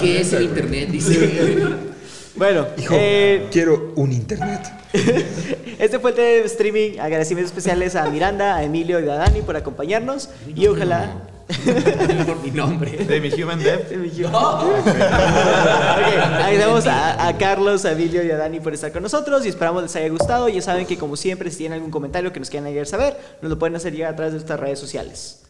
[0.00, 0.88] ¿Qué es el internet?
[0.90, 1.93] Dice.
[2.36, 2.66] Bueno.
[2.90, 4.60] eh, quiero un internet.
[5.78, 6.98] Este fue el tema de streaming.
[7.00, 10.28] Agradecimientos especiales a Miranda, a Emilio y a Dani por acompañarnos.
[10.54, 11.10] Y ojalá.
[12.26, 12.92] por mi nombre.
[13.04, 13.80] De mi Human Dev.
[14.24, 19.48] Ok, Agradecemos a, a Carlos, a Emilio y a Dani por estar con nosotros y
[19.48, 20.48] esperamos les haya gustado.
[20.48, 23.50] Ya saben que como siempre, si tienen algún comentario que nos quieran hacer saber, nos
[23.50, 25.42] lo pueden hacer llegar a través de nuestras redes sociales.